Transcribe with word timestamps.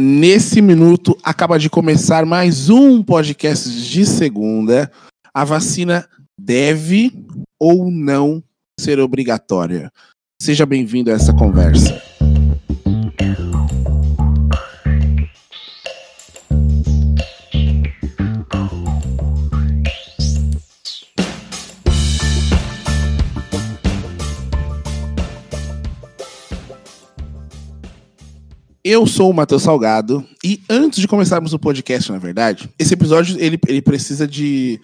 Nesse 0.00 0.62
minuto, 0.62 1.18
acaba 1.24 1.58
de 1.58 1.68
começar 1.68 2.24
mais 2.24 2.70
um 2.70 3.02
podcast 3.02 3.68
de 3.68 4.06
segunda. 4.06 4.92
A 5.34 5.44
vacina 5.44 6.08
deve 6.40 7.26
ou 7.60 7.90
não 7.90 8.40
ser 8.78 9.00
obrigatória? 9.00 9.90
Seja 10.40 10.64
bem-vindo 10.64 11.10
a 11.10 11.14
essa 11.14 11.34
conversa. 11.34 12.00
Eu 28.90 29.06
sou 29.06 29.30
o 29.30 29.34
Matheus 29.34 29.64
Salgado 29.64 30.26
e 30.42 30.62
antes 30.66 30.98
de 30.98 31.06
começarmos 31.06 31.52
o 31.52 31.58
podcast, 31.58 32.10
na 32.10 32.16
verdade, 32.16 32.70
esse 32.78 32.94
episódio 32.94 33.38
ele, 33.38 33.58
ele 33.68 33.82
precisa 33.82 34.26
de 34.26 34.80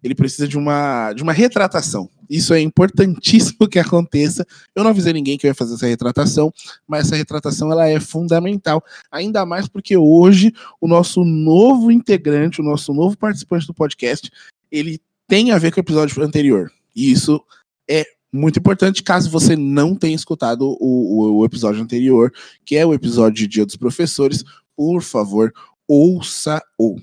ele 0.00 0.14
precisa 0.14 0.46
de 0.46 0.56
uma 0.56 1.12
de 1.12 1.24
uma 1.24 1.32
retratação. 1.32 2.08
Isso 2.30 2.54
é 2.54 2.60
importantíssimo 2.60 3.68
que 3.68 3.80
aconteça. 3.80 4.46
Eu 4.76 4.84
não 4.84 4.92
avisei 4.92 5.12
ninguém 5.12 5.36
que 5.36 5.44
eu 5.44 5.48
ia 5.48 5.56
fazer 5.56 5.74
essa 5.74 5.88
retratação, 5.88 6.54
mas 6.86 7.06
essa 7.06 7.16
retratação 7.16 7.72
ela 7.72 7.88
é 7.88 7.98
fundamental, 7.98 8.80
ainda 9.10 9.44
mais 9.44 9.66
porque 9.66 9.96
hoje 9.96 10.52
o 10.80 10.86
nosso 10.86 11.24
novo 11.24 11.90
integrante, 11.90 12.60
o 12.60 12.64
nosso 12.64 12.94
novo 12.94 13.18
participante 13.18 13.66
do 13.66 13.74
podcast, 13.74 14.30
ele 14.70 15.00
tem 15.26 15.50
a 15.50 15.58
ver 15.58 15.72
com 15.72 15.80
o 15.80 15.82
episódio 15.82 16.22
anterior. 16.22 16.70
E 16.94 17.10
isso 17.10 17.44
é 17.90 18.06
muito 18.32 18.58
importante, 18.58 19.02
caso 19.02 19.30
você 19.30 19.56
não 19.56 19.94
tenha 19.94 20.14
escutado 20.14 20.76
o, 20.80 21.38
o, 21.38 21.44
episódio 21.44 21.82
anterior, 21.82 22.32
que 22.64 22.76
é 22.76 22.84
o 22.84 22.92
episódio 22.92 23.38
de 23.38 23.46
Dia 23.46 23.66
dos 23.66 23.76
Professores, 23.76 24.44
por 24.76 25.02
favor, 25.02 25.52
ouça-o. 25.86 26.96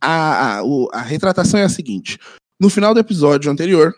A, 0.00 0.58
a, 0.58 0.62
a 0.92 1.02
retratação 1.02 1.60
é 1.60 1.64
a 1.64 1.68
seguinte: 1.68 2.18
no 2.60 2.70
final 2.70 2.94
do 2.94 3.00
episódio 3.00 3.50
anterior, 3.50 3.94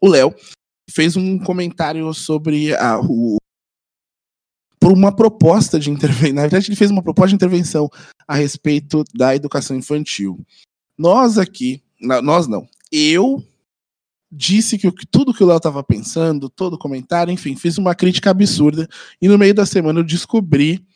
o 0.00 0.08
Léo 0.08 0.34
fez 0.90 1.16
um 1.16 1.38
comentário 1.38 2.12
sobre 2.12 2.74
a, 2.74 3.00
o, 3.00 3.36
por 4.78 4.92
uma 4.92 5.14
proposta 5.14 5.78
de 5.78 5.90
intervenção. 5.90 6.34
Na 6.34 6.42
verdade, 6.42 6.68
ele 6.68 6.76
fez 6.76 6.90
uma 6.90 7.02
proposta 7.02 7.28
de 7.28 7.34
intervenção 7.36 7.88
a 8.26 8.34
respeito 8.34 9.04
da 9.14 9.34
educação 9.34 9.76
infantil. 9.76 10.38
Nós 10.96 11.38
aqui, 11.38 11.82
nós 12.00 12.46
não, 12.46 12.68
eu 12.92 13.42
disse 14.30 14.78
que 14.78 14.90
tudo 15.06 15.34
que 15.34 15.42
o 15.42 15.46
Léo 15.46 15.56
estava 15.56 15.82
pensando, 15.82 16.48
todo 16.48 16.78
comentário, 16.78 17.32
enfim, 17.32 17.56
fiz 17.56 17.78
uma 17.78 17.94
crítica 17.94 18.30
absurda. 18.30 18.88
E 19.20 19.26
no 19.26 19.36
meio 19.36 19.54
da 19.54 19.66
semana 19.66 20.00
eu 20.00 20.04
descobri, 20.04 20.86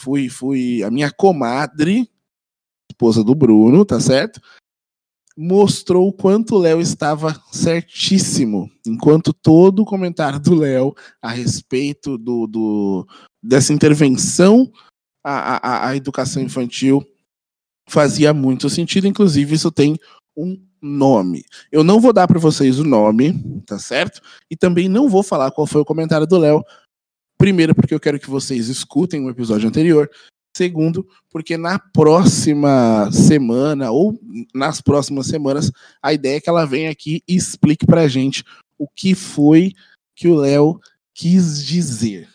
fui, 0.00 0.28
fui 0.28 0.82
a 0.82 0.90
minha 0.90 1.10
comadre, 1.10 2.10
esposa 2.90 3.22
do 3.22 3.34
Bruno, 3.34 3.84
tá 3.84 4.00
certo? 4.00 4.40
Mostrou 5.36 6.08
o 6.08 6.12
quanto 6.12 6.56
o 6.56 6.58
Léo 6.58 6.80
estava 6.80 7.40
certíssimo, 7.52 8.70
enquanto 8.86 9.32
todo 9.32 9.82
o 9.82 9.86
comentário 9.86 10.38
do 10.40 10.54
Léo 10.54 10.94
a 11.20 11.30
respeito 11.30 12.16
do, 12.18 12.46
do 12.46 13.06
dessa 13.42 13.72
intervenção 13.72 14.70
à, 15.22 15.56
à, 15.56 15.88
à 15.88 15.96
educação 15.96 16.42
infantil 16.42 17.04
fazia 17.88 18.32
muito 18.32 18.70
sentido. 18.70 19.06
Inclusive, 19.06 19.54
isso 19.54 19.70
tem 19.70 19.98
um 20.36 20.56
nome. 20.84 21.44
Eu 21.72 21.82
não 21.82 22.00
vou 22.00 22.12
dar 22.12 22.28
para 22.28 22.38
vocês 22.38 22.78
o 22.78 22.84
nome, 22.84 23.32
tá 23.66 23.78
certo? 23.78 24.20
E 24.50 24.56
também 24.56 24.88
não 24.88 25.08
vou 25.08 25.22
falar 25.22 25.50
qual 25.50 25.66
foi 25.66 25.80
o 25.80 25.84
comentário 25.84 26.26
do 26.26 26.38
Léo. 26.38 26.62
Primeiro, 27.38 27.74
porque 27.74 27.94
eu 27.94 28.00
quero 28.00 28.20
que 28.20 28.30
vocês 28.30 28.68
escutem 28.68 29.24
o 29.24 29.30
episódio 29.30 29.68
anterior. 29.68 30.10
Segundo, 30.56 31.08
porque 31.30 31.56
na 31.56 31.78
próxima 31.78 33.10
semana 33.10 33.90
ou 33.90 34.20
nas 34.54 34.80
próximas 34.80 35.26
semanas, 35.26 35.72
a 36.00 36.12
ideia 36.12 36.36
é 36.36 36.40
que 36.40 36.48
ela 36.48 36.64
venha 36.64 36.90
aqui 36.90 37.22
e 37.26 37.34
explique 37.34 37.84
pra 37.84 38.06
gente 38.06 38.44
o 38.78 38.86
que 38.86 39.14
foi 39.14 39.72
que 40.14 40.28
o 40.28 40.36
Léo 40.36 40.78
quis 41.12 41.64
dizer. 41.64 42.28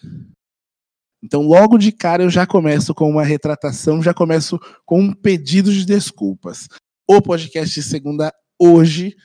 Então, 1.23 1.43
logo 1.43 1.77
de 1.77 1.91
cara, 1.91 2.23
eu 2.23 2.29
já 2.29 2.45
começo 2.45 2.93
com 2.93 3.09
uma 3.09 3.23
retratação, 3.23 4.01
já 4.01 4.13
começo 4.13 4.59
com 4.85 4.99
um 5.01 5.13
pedido 5.13 5.71
de 5.71 5.85
desculpas 5.85 6.67
o 7.11 7.23
podcast 7.23 7.73
de 7.73 7.81
segunda 7.81 8.31
hoje 8.59 9.15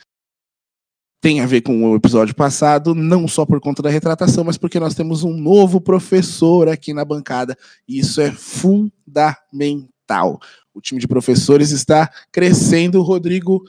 tem 1.21 1.41
a 1.41 1.47
ver 1.47 1.63
com 1.63 1.91
o 1.91 1.97
episódio 1.97 2.35
passado, 2.35 2.95
não 2.95 3.27
só 3.27 3.47
por 3.47 3.59
conta 3.59 3.83
da 3.83 3.89
retratação, 3.89 4.45
mas 4.45 4.59
porque 4.59 4.79
nós 4.79 4.95
temos 4.95 5.23
um 5.23 5.35
novo 5.35 5.81
professor 5.81 6.69
aqui 6.69 6.93
na 6.93 7.03
bancada, 7.03 7.57
e 7.89 7.99
isso 7.99 8.21
é 8.21 8.31
fundamental. 8.31 10.39
O 10.75 10.83
time 10.83 11.01
de 11.01 11.09
professores 11.09 11.71
está 11.71 12.13
crescendo. 12.31 13.01
Rodrigo, 13.01 13.65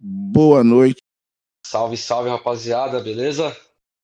boa 0.00 0.64
noite. 0.64 1.00
Salve, 1.64 1.96
salve, 1.96 2.28
rapaziada, 2.28 2.98
beleza? 2.98 3.56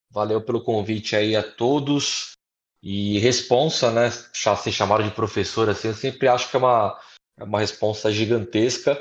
Valeu 0.09 0.41
pelo 0.41 0.63
convite 0.63 1.17
aí 1.17 1.35
a 1.35 1.43
todos. 1.43 2.35
E 2.81 3.19
responsa, 3.19 3.91
né? 3.91 4.11
Ser 4.11 4.73
chamado 4.73 5.03
de 5.03 5.11
professor 5.11 5.69
assim, 5.69 5.89
eu 5.89 5.95
sempre 5.95 6.29
acho 6.29 6.51
que 6.51 6.57
é 6.57 6.59
uma, 6.59 6.99
é 7.39 7.45
uma 7.45 7.61
responsa 7.61 8.13
gigantesca. 8.13 9.01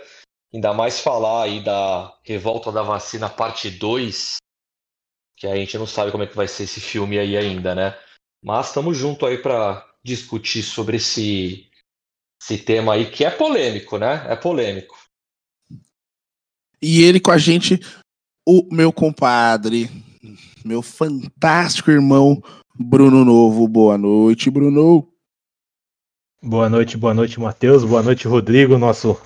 Ainda 0.53 0.73
mais 0.73 0.99
falar 0.99 1.43
aí 1.43 1.63
da 1.63 2.13
Revolta 2.23 2.71
da 2.71 2.83
Vacina 2.83 3.29
parte 3.29 3.69
2, 3.69 4.37
que 5.37 5.47
a 5.47 5.55
gente 5.55 5.77
não 5.77 5.87
sabe 5.87 6.11
como 6.11 6.23
é 6.23 6.27
que 6.27 6.35
vai 6.35 6.47
ser 6.47 6.63
esse 6.63 6.81
filme 6.81 7.17
aí 7.17 7.37
ainda, 7.37 7.73
né? 7.73 7.97
Mas 8.43 8.67
estamos 8.67 8.97
junto 8.97 9.25
aí 9.25 9.37
para 9.37 9.87
discutir 10.03 10.61
sobre 10.63 10.97
esse, 10.97 11.69
esse 12.41 12.57
tema 12.57 12.95
aí, 12.95 13.09
que 13.09 13.23
é 13.23 13.29
polêmico, 13.29 13.97
né? 13.97 14.25
É 14.29 14.35
polêmico. 14.35 14.97
E 16.81 17.03
ele 17.03 17.19
com 17.19 17.31
a 17.31 17.37
gente, 17.37 17.79
o 18.45 18.67
meu 18.71 18.91
compadre, 18.91 19.89
meu 20.65 20.81
fantástico 20.81 21.91
irmão 21.91 22.41
Bruno 22.75 23.23
Novo. 23.23 23.67
Boa 23.67 23.97
noite, 23.97 24.49
Bruno. 24.49 25.07
Boa 26.43 26.67
noite, 26.67 26.97
boa 26.97 27.13
noite, 27.13 27.39
Matheus. 27.39 27.83
Boa 27.83 28.01
noite, 28.01 28.27
Rodrigo, 28.27 28.77
nosso 28.77 29.21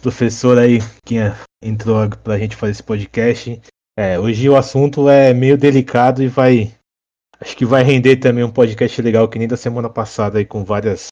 professor 0.00 0.58
aí 0.58 0.78
que 1.04 1.16
entrou 1.62 2.08
pra 2.08 2.38
gente 2.38 2.56
fazer 2.56 2.72
esse 2.72 2.82
podcast. 2.82 3.60
É, 3.96 4.18
hoje 4.18 4.48
o 4.48 4.56
assunto 4.56 5.08
é 5.08 5.34
meio 5.34 5.58
delicado 5.58 6.22
e 6.22 6.28
vai. 6.28 6.74
Acho 7.40 7.56
que 7.56 7.64
vai 7.64 7.82
render 7.82 8.16
também 8.16 8.44
um 8.44 8.50
podcast 8.50 9.00
legal 9.00 9.28
que 9.28 9.38
nem 9.38 9.48
da 9.48 9.56
semana 9.56 9.88
passada 9.88 10.38
aí 10.38 10.44
com 10.44 10.64
várias 10.64 11.08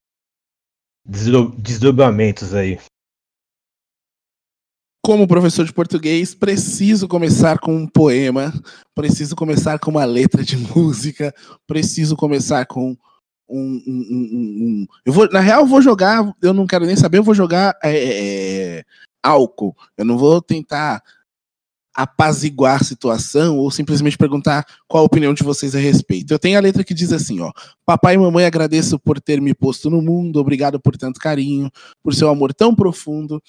desdobramentos 1.06 2.54
aí. 2.54 2.78
Como 5.04 5.26
professor 5.26 5.64
de 5.64 5.72
português, 5.72 6.34
preciso 6.34 7.08
começar 7.08 7.58
com 7.58 7.74
um 7.74 7.86
poema, 7.86 8.52
preciso 8.94 9.34
começar 9.34 9.78
com 9.78 9.90
uma 9.90 10.04
letra 10.04 10.44
de 10.44 10.56
música, 10.76 11.34
preciso 11.66 12.14
começar 12.14 12.66
com 12.66 12.94
um, 13.48 13.82
um, 13.86 13.90
um, 13.90 14.86
eu 15.04 15.12
vou, 15.12 15.28
na 15.30 15.40
real, 15.40 15.60
eu 15.60 15.66
vou 15.66 15.80
jogar. 15.80 16.34
Eu 16.42 16.52
não 16.52 16.66
quero 16.66 16.84
nem 16.84 16.96
saber. 16.96 17.18
Eu 17.18 17.24
vou 17.24 17.34
jogar 17.34 17.76
é, 17.82 17.90
é, 17.90 18.78
é, 18.78 18.84
álcool. 19.22 19.76
Eu 19.96 20.04
não 20.04 20.18
vou 20.18 20.42
tentar 20.42 21.02
apaziguar 21.94 22.80
a 22.80 22.84
situação 22.84 23.58
ou 23.58 23.70
simplesmente 23.70 24.16
perguntar 24.16 24.64
qual 24.86 25.02
a 25.02 25.06
opinião 25.06 25.34
de 25.34 25.42
vocês 25.42 25.74
a 25.74 25.78
respeito. 25.78 26.32
Eu 26.32 26.38
tenho 26.38 26.56
a 26.56 26.60
letra 26.60 26.84
que 26.84 26.94
diz 26.94 27.12
assim, 27.12 27.40
ó: 27.40 27.50
Papai 27.84 28.14
e 28.14 28.18
mamãe, 28.18 28.44
agradeço 28.44 28.98
por 28.98 29.20
ter 29.20 29.40
me 29.40 29.54
posto 29.54 29.90
no 29.90 30.02
mundo, 30.02 30.38
obrigado 30.38 30.78
por 30.78 30.96
tanto 30.96 31.18
carinho, 31.18 31.70
por 32.02 32.14
seu 32.14 32.28
amor 32.28 32.54
tão 32.54 32.74
profundo. 32.74 33.42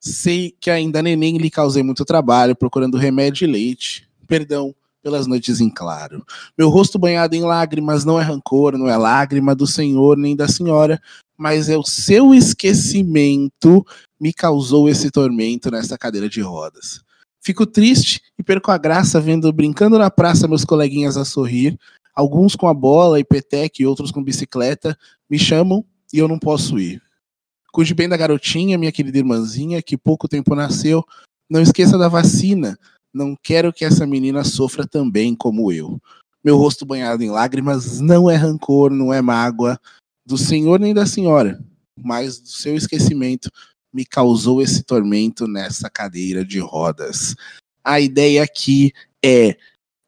Sei 0.00 0.52
que 0.60 0.68
ainda 0.68 1.00
neném 1.00 1.36
lhe 1.38 1.48
causei 1.48 1.82
muito 1.82 2.04
trabalho 2.04 2.56
procurando 2.56 2.98
remédio 2.98 3.46
e 3.46 3.52
leite. 3.52 4.08
Perdão 4.26 4.74
pelas 5.02 5.26
noites 5.26 5.60
em 5.60 5.68
claro. 5.68 6.24
Meu 6.56 6.68
rosto 6.68 6.98
banhado 6.98 7.34
em 7.34 7.42
lágrimas 7.42 8.04
não 8.04 8.20
é 8.20 8.22
rancor, 8.22 8.78
não 8.78 8.88
é 8.88 8.96
lágrima 8.96 9.54
do 9.54 9.66
Senhor 9.66 10.16
nem 10.16 10.36
da 10.36 10.48
Senhora, 10.48 11.00
mas 11.36 11.68
é 11.68 11.76
o 11.76 11.84
seu 11.84 12.32
esquecimento 12.32 13.84
me 14.20 14.32
causou 14.32 14.88
esse 14.88 15.10
tormento 15.10 15.70
nessa 15.70 15.98
cadeira 15.98 16.28
de 16.28 16.40
rodas. 16.40 17.02
Fico 17.40 17.66
triste 17.66 18.20
e 18.38 18.42
perco 18.42 18.70
a 18.70 18.78
graça 18.78 19.20
vendo 19.20 19.52
brincando 19.52 19.98
na 19.98 20.08
praça 20.08 20.46
meus 20.46 20.64
coleguinhas 20.64 21.16
a 21.16 21.24
sorrir, 21.24 21.76
alguns 22.14 22.54
com 22.54 22.68
a 22.68 22.74
bola 22.74 23.18
e 23.18 23.24
petec 23.24 23.82
e 23.82 23.86
outros 23.86 24.12
com 24.12 24.22
bicicleta, 24.22 24.96
me 25.28 25.38
chamam 25.38 25.84
e 26.12 26.18
eu 26.18 26.28
não 26.28 26.38
posso 26.38 26.78
ir. 26.78 27.02
Cuide 27.72 27.94
bem 27.94 28.08
da 28.08 28.16
garotinha, 28.16 28.78
minha 28.78 28.92
querida 28.92 29.18
irmãzinha, 29.18 29.82
que 29.82 29.96
pouco 29.96 30.28
tempo 30.28 30.54
nasceu. 30.54 31.02
Não 31.50 31.60
esqueça 31.60 31.98
da 31.98 32.06
vacina, 32.06 32.78
não 33.12 33.36
quero 33.40 33.72
que 33.72 33.84
essa 33.84 34.06
menina 34.06 34.44
sofra 34.44 34.86
também 34.86 35.34
como 35.34 35.70
eu. 35.70 36.00
Meu 36.42 36.56
rosto 36.56 36.84
banhado 36.84 37.22
em 37.22 37.30
lágrimas 37.30 38.00
não 38.00 38.30
é 38.30 38.34
rancor, 38.34 38.90
não 38.90 39.12
é 39.12 39.20
mágoa 39.20 39.78
do 40.24 40.38
senhor 40.38 40.80
nem 40.80 40.94
da 40.94 41.06
senhora, 41.06 41.62
mas 41.96 42.40
do 42.40 42.48
seu 42.48 42.76
esquecimento 42.76 43.50
me 43.92 44.04
causou 44.04 44.62
esse 44.62 44.82
tormento 44.82 45.46
nessa 45.46 45.90
cadeira 45.90 46.44
de 46.44 46.58
rodas. 46.58 47.36
A 47.84 48.00
ideia 48.00 48.42
aqui 48.42 48.92
é 49.24 49.56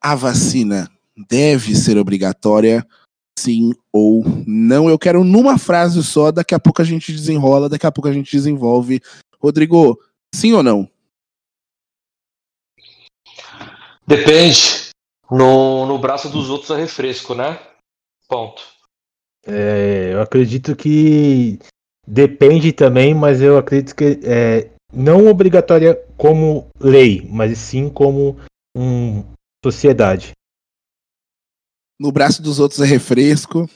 a 0.01 0.15
vacina 0.15 0.91
deve 1.29 1.77
ser 1.77 1.99
obrigatória 1.99 2.87
sim 3.39 3.73
ou 3.93 4.25
não. 4.47 4.89
Eu 4.89 4.99
quero 4.99 5.25
numa 5.25 5.59
frase 5.59 6.03
só, 6.03 6.31
daqui 6.31 6.55
a 6.55 6.61
pouco 6.61 6.81
a 6.81 6.85
gente 6.85 7.13
desenrola, 7.13 7.69
daqui 7.69 7.87
a 7.87 7.93
pouco 7.93 8.09
a 8.09 8.13
gente 8.13 8.31
desenvolve. 8.31 9.01
Rodrigo, 9.39 10.01
sim 10.35 10.53
ou 10.53 10.63
não? 10.63 10.89
Depende. 14.07 14.91
No, 15.31 15.87
no 15.87 15.99
braço 15.99 16.29
dos 16.29 16.51
outros 16.51 16.71
é 16.71 16.77
refresco, 16.77 17.35
né? 17.35 17.61
Ponto. 18.29 18.63
É, 19.47 20.13
eu 20.13 20.21
acredito 20.21 20.75
que 20.77 21.59
depende 22.07 22.73
também, 22.73 23.15
mas 23.15 23.41
eu 23.41 23.59
acredito 23.59 23.95
que 23.95 24.21
é, 24.23 24.71
não 24.93 25.27
obrigatória 25.27 25.95
como 26.17 26.69
lei, 26.79 27.27
mas 27.29 27.59
sim 27.59 27.91
como 27.91 28.39
um, 28.77 29.25
sociedade. 29.65 30.33
No 31.99 32.13
braço 32.13 32.43
dos 32.43 32.59
outros 32.59 32.81
é 32.81 32.87
refresco. 32.87 33.69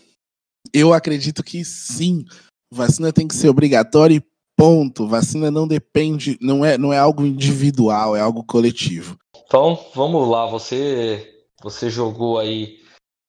Eu 0.73 0.93
acredito 0.93 1.43
que 1.43 1.65
sim. 1.65 2.25
Vacina 2.73 3.13
tem 3.13 3.27
que 3.27 3.35
ser 3.35 3.49
obrigatória 3.49 4.17
e 4.17 4.23
ponto. 4.59 5.07
Vacina 5.07 5.53
não 5.53 5.69
depende, 5.69 6.37
não 6.41 6.65
é, 6.65 6.77
não 6.77 6.93
é 6.93 6.99
algo 6.99 7.25
individual, 7.25 8.17
é 8.17 8.21
algo 8.21 8.43
coletivo. 8.43 9.17
Então, 9.47 9.79
vamos 9.95 10.29
lá. 10.29 10.47
Você, 10.47 11.47
você 11.63 11.89
jogou 11.89 12.41
aí 12.41 12.83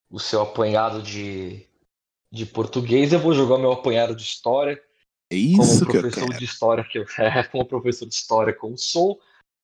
o 0.10 0.20
seu 0.20 0.42
apanhado 0.42 1.04
de, 1.04 1.64
de 2.34 2.48
português. 2.48 3.14
Eu 3.14 3.20
vou 3.20 3.36
jogar 3.36 3.56
o 3.56 3.60
meu 3.60 3.72
apanhado 3.72 4.16
de 4.16 4.24
história. 4.24 4.82
É 5.32 5.36
isso 5.36 5.86
como 5.86 6.02
professor 6.02 6.34
de 6.34 6.44
história 6.44 6.84
que 6.84 6.98
eu 6.98 7.06
é, 7.20 7.44
como 7.44 7.64
professor 7.64 8.08
de 8.08 8.16
história 8.16 8.52
como 8.52 8.76
sou. 8.76 9.20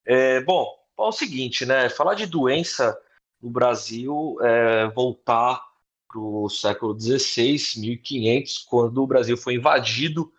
É, 0.06 0.40
bom, 0.42 0.72
é 0.96 1.02
o 1.02 1.10
seguinte, 1.10 1.66
né? 1.66 1.88
Falar 1.88 2.14
de 2.14 2.26
doença 2.26 2.96
no 3.42 3.50
Brasil 3.50 4.36
é 4.40 4.88
voltar 4.90 5.60
para 6.08 6.20
o 6.20 6.48
século 6.48 6.98
XVI, 6.98 7.58
1500, 7.78 8.58
quando 8.58 9.02
o 9.02 9.06
Brasil 9.06 9.36
foi 9.36 9.54
invadido 9.54 10.32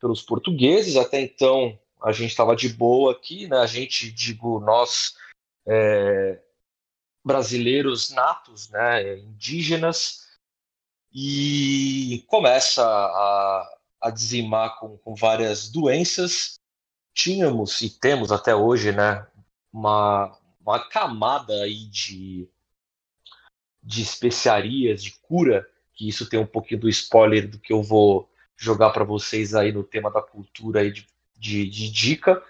pelos 0.00 0.22
portugueses. 0.22 0.96
Até 0.96 1.20
então 1.20 1.78
a 2.02 2.12
gente 2.12 2.30
estava 2.30 2.54
de 2.54 2.68
boa 2.68 3.12
aqui, 3.12 3.46
né? 3.46 3.58
A 3.58 3.66
gente, 3.66 4.10
digo, 4.12 4.60
nós 4.60 5.14
é, 5.66 6.40
brasileiros 7.24 8.10
natos, 8.10 8.68
né? 8.70 9.18
Indígenas 9.18 10.24
e 11.14 12.24
começa 12.26 12.84
a, 12.84 13.78
a 14.02 14.10
dizimar 14.10 14.78
com, 14.78 14.98
com 14.98 15.14
várias 15.14 15.70
doenças. 15.70 16.58
Tínhamos 17.14 17.80
e 17.80 17.88
temos 17.88 18.32
até 18.32 18.54
hoje, 18.54 18.90
né? 18.90 19.24
Uma, 19.72 20.36
uma 20.60 20.80
camada 20.88 21.62
aí 21.62 21.86
de, 21.86 22.48
de 23.82 24.02
especiarias, 24.02 25.02
de 25.02 25.12
cura, 25.12 25.68
que 25.94 26.08
isso 26.08 26.28
tem 26.28 26.40
um 26.40 26.46
pouquinho 26.46 26.80
do 26.80 26.88
spoiler 26.88 27.48
do 27.48 27.58
que 27.58 27.72
eu 27.72 27.82
vou 27.82 28.28
jogar 28.56 28.90
para 28.90 29.04
vocês 29.04 29.54
aí 29.54 29.72
no 29.72 29.84
tema 29.84 30.10
da 30.10 30.22
cultura 30.22 30.80
aí 30.80 30.92
de, 30.92 31.06
de, 31.36 31.68
de 31.68 31.90
dica. 31.90 32.42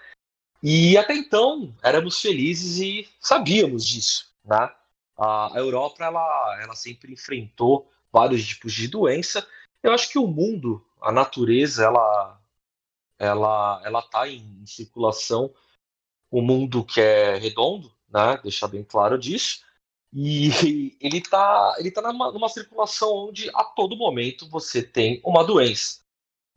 E 0.61 0.97
até 0.97 1.15
então 1.15 1.75
éramos 1.83 2.19
felizes 2.21 2.79
e 2.79 3.07
sabíamos 3.19 3.85
disso, 3.85 4.33
né? 4.43 4.71
A 5.17 5.51
Europa 5.55 6.03
ela, 6.03 6.59
ela 6.61 6.75
sempre 6.75 7.13
enfrentou 7.13 7.89
vários 8.11 8.45
tipos 8.45 8.73
de 8.73 8.87
doença. 8.87 9.47
Eu 9.81 9.93
acho 9.93 10.09
que 10.09 10.19
o 10.19 10.27
mundo, 10.27 10.85
a 11.01 11.11
natureza, 11.11 11.85
ela 11.85 12.41
ela 13.17 13.81
ela 13.85 13.99
está 13.99 14.27
em 14.27 14.65
circulação. 14.65 15.53
O 16.29 16.41
mundo 16.41 16.83
que 16.83 16.99
é 16.99 17.37
redondo, 17.37 17.93
né? 18.09 18.37
Deixar 18.43 18.67
bem 18.67 18.83
claro 18.83 19.17
disso. 19.17 19.64
E 20.15 20.95
ele 21.01 21.17
está 21.17 21.75
ele 21.77 21.91
tá 21.91 22.01
numa, 22.01 22.31
numa 22.31 22.47
circulação 22.47 23.27
onde 23.27 23.49
a 23.53 23.65
todo 23.65 23.97
momento 23.97 24.49
você 24.49 24.81
tem 24.81 25.19
uma 25.25 25.43
doença. 25.43 25.99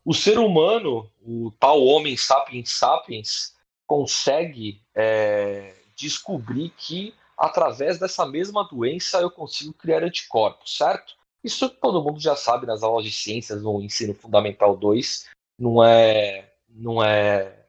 O 0.05 0.15
ser 0.15 0.39
humano, 0.39 1.11
o 1.21 1.51
tal 1.59 1.85
homem 1.85 2.17
sapiens 2.17 2.71
sapiens, 2.71 3.55
consegue 3.85 4.81
é, 4.95 5.75
descobrir 5.97 6.71
que 6.71 7.13
através 7.37 7.99
dessa 7.99 8.25
mesma 8.25 8.65
doença 8.65 9.19
eu 9.21 9.31
consigo 9.31 9.73
criar 9.73 10.05
anticorpos, 10.05 10.77
certo? 10.77 11.15
Isso 11.43 11.69
todo 11.69 12.03
mundo 12.03 12.21
já 12.21 12.37
sabe 12.37 12.67
nas 12.67 12.83
aulas 12.83 13.05
de 13.05 13.11
ciências 13.11 13.63
no 13.63 13.83
ensino 13.83 14.15
fundamental 14.15 14.77
2, 14.77 15.29
não 15.59 15.83
é 15.83 16.53
não 16.69 17.03
é 17.03 17.67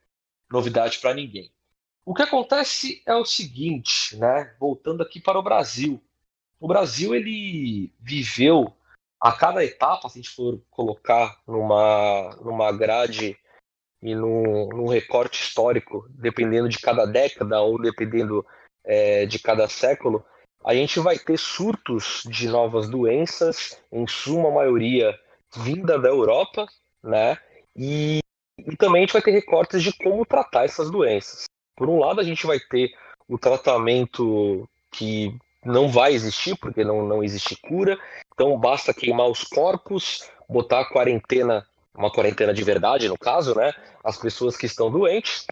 novidade 0.51 0.99
para 0.99 1.13
ninguém. 1.13 1.51
O 2.09 2.13
que 2.15 2.23
acontece 2.23 3.03
é 3.05 3.13
o 3.13 3.23
seguinte, 3.23 4.17
né? 4.17 4.55
Voltando 4.59 5.03
aqui 5.03 5.19
para 5.19 5.37
o 5.37 5.43
Brasil. 5.43 6.01
O 6.59 6.67
Brasil 6.67 7.13
ele 7.13 7.93
viveu 7.99 8.73
a 9.21 9.31
cada 9.31 9.63
etapa, 9.63 10.09
se 10.09 10.17
a 10.17 10.21
gente 10.23 10.33
for 10.33 10.59
colocar 10.71 11.39
numa, 11.47 12.35
numa 12.43 12.71
grade 12.71 13.37
e 14.01 14.15
num, 14.15 14.69
num 14.69 14.87
recorte 14.87 15.39
histórico, 15.39 16.07
dependendo 16.09 16.67
de 16.67 16.79
cada 16.79 17.05
década 17.05 17.61
ou 17.61 17.79
dependendo 17.79 18.43
é, 18.83 19.27
de 19.27 19.37
cada 19.37 19.67
século, 19.67 20.25
a 20.65 20.73
gente 20.73 20.99
vai 20.99 21.19
ter 21.19 21.37
surtos 21.37 22.23
de 22.25 22.47
novas 22.47 22.89
doenças, 22.89 23.79
em 23.91 24.07
suma 24.07 24.49
maioria 24.49 25.15
vinda 25.55 25.99
da 25.99 26.09
Europa, 26.09 26.65
né? 27.03 27.37
E, 27.75 28.17
e 28.57 28.75
também 28.77 29.03
a 29.03 29.05
gente 29.05 29.13
vai 29.13 29.21
ter 29.21 29.29
recortes 29.29 29.83
de 29.83 29.93
como 29.93 30.25
tratar 30.25 30.65
essas 30.65 30.89
doenças. 30.89 31.47
Por 31.79 31.87
um 31.87 31.97
lado, 31.97 32.19
a 32.19 32.23
gente 32.25 32.45
vai 32.45 32.59
ter 32.59 32.93
o 33.25 33.37
tratamento 33.37 34.67
que 34.91 35.33
não 35.63 35.87
vai 35.87 36.11
existir, 36.13 36.57
porque 36.57 36.83
não, 36.83 37.07
não 37.07 37.23
existe 37.23 37.55
cura. 37.55 37.97
Então, 38.33 38.59
basta 38.59 38.93
queimar 38.93 39.29
os 39.29 39.45
corpos, 39.45 40.29
botar 40.49 40.81
a 40.81 40.89
quarentena, 40.89 41.65
uma 41.95 42.11
quarentena 42.11 42.53
de 42.53 42.61
verdade, 42.65 43.07
no 43.07 43.17
caso, 43.17 43.55
né? 43.55 43.71
As 44.03 44.17
pessoas 44.17 44.57
que 44.57 44.65
estão 44.65 44.91
doentes. 44.91 45.47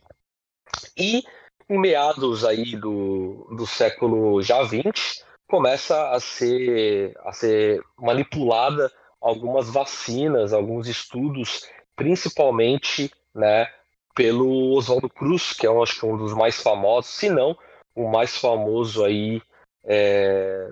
E 0.98 1.24
em 1.70 1.80
meados 1.80 2.44
aí 2.44 2.76
do, 2.76 3.48
do 3.56 3.66
século 3.66 4.42
já 4.42 4.62
20, 4.64 5.24
começa 5.48 6.10
a 6.10 6.20
ser, 6.20 7.18
a 7.24 7.32
ser 7.32 7.82
manipulada 7.98 8.92
algumas 9.22 9.70
vacinas, 9.70 10.52
alguns 10.52 10.90
estudos, 10.90 11.66
principalmente 11.96 13.10
né, 13.34 13.70
pelo 14.18 14.76
Oswaldo 14.76 15.08
Cruz, 15.08 15.54
que 15.54 15.68
é 15.68 15.70
eu 15.70 15.84
acho 15.84 16.00
que 16.00 16.06
um 16.08 16.18
dos 16.18 16.34
mais 16.34 16.60
famosos, 16.60 17.12
se 17.12 17.30
não 17.30 17.56
o 17.96 18.10
mais 18.10 18.36
famoso 18.36 19.06
aí. 19.06 19.40
É, 19.84 20.68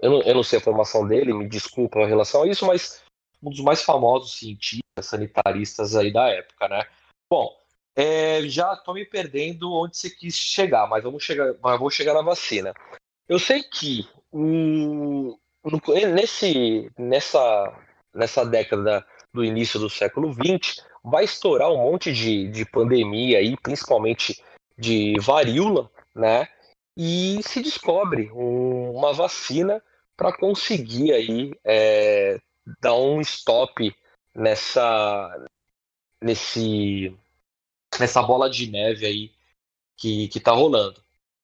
eu, 0.00 0.10
não, 0.10 0.22
eu 0.22 0.34
não 0.34 0.42
sei 0.42 0.60
a 0.60 0.62
formação 0.62 1.06
dele, 1.06 1.34
me 1.34 1.48
desculpa 1.48 1.98
em 1.98 2.06
relação 2.06 2.42
a 2.44 2.46
isso, 2.46 2.64
mas 2.64 3.02
um 3.42 3.50
dos 3.50 3.60
mais 3.60 3.82
famosos 3.82 4.38
cientistas, 4.38 5.04
sanitaristas 5.04 5.96
aí 5.96 6.12
da 6.12 6.28
época, 6.28 6.68
né? 6.68 6.86
Bom, 7.28 7.52
é, 7.94 8.42
já 8.42 8.72
estou 8.72 8.94
me 8.94 9.04
perdendo 9.04 9.72
onde 9.72 9.96
você 9.96 10.08
quis 10.08 10.36
chegar, 10.36 10.86
mas 10.86 11.02
vamos 11.02 11.24
chegar, 11.24 11.54
mas 11.60 11.78
vou 11.78 11.90
chegar 11.90 12.14
na 12.14 12.22
vacina. 12.22 12.72
Eu 13.28 13.40
sei 13.40 13.64
que 13.64 14.08
um, 14.32 15.36
nesse, 16.14 16.90
nessa, 16.96 17.78
nessa 18.14 18.44
década 18.46 19.04
do 19.34 19.44
início 19.44 19.78
do 19.78 19.90
século 19.90 20.32
XX, 20.32 20.82
vai 21.06 21.24
estourar 21.24 21.70
um 21.70 21.76
monte 21.76 22.12
de, 22.12 22.48
de 22.48 22.64
pandemia 22.64 23.38
aí, 23.38 23.56
principalmente 23.56 24.42
de 24.76 25.14
varíola, 25.20 25.88
né? 26.12 26.48
E 26.96 27.40
se 27.44 27.62
descobre 27.62 28.28
um, 28.32 28.90
uma 28.90 29.12
vacina 29.12 29.80
para 30.16 30.36
conseguir 30.36 31.12
aí 31.12 31.54
é, 31.64 32.40
dar 32.80 32.94
um 32.94 33.20
stop 33.20 33.94
nessa 34.34 35.46
nesse 36.20 37.14
nessa 38.00 38.20
bola 38.20 38.50
de 38.50 38.68
neve 38.68 39.06
aí 39.06 39.32
que 39.96 40.26
que 40.26 40.40
tá 40.40 40.50
rolando. 40.50 41.00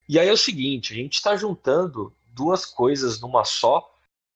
E 0.09 0.19
aí 0.19 0.27
é 0.27 0.33
o 0.33 0.37
seguinte, 0.37 0.91
a 0.91 0.95
gente 0.97 1.13
está 1.13 1.37
juntando 1.37 2.13
duas 2.27 2.65
coisas 2.65 3.21
numa 3.21 3.45
só, 3.45 3.89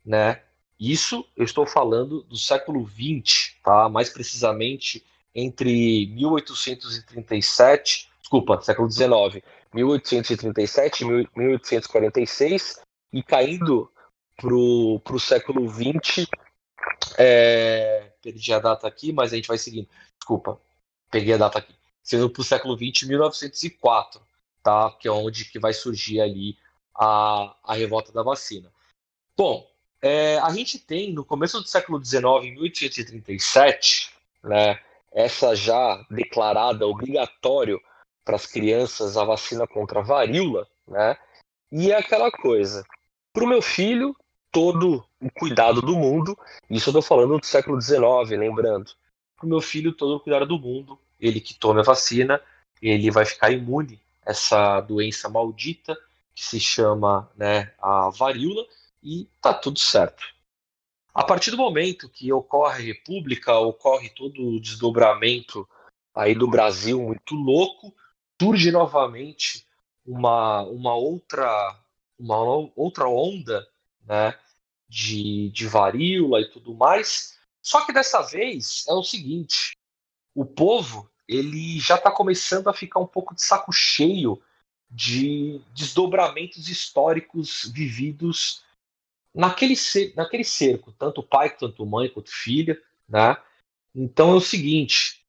né? 0.05 0.41
Isso 0.79 1.27
eu 1.35 1.43
estou 1.43 1.65
falando 1.65 2.21
do 2.23 2.37
século 2.37 2.87
XX, 2.87 3.55
tá? 3.61 3.89
Mais 3.89 4.09
precisamente 4.09 5.03
entre 5.39 6.07
1837, 6.07 8.09
desculpa, 8.19 8.59
século 8.59 8.89
XIX, 8.89 9.43
1837 9.71 11.03
e 11.03 11.05
1846, 11.05 12.81
e 13.13 13.21
caindo 13.21 13.87
para 14.35 14.55
o 14.55 15.19
século 15.19 15.69
XX, 15.69 16.25
é, 17.19 18.13
perdi 18.19 18.51
a 18.51 18.57
data 18.57 18.87
aqui, 18.87 19.13
mas 19.13 19.31
a 19.31 19.35
gente 19.35 19.47
vai 19.47 19.59
seguindo. 19.59 19.87
Desculpa, 20.17 20.59
peguei 21.11 21.35
a 21.35 21.37
data 21.37 21.59
aqui. 21.59 21.75
Sendo 22.01 22.31
para 22.31 22.41
o 22.41 22.43
século 22.43 22.75
XX, 22.75 23.07
1904, 23.07 24.19
tá? 24.63 24.89
Que 24.99 25.07
é 25.07 25.11
onde 25.11 25.45
que 25.45 25.59
vai 25.59 25.73
surgir 25.73 26.19
ali 26.19 26.57
a, 26.95 27.55
a 27.63 27.75
revolta 27.75 28.11
da 28.11 28.23
vacina. 28.23 28.71
Bom, 29.35 29.69
é, 30.01 30.39
a 30.39 30.49
gente 30.49 30.79
tem 30.79 31.13
no 31.13 31.23
começo 31.23 31.61
do 31.61 31.67
século 31.67 32.03
XIX, 32.03 32.23
em 32.43 32.53
1837, 32.53 34.13
né? 34.43 34.79
Essa 35.17 35.55
já 35.55 36.05
declarada 36.11 36.85
obrigatório 36.85 37.81
para 38.23 38.35
as 38.35 38.45
crianças 38.45 39.17
a 39.17 39.23
vacina 39.23 39.65
contra 39.65 39.99
a 39.99 40.03
varíola, 40.03 40.67
né? 40.87 41.17
E 41.71 41.91
é 41.91 41.97
aquela 41.97 42.31
coisa. 42.31 42.85
Para 43.33 43.43
o 43.43 43.47
meu 43.47 43.59
filho, 43.59 44.15
todo 44.51 45.03
o 45.19 45.31
cuidado 45.31 45.81
do 45.81 45.95
mundo. 45.95 46.37
Isso 46.69 46.89
eu 46.89 46.93
tô 46.93 47.01
falando 47.01 47.39
do 47.39 47.45
século 47.47 47.81
XIX, 47.81 48.37
lembrando. 48.37 48.91
Pro 49.35 49.47
meu 49.47 49.59
filho, 49.59 49.91
todo 49.91 50.17
o 50.17 50.19
cuidado 50.19 50.45
do 50.45 50.59
mundo, 50.59 50.99
ele 51.19 51.41
que 51.41 51.55
tome 51.55 51.79
a 51.79 51.83
vacina, 51.83 52.39
ele 52.79 53.09
vai 53.09 53.25
ficar 53.25 53.49
imune 53.49 53.99
a 54.23 54.29
essa 54.29 54.81
doença 54.81 55.27
maldita 55.27 55.97
que 56.35 56.43
se 56.43 56.59
chama 56.59 57.27
né, 57.35 57.73
a 57.79 58.11
varíola 58.11 58.63
e 59.01 59.27
tá 59.41 59.51
tudo 59.51 59.79
certo. 59.79 60.23
A 61.17 61.23
partir 61.23 61.49
do 61.49 61.57
momento 61.57 62.07
que 62.07 62.31
ocorre 62.31 62.75
a 62.75 62.85
República, 62.85 63.57
ocorre 63.57 64.07
todo 64.09 64.39
o 64.39 64.59
desdobramento 64.59 65.67
aí 66.13 66.35
do 66.35 66.47
Brasil 66.47 67.01
muito 67.01 67.33
louco, 67.33 67.91
surge 68.39 68.69
novamente 68.71 69.65
uma, 70.05 70.61
uma 70.61 70.93
outra 70.93 71.75
uma 72.19 72.37
outra 72.75 73.09
onda 73.09 73.67
né, 74.05 74.37
de, 74.87 75.49
de 75.49 75.65
varíola 75.67 76.39
e 76.39 76.51
tudo 76.51 76.75
mais. 76.75 77.39
Só 77.63 77.83
que 77.83 77.91
dessa 77.91 78.21
vez 78.21 78.85
é 78.87 78.93
o 78.93 79.01
seguinte: 79.01 79.75
o 80.35 80.45
povo 80.45 81.09
ele 81.27 81.79
já 81.79 81.95
está 81.95 82.11
começando 82.11 82.67
a 82.67 82.73
ficar 82.73 82.99
um 82.99 83.07
pouco 83.07 83.33
de 83.33 83.41
saco 83.41 83.71
cheio 83.71 84.39
de 84.87 85.59
desdobramentos 85.73 86.69
históricos 86.69 87.71
vividos 87.73 88.66
naquele, 89.37 89.75
naquele 90.15 90.43
cerco, 90.43 90.91
tanto 90.91 91.21
pai, 91.21 91.55
tanto 91.55 91.85
mãe, 91.85 92.09
quanto 92.09 92.31
filha, 92.31 92.81
né? 93.07 93.37
Então 93.93 94.31
é 94.31 94.35
o 94.35 94.41
seguinte, 94.41 95.23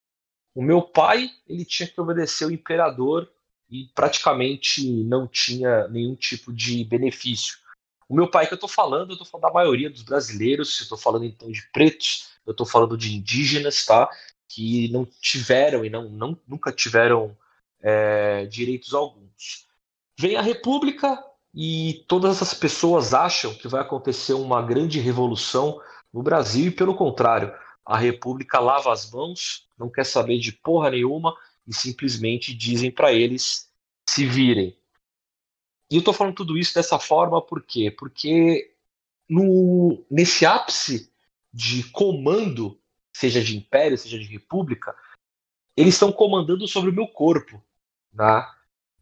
o 0.54 0.62
meu 0.62 0.82
pai 0.82 1.30
ele 1.46 1.64
tinha 1.64 1.88
que 1.88 2.00
obedecer 2.00 2.46
o 2.46 2.50
imperador 2.50 3.30
e 3.70 3.84
praticamente 3.94 4.84
não 5.04 5.26
tinha 5.26 5.86
nenhum 5.88 6.14
tipo 6.14 6.52
de 6.52 6.82
benefício. 6.84 7.58
O 8.08 8.14
meu 8.14 8.28
pai 8.30 8.46
que 8.46 8.54
eu 8.54 8.56
estou 8.56 8.68
falando, 8.68 9.10
eu 9.10 9.12
estou 9.12 9.26
falando 9.26 9.42
da 9.42 9.52
maioria 9.52 9.90
dos 9.90 10.02
brasileiros, 10.02 10.80
eu 10.80 10.84
estou 10.84 10.98
falando 10.98 11.26
então 11.26 11.50
de 11.50 11.62
pretos, 11.70 12.30
eu 12.46 12.52
estou 12.52 12.66
falando 12.66 12.96
de 12.96 13.14
indígenas, 13.14 13.84
tá? 13.84 14.08
Que 14.48 14.88
não 14.88 15.06
tiveram 15.20 15.84
e 15.84 15.90
não, 15.90 16.08
não 16.08 16.38
nunca 16.48 16.72
tiveram 16.72 17.36
é, 17.80 18.46
direitos 18.46 18.94
alguns. 18.94 19.68
Vem 20.18 20.36
a 20.36 20.42
República 20.42 21.22
e 21.60 22.04
todas 22.06 22.36
essas 22.36 22.54
pessoas 22.54 23.12
acham 23.12 23.52
que 23.52 23.66
vai 23.66 23.80
acontecer 23.80 24.32
uma 24.32 24.62
grande 24.62 25.00
revolução 25.00 25.82
no 26.12 26.22
Brasil 26.22 26.68
e 26.68 26.70
pelo 26.70 26.94
contrário, 26.94 27.52
a 27.84 27.98
República 27.98 28.60
lava 28.60 28.92
as 28.92 29.10
mãos, 29.10 29.68
não 29.76 29.90
quer 29.90 30.06
saber 30.06 30.38
de 30.38 30.52
porra 30.52 30.90
nenhuma 30.90 31.36
e 31.66 31.74
simplesmente 31.74 32.54
dizem 32.54 32.92
para 32.92 33.12
eles 33.12 33.68
se 34.08 34.24
virem. 34.24 34.78
E 35.90 35.96
eu 35.96 35.98
estou 35.98 36.14
falando 36.14 36.36
tudo 36.36 36.56
isso 36.56 36.72
dessa 36.72 36.96
forma 36.96 37.42
por 37.42 37.60
quê? 37.60 37.90
Porque 37.90 38.72
no, 39.28 40.00
nesse 40.08 40.46
ápice 40.46 41.12
de 41.52 41.82
comando, 41.90 42.78
seja 43.12 43.42
de 43.42 43.56
império, 43.56 43.98
seja 43.98 44.16
de 44.16 44.26
república, 44.26 44.94
eles 45.76 45.94
estão 45.94 46.12
comandando 46.12 46.68
sobre 46.68 46.90
o 46.90 46.94
meu 46.94 47.08
corpo. 47.08 47.60
Né? 48.12 48.48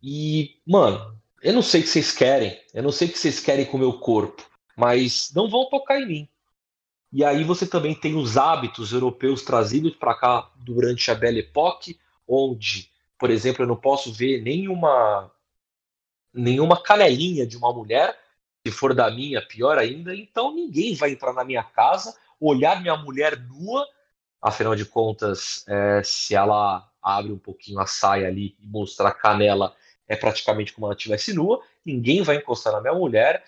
E, 0.03 0.59
mano, 0.67 1.16
eu 1.47 1.53
não 1.53 1.63
sei 1.63 1.81
o 1.81 1.85
que 1.85 1.91
vocês 1.91 2.11
querem, 2.11 2.61
eu 2.75 2.83
não 2.83 2.91
sei 2.91 3.07
o 3.07 3.13
que 3.13 3.19
vocês 3.21 3.39
querem 3.39 3.65
com 3.65 3.77
o 3.77 3.81
meu 3.81 3.93
corpo, 4.01 4.45
mas 4.77 5.31
não 5.33 5.49
vão 5.49 5.71
tocar 5.71 6.01
em 6.01 6.07
mim. 6.07 6.29
E 7.13 7.25
aí 7.25 7.45
você 7.45 7.65
também 7.65 7.95
tem 7.95 8.17
os 8.17 8.37
hábitos 8.37 8.93
europeus 8.93 9.43
trazidos 9.43 9.95
para 9.95 10.17
cá 10.17 10.51
durante 10.57 11.09
a 11.09 11.15
Belle 11.15 11.39
Époque, 11.39 12.01
onde, 12.27 12.91
por 13.17 13.31
exemplo, 13.31 13.63
eu 13.63 13.69
não 13.69 13.77
posso 13.77 14.13
ver 14.13 14.43
nenhuma 14.43 15.31
nenhuma 16.35 16.83
canelinha 16.83 17.47
de 17.47 17.57
uma 17.57 17.73
mulher, 17.73 18.19
se 18.67 18.73
for 18.73 18.93
da 18.93 19.09
minha, 19.09 19.41
pior 19.41 19.79
ainda, 19.79 20.17
então 20.17 20.53
ninguém 20.53 20.97
vai 20.97 21.13
entrar 21.13 21.33
na 21.33 21.45
minha 21.45 21.63
casa, 21.63 22.13
olhar 22.41 22.83
minha 22.83 22.97
mulher 22.97 23.39
nua, 23.39 23.87
afinal 24.43 24.75
de 24.75 24.85
contas, 24.85 25.65
é, 25.69 26.03
se 26.03 26.35
ela 26.35 26.91
abre 27.01 27.31
um 27.31 27.39
pouquinho 27.39 27.79
a 27.79 27.87
saia 27.87 28.27
ali 28.27 28.57
e 28.59 28.67
mostrar 28.67 29.11
a 29.11 29.15
canela, 29.15 29.77
é 30.09 30.17
praticamente 30.17 30.73
como 30.73 30.87
ela 30.87 30.95
estivesse 30.95 31.33
nua, 31.33 31.63
ninguém 31.85 32.23
vai 32.23 32.37
encostar 32.37 32.73
na 32.73 32.81
minha 32.81 32.95
mulher 32.95 33.45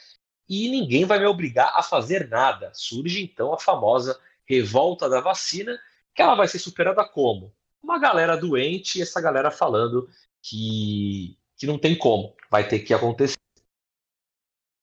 e 0.48 0.68
ninguém 0.68 1.04
vai 1.04 1.18
me 1.18 1.26
obrigar 1.26 1.72
a 1.74 1.82
fazer 1.82 2.28
nada. 2.28 2.70
Surge 2.74 3.22
então 3.22 3.52
a 3.52 3.58
famosa 3.58 4.18
revolta 4.46 5.08
da 5.08 5.20
vacina, 5.20 5.78
que 6.14 6.22
ela 6.22 6.34
vai 6.34 6.48
ser 6.48 6.58
superada 6.58 7.04
como? 7.04 7.52
Uma 7.82 7.98
galera 7.98 8.36
doente 8.36 8.98
e 8.98 9.02
essa 9.02 9.20
galera 9.20 9.50
falando 9.50 10.08
que, 10.42 11.36
que 11.56 11.66
não 11.66 11.78
tem 11.78 11.96
como, 11.96 12.34
vai 12.50 12.66
ter 12.66 12.80
que 12.80 12.94
acontecer. 12.94 13.36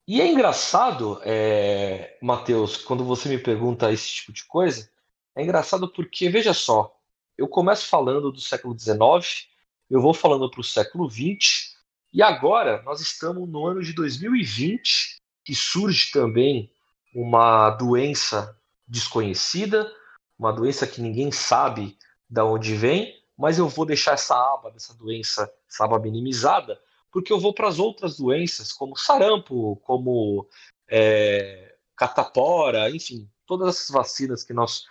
E 0.07 0.21
é 0.21 0.27
engraçado, 0.27 1.19
é, 1.23 2.15
Matheus, 2.21 2.77
quando 2.77 3.03
você 3.03 3.27
me 3.27 3.39
pergunta 3.39 3.91
esse 3.91 4.07
tipo 4.07 4.31
de 4.31 4.45
coisa, 4.45 4.87
é 5.35 5.41
engraçado 5.41 5.91
porque, 5.91 6.29
veja 6.29 6.53
só, 6.53 6.95
eu 7.35 7.47
começo 7.47 7.87
falando 7.87 8.31
do 8.31 8.39
século 8.39 8.77
XIX, 8.77 9.47
eu 9.89 10.01
vou 10.01 10.13
falando 10.13 10.49
para 10.49 10.61
o 10.61 10.63
século 10.63 11.09
XX, 11.09 11.75
e 12.13 12.21
agora 12.21 12.81
nós 12.83 13.01
estamos 13.01 13.47
no 13.49 13.67
ano 13.67 13.81
de 13.81 13.93
2020, 13.93 15.21
que 15.43 15.53
surge 15.53 16.11
também 16.11 16.71
uma 17.13 17.69
doença 17.71 18.57
desconhecida, 18.87 19.91
uma 20.37 20.51
doença 20.51 20.87
que 20.87 21.01
ninguém 21.01 21.31
sabe 21.31 21.97
de 22.29 22.41
onde 22.41 22.75
vem, 22.75 23.15
mas 23.37 23.57
eu 23.57 23.67
vou 23.67 23.85
deixar 23.85 24.13
essa 24.13 24.35
aba 24.35 24.71
dessa 24.71 24.93
doença, 24.93 25.51
essa 25.69 25.85
aba 25.85 25.99
minimizada, 25.99 26.79
porque 27.11 27.31
eu 27.31 27.39
vou 27.39 27.53
para 27.53 27.67
as 27.67 27.79
outras 27.79 28.17
doenças, 28.17 28.73
como 28.73 28.97
sarampo, 28.97 29.77
como 29.77 30.47
é, 30.87 31.75
catapora, 31.95 32.89
enfim, 32.89 33.29
todas 33.45 33.69
essas 33.69 33.89
vacinas 33.89 34.43
que 34.43 34.53
nós 34.53 34.85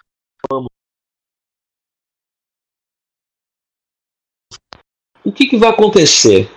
que, 5.34 5.46
que 5.46 5.56
vai 5.56 5.70
acontecer? 5.70 6.50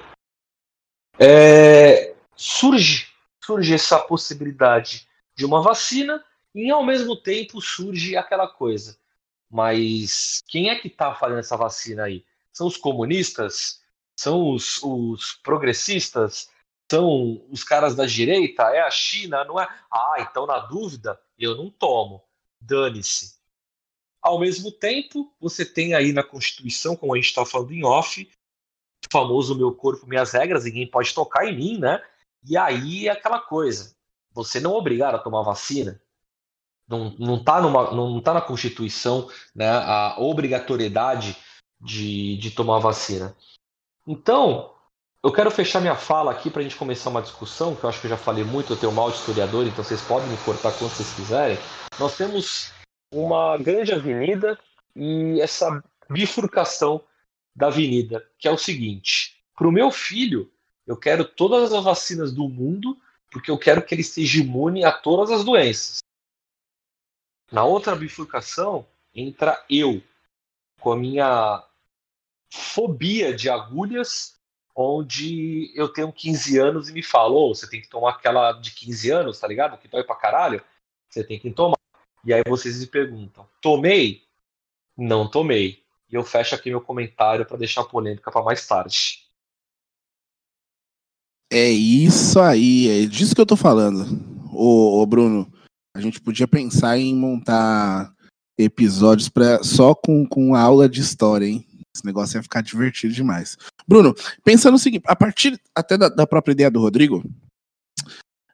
É, 1.19 2.15
surge 2.35 3.07
surge 3.47 3.73
essa 3.73 3.97
possibilidade 3.97 5.07
de 5.33 5.45
uma 5.45 5.61
vacina 5.61 6.21
e 6.53 6.69
ao 6.69 6.85
mesmo 6.85 7.15
tempo 7.15 7.61
surge 7.61 8.17
aquela 8.17 8.45
coisa. 8.45 8.99
Mas 9.49 10.43
quem 10.47 10.69
é 10.69 10.75
que 10.75 10.89
está 10.89 11.15
fazendo 11.15 11.39
essa 11.39 11.55
vacina 11.55 12.03
aí? 12.03 12.25
São 12.51 12.67
os 12.67 12.75
comunistas? 12.75 13.81
São 14.19 14.51
os, 14.51 14.83
os 14.83 15.39
progressistas? 15.41 16.49
São 16.91 17.45
os 17.49 17.63
caras 17.63 17.95
da 17.95 18.05
direita? 18.05 18.63
É 18.63 18.81
a 18.81 18.91
China? 18.91 19.45
Não 19.45 19.57
é? 19.57 19.65
Ah, 19.89 20.15
então 20.19 20.45
na 20.45 20.59
dúvida, 20.59 21.17
eu 21.39 21.55
não 21.55 21.69
tomo. 21.69 22.21
Dane-se. 22.59 23.37
Ao 24.21 24.37
mesmo 24.37 24.73
tempo, 24.73 25.33
você 25.39 25.63
tem 25.63 25.93
aí 25.93 26.11
na 26.11 26.23
Constituição, 26.23 26.97
como 26.97 27.13
a 27.13 27.15
gente 27.15 27.27
está 27.27 27.45
falando 27.45 27.71
em 27.71 27.85
off, 27.85 28.29
famoso 29.11 29.55
meu 29.55 29.73
corpo, 29.73 30.07
minhas 30.07 30.31
regras, 30.31 30.65
ninguém 30.65 30.89
pode 30.89 31.13
tocar 31.13 31.45
em 31.45 31.55
mim, 31.55 31.77
né? 31.77 32.01
E 32.47 32.57
aí 32.57 33.07
é 33.07 33.11
aquela 33.11 33.39
coisa, 33.39 33.95
você 34.31 34.59
não 34.59 34.73
é 34.73 34.77
obrigado 34.77 35.15
a 35.15 35.19
tomar 35.19 35.41
vacina, 35.41 35.99
não, 36.87 37.13
não, 37.19 37.43
tá 37.43 37.61
numa, 37.61 37.91
não 37.91 38.21
tá 38.21 38.33
na 38.33 38.41
Constituição 38.41 39.29
né, 39.53 39.69
a 39.69 40.15
obrigatoriedade 40.19 41.35
de, 41.81 42.37
de 42.37 42.51
tomar 42.51 42.79
vacina. 42.79 43.35
Então, 44.07 44.73
eu 45.21 45.31
quero 45.31 45.51
fechar 45.51 45.81
minha 45.81 45.95
fala 45.95 46.31
aqui 46.31 46.49
para 46.49 46.61
a 46.61 46.63
gente 46.63 46.77
começar 46.77 47.09
uma 47.09 47.21
discussão, 47.21 47.75
que 47.75 47.83
eu 47.83 47.89
acho 47.89 47.99
que 47.99 48.07
eu 48.07 48.11
já 48.11 48.17
falei 48.17 48.43
muito, 48.43 48.71
eu 48.71 48.77
tenho 48.77 48.91
mal 48.93 49.11
de 49.11 49.17
historiador, 49.17 49.67
então 49.67 49.83
vocês 49.83 50.01
podem 50.01 50.29
me 50.29 50.37
cortar 50.37 50.71
quando 50.71 50.91
vocês 50.91 51.13
quiserem. 51.13 51.57
Nós 51.99 52.15
temos 52.15 52.71
uma 53.13 53.57
grande 53.57 53.91
avenida 53.91 54.57
e 54.95 55.41
essa 55.41 55.83
bifurcação 56.09 57.01
da 57.57 57.67
avenida, 57.67 58.23
que 58.37 58.47
é 58.47 58.51
o 58.51 58.57
seguinte: 58.57 59.41
para 59.55 59.67
o 59.67 59.71
meu 59.71 59.89
filho, 59.89 60.51
eu 60.85 60.95
quero 60.95 61.25
todas 61.25 61.73
as 61.73 61.83
vacinas 61.83 62.31
do 62.31 62.47
mundo, 62.47 62.95
porque 63.31 63.49
eu 63.49 63.57
quero 63.57 63.83
que 63.83 63.95
ele 63.95 64.01
esteja 64.01 64.39
imune 64.39 64.85
a 64.85 64.91
todas 64.91 65.31
as 65.31 65.43
doenças. 65.43 65.97
Na 67.51 67.63
outra 67.63 67.95
bifurcação, 67.95 68.85
entra 69.13 69.65
eu, 69.69 70.01
com 70.79 70.91
a 70.91 70.97
minha 70.97 71.63
fobia 72.49 73.33
de 73.33 73.49
agulhas, 73.49 74.37
onde 74.75 75.71
eu 75.75 75.89
tenho 75.89 76.13
15 76.13 76.59
anos 76.59 76.89
e 76.89 76.93
me 76.93 77.01
falou, 77.01 77.49
oh, 77.49 77.55
você 77.55 77.67
tem 77.67 77.81
que 77.81 77.89
tomar 77.89 78.11
aquela 78.11 78.51
de 78.51 78.71
15 78.71 79.09
anos, 79.09 79.39
tá 79.39 79.47
ligado? 79.47 79.77
Que 79.77 79.87
dói 79.87 80.03
pra 80.03 80.15
caralho. 80.15 80.63
Você 81.09 81.23
tem 81.23 81.39
que 81.39 81.51
tomar. 81.51 81.77
E 82.23 82.33
aí 82.33 82.43
vocês 82.45 82.79
me 82.79 82.85
perguntam, 82.85 83.47
tomei? 83.59 84.23
Não 84.95 85.27
tomei. 85.29 85.86
E 86.09 86.15
eu 86.15 86.23
fecho 86.23 86.55
aqui 86.55 86.69
meu 86.69 86.81
comentário 86.81 87.45
para 87.45 87.57
deixar 87.57 87.81
a 87.81 87.85
polêmica 87.85 88.31
para 88.31 88.43
mais 88.43 88.65
tarde. 88.65 89.25
É 91.51 91.69
isso 91.69 92.39
aí, 92.39 92.89
é 92.89 93.05
disso 93.05 93.33
que 93.33 93.41
eu 93.41 93.45
tô 93.45 93.55
falando. 93.55 94.05
Ô, 94.53 95.01
ô 95.01 95.05
Bruno, 95.05 95.51
a 95.95 96.01
gente 96.01 96.19
podia 96.19 96.47
pensar 96.47 96.97
em 96.97 97.15
montar 97.15 98.13
episódios 98.57 99.29
pra, 99.29 99.63
só 99.63 99.93
com, 99.93 100.25
com 100.25 100.55
aula 100.55 100.89
de 100.89 101.01
história, 101.01 101.45
hein? 101.45 101.65
Esse 101.95 102.05
negócio 102.05 102.37
ia 102.37 102.43
ficar 102.43 102.61
divertido 102.61 103.13
demais. 103.13 103.57
Bruno, 103.87 104.13
pensa 104.43 104.69
no 104.69 104.77
seguinte, 104.77 105.03
a 105.07 105.15
partir 105.15 105.59
até 105.73 105.97
da, 105.97 106.09
da 106.09 106.27
própria 106.27 106.51
ideia 106.51 106.69
do 106.69 106.81
Rodrigo, 106.81 107.23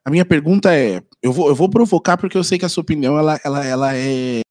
A 0.06 0.10
minha 0.10 0.24
pergunta 0.24 0.74
é, 0.74 1.02
eu 1.22 1.32
vou, 1.32 1.48
eu 1.48 1.54
vou 1.54 1.68
provocar 1.68 2.16
porque 2.16 2.36
eu 2.36 2.44
sei 2.44 2.58
que 2.58 2.64
a 2.64 2.68
sua 2.68 2.82
opinião 2.82 3.18
ela, 3.18 3.40
ela, 3.42 3.64
ela 3.64 3.96
é 3.96 4.43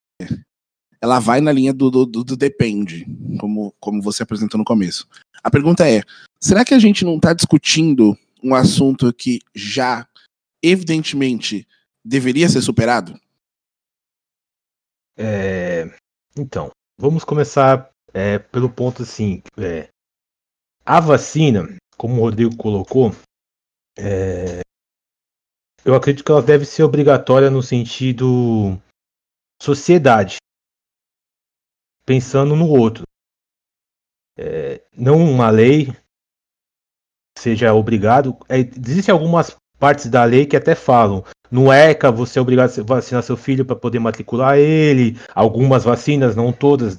ela 1.04 1.20
vai 1.20 1.38
na 1.42 1.52
linha 1.52 1.70
do, 1.70 1.90
do, 1.90 2.06
do, 2.06 2.34
depende, 2.34 3.04
como, 3.38 3.74
como 3.78 4.00
você 4.00 4.22
apresentou 4.22 4.56
no 4.56 4.64
começo. 4.64 5.06
A 5.42 5.50
pergunta 5.50 5.86
é: 5.86 6.00
será 6.40 6.64
que 6.64 6.72
a 6.72 6.78
gente 6.78 7.04
não 7.04 7.16
está 7.16 7.34
discutindo 7.34 8.18
um 8.42 8.54
assunto 8.54 9.12
que 9.12 9.38
já, 9.54 10.08
evidentemente, 10.62 11.68
deveria 12.02 12.48
ser 12.48 12.62
superado? 12.62 13.20
É, 15.14 15.94
então, 16.38 16.70
vamos 16.98 17.22
começar 17.22 17.90
é, 18.14 18.38
pelo 18.38 18.70
ponto 18.70 19.02
assim. 19.02 19.42
É, 19.58 19.88
a 20.86 21.00
vacina, 21.00 21.68
como 21.98 22.14
o 22.14 22.20
Rodrigo 22.20 22.56
colocou, 22.56 23.14
é, 23.98 24.62
eu 25.84 25.94
acredito 25.94 26.24
que 26.24 26.32
ela 26.32 26.42
deve 26.42 26.64
ser 26.64 26.82
obrigatória 26.82 27.50
no 27.50 27.62
sentido 27.62 28.80
sociedade, 29.60 30.38
pensando 32.04 32.54
no 32.54 32.68
outro. 32.68 33.04
É, 34.36 34.82
não 34.96 35.18
uma 35.18 35.50
lei 35.50 35.92
seja 37.38 37.74
obrigado. 37.74 38.36
É, 38.48 38.58
Existem 38.58 39.12
algumas 39.12 39.56
partes 39.78 40.06
da 40.06 40.24
lei 40.24 40.46
que 40.46 40.56
até 40.56 40.74
falam. 40.74 41.24
No 41.50 41.72
ECA, 41.72 42.10
você 42.10 42.38
é 42.38 42.42
obrigado 42.42 42.78
a 42.78 42.82
vacinar 42.82 43.22
seu 43.22 43.36
filho 43.36 43.64
para 43.64 43.76
poder 43.76 43.98
matricular 43.98 44.56
ele. 44.58 45.18
Algumas 45.34 45.84
vacinas, 45.84 46.34
não 46.34 46.52
todas, 46.52 46.98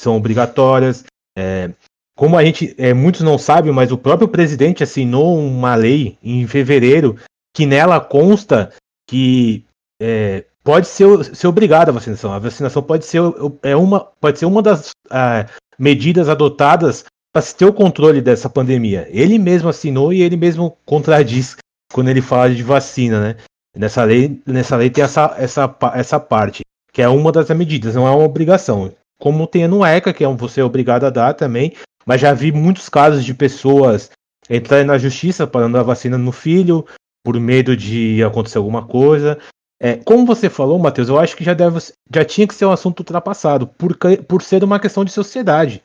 são 0.00 0.16
obrigatórias. 0.16 1.04
É, 1.36 1.70
como 2.16 2.36
a 2.38 2.44
gente, 2.44 2.74
é, 2.78 2.94
muitos 2.94 3.20
não 3.20 3.38
sabem, 3.38 3.72
mas 3.72 3.92
o 3.92 3.98
próprio 3.98 4.28
presidente 4.28 4.82
assinou 4.82 5.38
uma 5.38 5.74
lei 5.74 6.18
em 6.22 6.46
fevereiro 6.46 7.16
que 7.54 7.66
nela 7.66 8.00
consta 8.00 8.72
que 9.08 9.64
é, 10.00 10.44
pode 10.66 10.88
ser, 10.88 11.06
ser 11.32 11.46
obrigada 11.46 11.92
a 11.92 11.94
vacinação. 11.94 12.32
A 12.32 12.40
vacinação 12.40 12.82
pode 12.82 13.06
ser, 13.06 13.20
é 13.62 13.76
uma, 13.76 14.00
pode 14.20 14.40
ser 14.40 14.46
uma 14.46 14.60
das 14.60 14.90
uh, 15.06 15.48
medidas 15.78 16.28
adotadas 16.28 17.04
para 17.32 17.40
se 17.40 17.54
ter 17.54 17.66
o 17.66 17.72
controle 17.72 18.20
dessa 18.20 18.50
pandemia. 18.50 19.06
Ele 19.10 19.38
mesmo 19.38 19.68
assinou 19.68 20.12
e 20.12 20.22
ele 20.22 20.36
mesmo 20.36 20.76
contradiz 20.84 21.56
quando 21.92 22.08
ele 22.08 22.20
fala 22.20 22.52
de 22.52 22.64
vacina, 22.64 23.20
né? 23.20 23.36
Nessa 23.76 24.02
lei, 24.02 24.40
nessa 24.44 24.74
lei 24.74 24.90
tem 24.90 25.04
essa, 25.04 25.36
essa, 25.38 25.76
essa 25.94 26.18
parte, 26.18 26.62
que 26.92 27.00
é 27.00 27.08
uma 27.08 27.30
das 27.30 27.48
medidas, 27.50 27.94
não 27.94 28.08
é 28.08 28.10
uma 28.10 28.24
obrigação. 28.24 28.92
Como 29.20 29.46
tem 29.46 29.68
no 29.68 29.84
ECA, 29.84 30.12
que 30.12 30.24
é 30.24 30.28
você 30.28 30.60
é 30.60 30.64
obrigado 30.64 31.04
a 31.04 31.10
dar 31.10 31.34
também, 31.34 31.74
mas 32.04 32.20
já 32.20 32.32
vi 32.32 32.50
muitos 32.50 32.88
casos 32.88 33.24
de 33.24 33.34
pessoas 33.34 34.10
entrarem 34.50 34.86
na 34.86 34.98
justiça 34.98 35.46
para 35.46 35.68
dar 35.68 35.82
vacina 35.82 36.18
no 36.18 36.32
filho, 36.32 36.84
por 37.22 37.38
medo 37.38 37.76
de 37.76 38.22
acontecer 38.24 38.58
alguma 38.58 38.84
coisa. 38.84 39.38
É, 39.78 39.96
como 39.96 40.24
você 40.24 40.48
falou, 40.48 40.78
Matheus, 40.78 41.08
eu 41.08 41.18
acho 41.18 41.36
que 41.36 41.44
já, 41.44 41.52
deve, 41.52 41.78
já 42.12 42.24
tinha 42.24 42.46
que 42.46 42.54
ser 42.54 42.64
um 42.64 42.72
assunto 42.72 43.00
ultrapassado, 43.00 43.66
por, 43.66 43.96
por 44.26 44.42
ser 44.42 44.64
uma 44.64 44.80
questão 44.80 45.04
de 45.04 45.12
sociedade. 45.12 45.82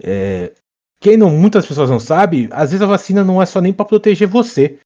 É, 0.00 0.52
quem 1.00 1.16
não, 1.16 1.30
muitas 1.30 1.66
pessoas 1.66 1.90
não 1.90 2.00
sabem, 2.00 2.48
às 2.52 2.70
vezes 2.70 2.82
a 2.82 2.86
vacina 2.86 3.24
não 3.24 3.42
é 3.42 3.46
só 3.46 3.60
nem 3.60 3.72
para 3.72 3.84
proteger 3.84 4.28
você. 4.28 4.78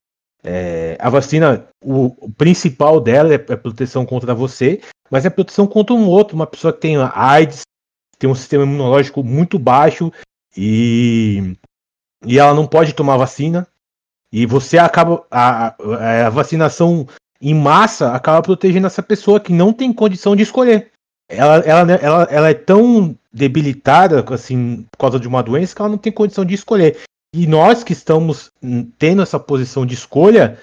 É, 0.43 0.97
a 0.99 1.09
vacina, 1.09 1.67
o, 1.83 2.15
o, 2.25 2.31
principal 2.31 2.99
dela 2.99 3.31
é, 3.31 3.35
é 3.35 3.55
proteção 3.55 4.05
contra 4.05 4.33
você, 4.33 4.81
mas 5.11 5.25
é 5.25 5.29
proteção 5.29 5.67
contra 5.67 5.93
um 5.93 6.07
outro, 6.07 6.35
uma 6.35 6.47
pessoa 6.47 6.73
que 6.73 6.79
tem 6.79 6.95
AIDS, 6.97 7.61
tem 8.17 8.29
um 8.29 8.35
sistema 8.35 8.63
imunológico 8.63 9.23
muito 9.23 9.59
baixo 9.59 10.11
e, 10.55 11.55
e 12.25 12.39
ela 12.39 12.53
não 12.53 12.65
pode 12.67 12.93
tomar 12.93 13.17
vacina. 13.17 13.67
E 14.31 14.45
você 14.45 14.77
acaba. 14.77 15.25
A, 15.31 15.75
a, 16.25 16.29
vacinação 16.29 17.07
em 17.41 17.53
massa 17.53 18.13
acaba 18.13 18.41
protegendo 18.41 18.87
essa 18.87 19.01
pessoa 19.01 19.39
que 19.39 19.53
não 19.53 19.71
tem 19.71 19.93
condição 19.93 20.35
de 20.35 20.43
escolher. 20.43 20.91
Ela, 21.29 21.57
ela, 21.59 21.91
ela, 21.93 22.23
ela 22.23 22.49
é 22.49 22.53
tão 22.53 23.15
debilitada 23.31 24.25
assim, 24.33 24.85
por 24.91 24.97
causa 24.97 25.19
de 25.19 25.27
uma 25.27 25.43
doença 25.43 25.75
que 25.75 25.81
ela 25.81 25.89
não 25.89 25.97
tem 25.97 26.11
condição 26.11 26.43
de 26.43 26.55
escolher. 26.55 26.97
E 27.33 27.45
nós 27.45 27.83
que 27.83 27.93
estamos 27.93 28.51
tendo 28.97 29.21
essa 29.21 29.39
posição 29.39 29.85
de 29.85 29.93
escolha, 29.93 30.59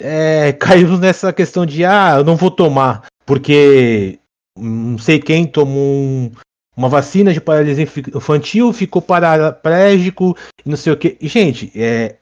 é, 0.00 0.52
caímos 0.60 1.00
nessa 1.00 1.32
questão 1.32 1.64
de 1.64 1.84
ah, 1.84 2.16
eu 2.18 2.24
não 2.24 2.36
vou 2.36 2.50
tomar, 2.50 3.06
porque 3.24 4.18
não 4.56 4.98
sei 4.98 5.18
quem 5.18 5.46
tomou 5.46 5.94
um, 5.94 6.30
uma 6.76 6.88
vacina 6.88 7.32
de 7.32 7.40
paralisia 7.40 7.88
infantil, 8.14 8.72
ficou 8.72 9.00
paraplégico, 9.00 10.36
não 10.64 10.76
sei 10.76 10.92
o 10.92 10.96
que. 10.96 11.16
Gente, 11.22 11.72
é, 11.74 12.16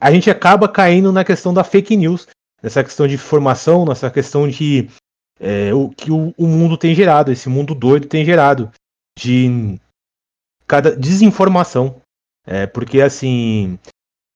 a 0.00 0.10
gente 0.10 0.28
acaba 0.30 0.68
caindo 0.68 1.12
na 1.12 1.24
questão 1.24 1.54
da 1.54 1.62
fake 1.62 1.96
news, 1.96 2.26
nessa 2.62 2.84
questão 2.84 3.06
de 3.06 3.14
informação, 3.14 3.84
nessa 3.84 4.10
questão 4.10 4.48
de 4.48 4.88
é, 5.38 5.72
o 5.72 5.88
que 5.88 6.12
o, 6.12 6.34
o, 6.36 6.46
mundo 6.46 6.76
tem 6.76 6.94
gerado, 6.94 7.32
esse 7.32 7.48
mundo 7.48 7.74
doido 7.74 8.06
tem 8.06 8.24
gerado 8.24 8.70
de 9.18 9.78
cada 10.66 10.94
desinformação. 10.94 12.00
É, 12.46 12.66
porque 12.66 13.00
assim, 13.00 13.78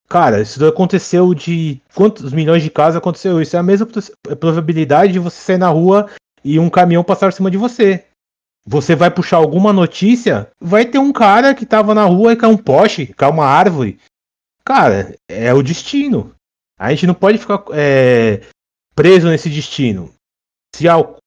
cara, 0.07 0.41
isso 0.41 0.63
aconteceu 0.65 1.33
de 1.33 1.81
quantos 1.93 2.31
milhões 2.33 2.63
de 2.63 2.69
casos 2.69 2.97
aconteceu 2.97 3.41
isso? 3.41 3.55
É 3.55 3.59
a 3.59 3.63
mesma 3.63 3.87
probabilidade 4.39 5.13
de 5.13 5.19
você 5.19 5.37
sair 5.41 5.57
na 5.57 5.69
rua 5.69 6.09
e 6.43 6.59
um 6.59 6.69
caminhão 6.69 7.03
passar 7.03 7.27
por 7.27 7.33
cima 7.33 7.51
de 7.51 7.57
você. 7.57 8.05
Você 8.67 8.95
vai 8.95 9.11
puxar 9.11 9.37
alguma 9.37 9.71
notícia, 9.71 10.49
vai 10.59 10.85
ter 10.85 10.97
um 10.97 11.13
cara 11.13 11.53
que 11.53 11.67
tava 11.67 11.93
na 11.93 12.05
rua 12.05 12.33
e 12.33 12.35
cai 12.35 12.49
um 12.49 12.57
poste, 12.57 13.07
cai 13.07 13.29
uma 13.29 13.45
árvore. 13.45 13.99
Cara, 14.63 15.15
é 15.29 15.53
o 15.53 15.61
destino. 15.61 16.33
A 16.77 16.89
gente 16.91 17.07
não 17.07 17.13
pode 17.13 17.37
ficar 17.37 17.63
é, 17.73 18.41
preso 18.95 19.27
nesse 19.27 19.49
destino. 19.49 20.11
Se 20.75 20.85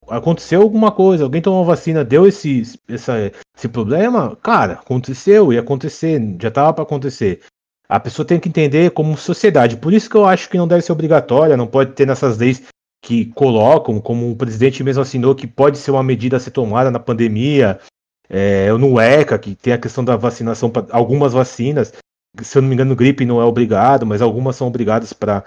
aconteceu 0.08 0.60
alguma 0.60 0.92
coisa, 0.92 1.24
alguém 1.24 1.40
tomou 1.40 1.64
vacina, 1.64 2.04
deu 2.04 2.26
esse, 2.26 2.62
essa, 2.86 3.32
esse 3.56 3.68
problema, 3.68 4.36
cara, 4.36 4.74
aconteceu, 4.74 5.52
ia 5.52 5.60
acontecer, 5.60 6.20
já 6.40 6.48
estava 6.48 6.72
para 6.74 6.82
acontecer. 6.82 7.40
A 7.88 7.98
pessoa 7.98 8.26
tem 8.26 8.38
que 8.38 8.50
entender 8.50 8.90
como 8.90 9.16
sociedade. 9.16 9.78
Por 9.78 9.94
isso 9.94 10.10
que 10.10 10.16
eu 10.16 10.26
acho 10.26 10.50
que 10.50 10.58
não 10.58 10.68
deve 10.68 10.82
ser 10.82 10.92
obrigatória, 10.92 11.56
não 11.56 11.66
pode 11.66 11.92
ter 11.92 12.06
nessas 12.06 12.36
leis 12.36 12.62
que 13.02 13.26
colocam, 13.26 14.00
como 14.00 14.30
o 14.30 14.36
presidente 14.36 14.84
mesmo 14.84 15.02
assinou, 15.02 15.34
que 15.34 15.46
pode 15.46 15.78
ser 15.78 15.92
uma 15.92 16.02
medida 16.02 16.36
a 16.36 16.40
ser 16.40 16.50
tomada 16.50 16.90
na 16.90 16.98
pandemia, 16.98 17.80
é, 18.28 18.70
no 18.72 19.00
ECA, 19.00 19.38
que 19.38 19.54
tem 19.54 19.72
a 19.72 19.78
questão 19.78 20.04
da 20.04 20.16
vacinação 20.16 20.68
para 20.68 20.86
algumas 20.90 21.32
vacinas, 21.32 21.94
se 22.42 22.56
eu 22.56 22.62
não 22.62 22.68
me 22.68 22.74
engano, 22.74 22.96
gripe 22.96 23.24
não 23.24 23.40
é 23.40 23.44
obrigado, 23.44 24.06
mas 24.06 24.22
algumas 24.22 24.56
são 24.56 24.66
obrigadas 24.66 25.12
para 25.12 25.44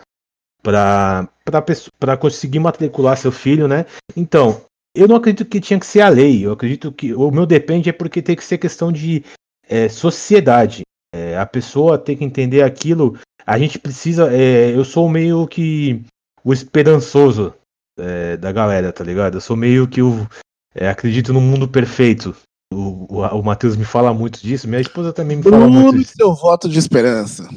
para 0.64 2.18
conseguir 2.18 2.60
matricular 2.60 3.18
seu 3.18 3.32
filho, 3.32 3.68
né? 3.68 3.86
Então, 4.16 4.62
eu 4.96 5.08
não 5.08 5.16
acredito 5.16 5.46
que 5.46 5.60
tinha 5.60 5.80
que 5.80 5.86
ser 5.86 6.02
a 6.02 6.10
lei. 6.10 6.46
Eu 6.46 6.52
acredito 6.52 6.92
que 6.92 7.14
o 7.14 7.32
meu 7.32 7.46
depende 7.46 7.90
é 7.90 7.94
porque 7.94 8.22
tem 8.22 8.36
que 8.36 8.44
ser 8.44 8.58
questão 8.58 8.92
de 8.92 9.24
é, 9.68 9.88
sociedade. 9.90 10.84
É, 11.14 11.38
a 11.38 11.46
pessoa 11.46 11.98
tem 11.98 12.16
que 12.16 12.24
entender 12.24 12.62
aquilo. 12.62 13.18
A 13.46 13.58
gente 13.58 13.80
precisa. 13.80 14.32
É, 14.34 14.76
eu 14.76 14.86
sou 14.86 15.10
meio 15.10 15.48
que 15.48 16.04
o 16.44 16.54
esperançoso 16.54 17.54
é, 17.98 18.38
da 18.38 18.52
galera, 18.52 18.92
tá 18.92 19.04
ligado? 19.04 19.36
Eu 19.36 19.42
sou 19.42 19.56
meio 19.56 19.88
que 19.88 20.02
o. 20.02 20.28
É, 20.74 20.90
acredito 20.90 21.34
no 21.34 21.42
mundo 21.42 21.68
perfeito. 21.68 22.36
O, 22.74 23.06
o, 23.10 23.40
o 23.40 23.44
Matheus 23.44 23.76
me 23.76 23.84
fala 23.84 24.14
muito 24.14 24.40
disso, 24.42 24.68
minha 24.68 24.82
esposa 24.82 25.12
também 25.12 25.38
me 25.38 25.44
fala 25.44 25.68
muito 25.68 25.98
disso. 25.98 26.14
seu 26.16 26.34
voto 26.34 26.70
de 26.70 26.80
esperança. 26.80 27.48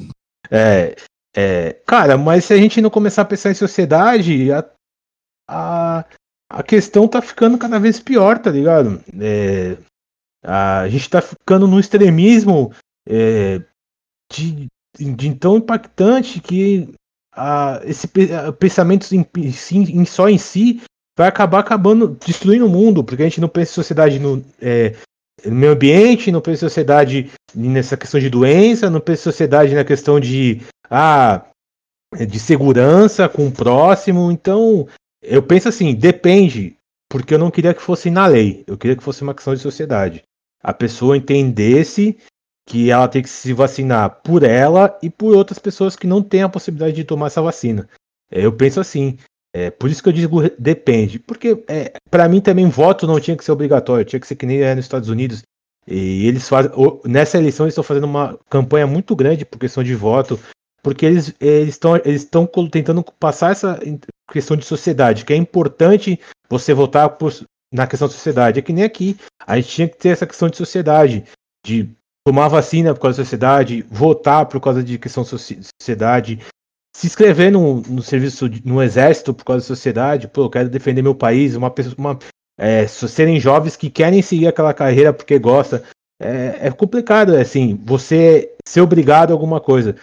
É, 0.51 0.97
é, 1.37 1.73
cara, 1.87 2.19
mas 2.19 2.45
se 2.45 2.53
a 2.53 2.57
gente 2.57 2.81
não 2.81 2.91
começar 2.91 3.23
a 3.23 3.27
pensar 3.27 3.51
em 3.51 3.55
sociedade, 3.55 4.53
a, 4.53 4.65
a, 5.49 6.05
a 6.51 6.63
questão 6.63 7.07
tá 7.07 7.23
ficando 7.23 7.59
cada 7.59 7.79
vez 7.79 8.01
pior, 8.01 8.39
tá 8.39 8.51
ligado? 8.51 9.03
É, 9.21 9.77
a 10.45 10.89
gente 10.89 11.09
tá 11.09 11.23
ficando 11.23 11.67
no 11.67 11.81
extremismo 11.81 12.73
é, 13.09 13.63
de, 14.33 14.67
de 14.99 15.35
tão 15.37 15.57
impactante 15.57 16.41
que 16.41 16.93
a, 17.35 17.81
esse 17.85 18.09
pensamento 18.59 19.07
em, 19.13 19.27
em, 19.73 20.05
só 20.05 20.29
em 20.29 20.39
si 20.39 20.83
vai 21.17 21.29
acabar 21.29 21.61
acabando 21.61 22.17
destruindo 22.25 22.67
o 22.67 22.69
mundo, 22.69 23.05
porque 23.05 23.23
a 23.23 23.27
gente 23.27 23.41
não 23.41 23.49
pensa 23.49 23.71
em 23.71 23.75
sociedade 23.75 24.19
no, 24.19 24.45
é, 24.61 24.95
no 25.45 25.55
meio 25.55 25.73
ambiente, 25.73 26.33
não 26.33 26.41
pensa 26.41 26.65
em 26.65 26.69
sociedade 26.69 27.31
nessa 27.55 27.97
questão 27.97 28.21
de 28.21 28.31
doença, 28.31 28.91
não 28.91 29.01
pensa 29.01 29.23
em 29.23 29.25
sociedade 29.25 29.75
na 29.75 29.85
questão 29.85 30.19
de 30.19 30.63
ah, 30.91 31.45
de 32.29 32.39
segurança 32.39 33.29
com 33.29 33.49
o 33.49 33.53
próximo. 33.53 34.31
Então, 34.31 34.87
eu 35.23 35.43
penso 35.43 35.69
assim, 35.69 35.95
depende, 35.95 36.77
porque 37.09 37.35
eu 37.35 37.39
não 37.39 37.51
queria 37.51 37.75
que 37.75 37.83
fosse 37.83 38.11
na 38.11 38.27
lei, 38.27 38.65
eu 38.67 38.77
queria 38.77 38.97
que 38.97 39.03
fosse 39.03 39.23
uma 39.23 39.35
questão 39.35 39.55
de 39.55 39.61
sociedade. 39.61 40.23
A 40.63 40.73
pessoa 40.73 41.17
entendesse 41.17 42.17
que 42.67 42.91
ela 42.91 43.09
tem 43.09 43.23
que 43.23 43.29
se 43.29 43.53
vacinar 43.53 44.23
por 44.23 44.43
ela 44.43 44.99
e 45.03 45.11
por 45.11 45.35
outras 45.35 45.59
pessoas 45.59 45.97
que 45.97 46.07
não 46.07 46.23
têm 46.23 46.43
a 46.43 46.49
possibilidade 46.49 46.97
de 46.97 47.05
tomar 47.05 47.27
essa 47.27 47.43
vacina. 47.43 47.89
É, 48.31 48.45
eu 48.45 48.53
penso 48.53 48.81
assim. 48.81 49.19
É, 49.57 49.71
por 49.71 49.89
isso 49.89 50.03
que 50.03 50.09
eu 50.09 50.13
digo 50.13 50.43
depende. 50.59 51.21
Porque, 51.21 51.63
é, 51.69 51.93
para 52.11 52.29
mim, 52.29 52.41
também 52.41 52.69
voto 52.69 53.07
não 53.07 53.21
tinha 53.21 53.37
que 53.37 53.45
ser 53.45 53.53
obrigatório, 53.53 54.05
tinha 54.05 54.19
que 54.19 54.27
ser 54.27 54.35
que 54.35 54.45
nem 54.45 54.61
é 54.61 54.75
nos 54.75 54.85
Estados 54.85 55.09
Unidos. 55.09 55.43
E 55.87 56.27
eles 56.27 56.49
fazem. 56.49 56.73
Nessa 57.05 57.39
eleição, 57.39 57.65
eles 57.65 57.73
estão 57.73 57.85
fazendo 57.85 58.05
uma 58.05 58.37
campanha 58.51 58.87
muito 58.87 59.15
grande 59.15 59.45
por 59.45 59.59
questão 59.59 59.85
de 59.85 59.95
voto, 59.95 60.41
porque 60.83 61.07
eles 61.07 61.33
estão 61.41 61.97
eles 61.97 62.23
estão 62.23 62.47
tentando 62.69 63.05
passar 63.21 63.53
essa 63.53 63.79
questão 64.33 64.57
de 64.57 64.65
sociedade, 64.65 65.25
que 65.25 65.33
é 65.33 65.37
importante 65.37 66.19
você 66.51 66.75
votar 66.75 67.11
por, 67.11 67.33
na 67.73 67.87
questão 67.87 68.09
de 68.09 68.15
sociedade. 68.15 68.59
É 68.59 68.63
que 68.63 68.73
nem 68.73 68.83
aqui, 68.83 69.17
a 69.47 69.57
gente 69.57 69.69
tinha 69.69 69.89
que 69.89 69.97
ter 69.97 70.09
essa 70.09 70.27
questão 70.27 70.49
de 70.49 70.57
sociedade, 70.57 71.25
de 71.65 71.89
tomar 72.27 72.49
vacina 72.49 72.93
por 72.93 73.03
causa 73.03 73.19
da 73.19 73.25
sociedade, 73.25 73.83
votar 73.89 74.47
por 74.47 74.61
causa 74.61 74.83
de 74.83 74.99
questão 74.99 75.23
de 75.23 75.29
sociedade, 75.29 76.41
se 76.97 77.07
inscrever 77.07 77.51
no, 77.51 77.81
no 77.81 78.03
serviço, 78.03 78.49
no 78.65 78.83
exército 78.83 79.35
por 79.35 79.45
causa 79.45 79.63
da 79.63 79.67
sociedade, 79.67 80.29
pô, 80.29 80.45
eu 80.45 80.51
quero 80.51 80.69
defender 80.69 81.03
meu 81.03 81.15
país, 81.15 81.57
uma 81.57 81.71
pessoa, 81.71 81.95
uma, 81.99 82.19
é, 82.57 82.87
serem 82.87 83.41
jovens 83.41 83.77
que 83.77 83.91
querem 83.91 84.23
seguir 84.23 84.47
aquela 84.47 84.73
carreira 84.73 85.13
porque 85.13 85.39
gosta. 85.39 85.83
É, 86.21 86.69
é 86.69 86.71
complicado, 86.71 87.35
é 87.35 87.41
assim, 87.41 87.79
você 87.85 88.53
ser 88.65 88.81
obrigado 88.81 89.31
a 89.31 89.35
alguma 89.35 89.61
coisa. 89.61 89.97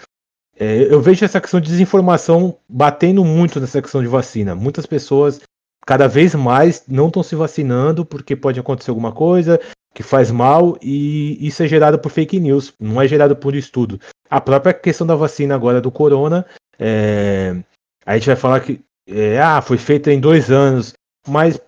É, 0.59 0.93
eu 0.93 1.01
vejo 1.01 1.23
essa 1.23 1.39
questão 1.39 1.61
de 1.61 1.69
desinformação 1.69 2.57
batendo 2.67 3.23
muito 3.23 3.59
nessa 3.59 3.81
questão 3.81 4.01
de 4.01 4.07
vacina. 4.07 4.53
Muitas 4.53 4.85
pessoas, 4.85 5.39
cada 5.85 6.07
vez 6.07 6.35
mais, 6.35 6.83
não 6.87 7.07
estão 7.07 7.23
se 7.23 7.35
vacinando 7.35 8.05
porque 8.05 8.35
pode 8.35 8.59
acontecer 8.59 8.91
alguma 8.91 9.13
coisa 9.13 9.59
que 9.93 10.03
faz 10.03 10.29
mal 10.31 10.77
e 10.81 11.37
isso 11.45 11.63
é 11.63 11.67
gerado 11.67 11.99
por 11.99 12.11
fake 12.11 12.39
news, 12.39 12.73
não 12.79 13.01
é 13.01 13.07
gerado 13.07 13.35
por 13.35 13.55
estudo. 13.55 13.99
A 14.29 14.39
própria 14.39 14.73
questão 14.73 15.05
da 15.05 15.15
vacina 15.15 15.55
agora 15.55 15.81
do 15.81 15.91
corona 15.91 16.45
é, 16.81 17.55
a 18.03 18.15
gente 18.15 18.25
vai 18.25 18.35
falar 18.35 18.59
que 18.61 18.81
é, 19.07 19.39
ah, 19.39 19.61
foi 19.61 19.77
feita 19.77 20.11
em 20.11 20.19
dois 20.19 20.49
anos, 20.49 20.93
mas 21.27 21.61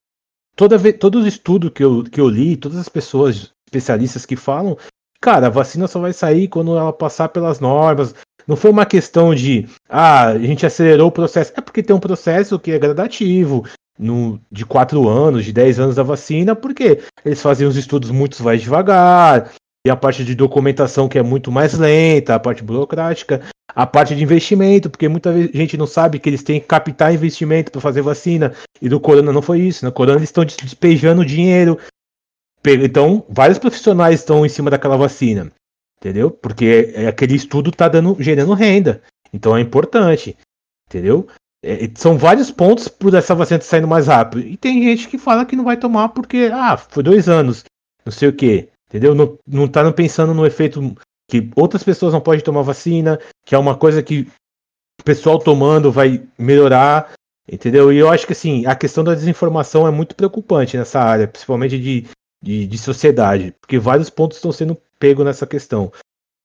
toda 0.56 0.78
vez, 0.78 0.98
todos 0.98 1.22
os 1.22 1.28
estudos 1.28 1.72
que 1.72 1.84
eu, 1.84 2.04
que 2.04 2.20
eu 2.20 2.28
li, 2.28 2.58
todas 2.58 2.80
as 2.80 2.90
pessoas 2.90 3.52
especialistas 3.68 4.26
que 4.26 4.36
falam, 4.36 4.76
cara, 5.22 5.48
a 5.48 5.52
vacina 5.52 5.88
só 5.88 6.00
vai 6.00 6.14
sair 6.14 6.48
quando 6.48 6.76
ela 6.76 6.92
passar 6.92 7.30
pelas 7.30 7.60
normas. 7.60 8.16
Não 8.48 8.56
foi 8.56 8.72
uma 8.72 8.86
questão 8.86 9.34
de 9.36 9.68
ah, 9.88 10.30
a 10.30 10.40
gente 10.40 10.66
acelerou 10.66 11.10
o 11.10 11.12
processo. 11.12 11.54
É 11.56 11.62
porque 11.62 11.84
tem 11.84 11.96
um 11.96 12.00
processo 12.00 12.60
que 12.60 12.72
é 12.72 12.80
gradativo, 12.80 13.66
no, 13.98 14.40
de 14.52 14.66
quatro 14.66 15.08
anos, 15.08 15.46
de 15.46 15.54
dez 15.54 15.80
anos 15.80 15.96
da 15.96 16.04
vacina, 16.04 16.56
porque 16.56 17.02
eles 17.24 17.42
faziam 17.42 17.70
os 17.70 17.78
estudos 17.78 18.10
muito 18.10 18.42
mais 18.44 18.62
devagar, 18.62 19.52
e 19.86 19.90
a 19.90 19.96
parte 19.96 20.24
de 20.24 20.36
documentação 20.36 21.10
que 21.10 21.20
é 21.20 21.24
muito 21.24 21.52
mais 21.52 21.74
lenta, 21.74 22.36
a 22.36 22.40
parte 22.40 22.64
burocrática 22.64 23.42
a 23.76 23.88
parte 23.88 24.16
de 24.16 24.24
investimento, 24.24 24.90
porque 24.90 25.08
muita 25.08 25.36
gente 25.48 25.78
não 25.78 25.88
sabe 25.88 26.20
que 26.20 26.30
eles 26.30 26.44
têm 26.44 26.60
que 26.60 26.68
captar 26.68 27.14
investimento 27.14 27.72
para 27.72 27.82
fazer 27.82 28.02
vacina, 28.02 28.54
e 28.82 28.88
do 28.88 29.00
Corona 29.00 29.32
não 29.32 29.42
foi 29.42 29.62
isso, 29.62 29.84
no 29.84 29.90
né? 29.90 29.96
Corona 29.96 30.20
eles 30.20 30.30
estão 30.30 30.46
despejando 30.46 31.26
dinheiro. 31.26 31.80
Então, 32.66 33.26
vários 33.30 33.58
profissionais 33.58 34.20
estão 34.20 34.46
em 34.46 34.50
cima 34.50 34.70
daquela 34.70 34.96
vacina, 34.96 35.52
entendeu? 35.98 36.32
Porque 36.32 36.94
é, 36.94 37.08
aquele 37.08 37.36
estudo 37.36 37.70
está 37.70 37.88
dando, 37.88 38.16
gerando 38.20 38.54
renda, 38.54 39.02
então 39.34 39.58
é 39.58 39.62
importante, 39.62 40.38
entendeu? 40.88 41.28
É, 41.64 41.90
são 41.96 42.18
vários 42.18 42.52
pontos 42.52 42.88
por 42.88 43.14
essa 43.14 43.34
vacina 43.34 43.58
estar 43.58 43.70
saindo 43.70 43.88
mais 43.88 44.08
rápido. 44.08 44.42
E 44.42 44.56
tem 44.56 44.84
gente 44.84 45.08
que 45.08 45.18
fala 45.18 45.46
que 45.46 45.56
não 45.56 45.64
vai 45.64 45.78
tomar 45.78 46.10
porque, 46.10 46.50
ah, 46.54 46.78
foi 46.78 47.04
dois 47.04 47.28
anos, 47.28 47.64
não 48.06 48.14
sei 48.14 48.30
o 48.30 48.34
que, 48.34 48.70
entendeu? 48.94 49.16
Não, 49.16 49.40
não 49.48 49.68
tá 49.68 49.92
pensando 49.92 50.36
no 50.36 50.46
efeito 50.46 50.96
que 51.28 51.50
outras 51.56 51.84
pessoas 51.84 52.14
não 52.14 52.22
podem 52.22 52.44
tomar 52.44 52.62
vacina, 52.62 53.20
que 53.44 53.56
é 53.56 53.58
uma 53.58 53.76
coisa 53.76 54.04
que 54.04 54.28
o 55.02 55.04
pessoal 55.04 55.40
tomando 55.40 55.92
vai 55.92 56.24
melhorar, 56.38 57.12
entendeu? 57.52 57.92
E 57.92 57.98
eu 57.98 58.08
acho 58.10 58.28
que 58.28 58.34
assim, 58.34 58.68
a 58.68 58.76
questão 58.76 59.04
da 59.04 59.16
desinformação 59.16 59.88
é 59.88 59.92
muito 59.92 60.16
preocupante 60.16 60.78
nessa 60.78 61.02
área, 61.02 61.28
principalmente 61.28 61.80
de, 61.80 62.06
de, 62.40 62.68
de 62.68 62.78
sociedade, 62.78 63.56
porque 63.60 63.80
vários 63.80 64.12
pontos 64.12 64.38
estão 64.38 64.52
sendo 64.52 64.78
pegos 65.00 65.26
nessa 65.26 65.48
questão. 65.48 65.92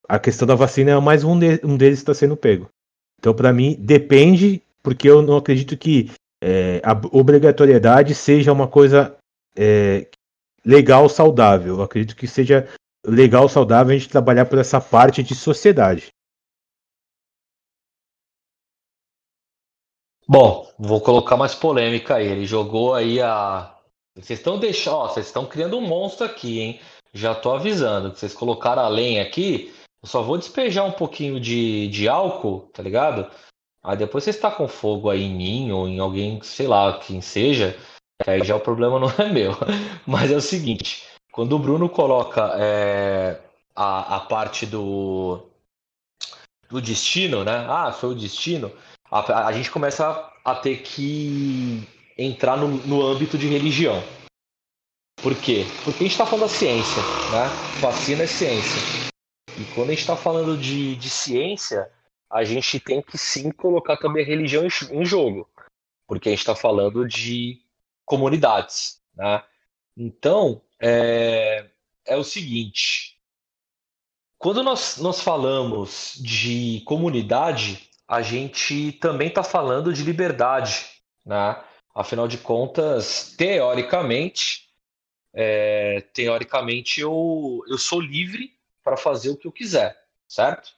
A 0.08 0.18
questão 0.18 0.48
da 0.48 0.54
vacina 0.54 0.92
é 0.92 1.00
mais 1.00 1.22
um, 1.24 1.38
de, 1.38 1.61
um 1.62 1.76
deles 1.76 1.98
está 1.98 2.14
sendo 2.14 2.34
pego. 2.34 2.70
Então, 3.18 3.34
para 3.34 3.52
mim, 3.52 3.76
depende, 3.78 4.62
porque 4.82 5.11
eu 5.11 5.20
não 5.20 5.37
acredito 5.37 5.76
que 5.76 6.11
é, 6.42 6.80
a 6.82 6.92
obrigatoriedade 7.12 8.14
seja 8.14 8.52
uma 8.52 8.66
coisa 8.66 9.14
é, 9.54 10.06
legal, 10.64 11.08
saudável. 11.08 11.76
Eu 11.76 11.82
acredito 11.82 12.16
que 12.16 12.26
seja 12.26 12.68
legal, 13.04 13.48
saudável 13.48 13.94
a 13.94 13.98
gente 13.98 14.08
trabalhar 14.08 14.46
por 14.46 14.58
essa 14.58 14.80
parte 14.80 15.22
de 15.22 15.34
sociedade. 15.34 16.12
Bom, 20.26 20.70
vou 20.78 21.00
colocar 21.00 21.36
mais 21.36 21.54
polêmica 21.54 22.16
aí. 22.16 22.26
Ele 22.26 22.44
jogou 22.44 22.94
aí 22.94 23.20
a. 23.20 23.74
Vocês 24.14 24.38
estão 24.38 24.58
deixando. 24.58 24.96
Ó, 24.96 25.08
vocês 25.08 25.26
estão 25.26 25.46
criando 25.46 25.78
um 25.78 25.80
monstro 25.80 26.26
aqui, 26.26 26.60
hein? 26.60 26.80
Já 27.14 27.34
tô 27.34 27.50
avisando. 27.52 28.12
Que 28.12 28.18
vocês 28.18 28.34
colocaram 28.34 28.82
a 28.82 28.88
lenha 28.88 29.22
aqui. 29.22 29.72
Eu 30.02 30.08
só 30.08 30.22
vou 30.22 30.36
despejar 30.36 30.84
um 30.84 30.92
pouquinho 30.92 31.40
de, 31.40 31.88
de 31.88 32.08
álcool, 32.08 32.68
tá 32.72 32.82
ligado? 32.82 33.30
Aí 33.82 33.96
depois 33.96 34.22
vocês 34.22 34.38
tacam 34.38 34.68
fogo 34.68 35.08
aí 35.08 35.22
em 35.22 35.34
mim 35.34 35.72
ou 35.72 35.88
em 35.88 35.98
alguém, 35.98 36.40
sei 36.42 36.66
lá, 36.66 36.98
quem 36.98 37.22
seja. 37.22 37.74
Aí 38.26 38.44
já 38.44 38.57
o 38.57 38.61
problema 38.61 38.98
não 38.98 39.11
é 39.11 39.33
meu. 39.33 39.52
Mas 40.07 40.31
é 40.31 40.37
o 40.37 40.40
seguinte. 40.40 41.04
Quando 41.31 41.54
o 41.54 41.59
Bruno 41.59 41.88
coloca 41.88 42.52
é, 42.59 43.40
a, 43.74 44.16
a 44.16 44.20
parte 44.20 44.66
do, 44.66 45.46
do 46.68 46.81
destino, 46.81 47.44
né? 47.44 47.64
Ah, 47.68 47.92
foi 47.92 48.11
o 48.11 48.14
destino. 48.14 48.72
A, 49.11 49.46
a 49.46 49.52
gente 49.52 49.70
começa 49.70 50.07
a, 50.44 50.52
a, 50.52 50.54
ter 50.57 50.83
que 50.83 51.87
entrar 52.16 52.57
no, 52.57 52.68
no 52.68 53.07
âmbito 53.07 53.38
de 53.38 53.46
religião. 53.46 54.02
Por 55.22 55.35
quê? 55.35 55.64
Porque 55.85 56.04
a 56.04 56.07
gente 56.07 56.12
está 56.12 56.26
falando 56.26 56.42
da 56.42 56.48
ciência, 56.48 57.02
né? 57.02 57.48
Vacina 57.81 58.24
é 58.24 58.26
ciência. 58.26 59.11
E 59.59 59.64
quando 59.74 59.88
a 59.88 59.92
gente 59.92 60.00
está 60.00 60.16
falando 60.16 60.57
de, 60.57 60.94
de 60.96 61.11
ciência, 61.11 61.90
a 62.31 62.44
gente 62.44 62.78
tem 62.78 63.00
que 63.00 63.16
sim 63.16 63.50
colocar 63.50 63.96
também 63.96 64.22
a 64.24 64.26
religião 64.26 64.64
em, 64.64 65.00
em 65.00 65.04
jogo. 65.04 65.48
Porque 66.07 66.28
a 66.28 66.33
gente 66.33 66.40
está 66.40 66.54
falando 66.54 67.07
de 67.07 67.61
comunidades, 68.08 69.00
né? 69.14 69.44
Então, 69.96 70.62
é, 70.80 71.66
é 72.06 72.16
o 72.16 72.24
seguinte: 72.24 73.20
quando 74.38 74.62
nós, 74.62 74.96
nós 74.98 75.20
falamos 75.20 76.14
de 76.20 76.82
comunidade, 76.86 77.88
a 78.06 78.22
gente 78.22 78.92
também 78.92 79.28
está 79.28 79.42
falando 79.42 79.92
de 79.92 80.02
liberdade, 80.02 80.86
né? 81.24 81.62
Afinal 81.94 82.26
de 82.28 82.38
contas, 82.38 83.34
teoricamente, 83.36 84.68
é, 85.34 86.00
teoricamente 86.12 87.00
eu, 87.00 87.62
eu 87.68 87.76
sou 87.76 88.00
livre 88.00 88.56
para 88.84 88.96
fazer 88.96 89.30
o 89.30 89.36
que 89.36 89.46
eu 89.46 89.52
quiser, 89.52 90.00
certo? 90.26 90.70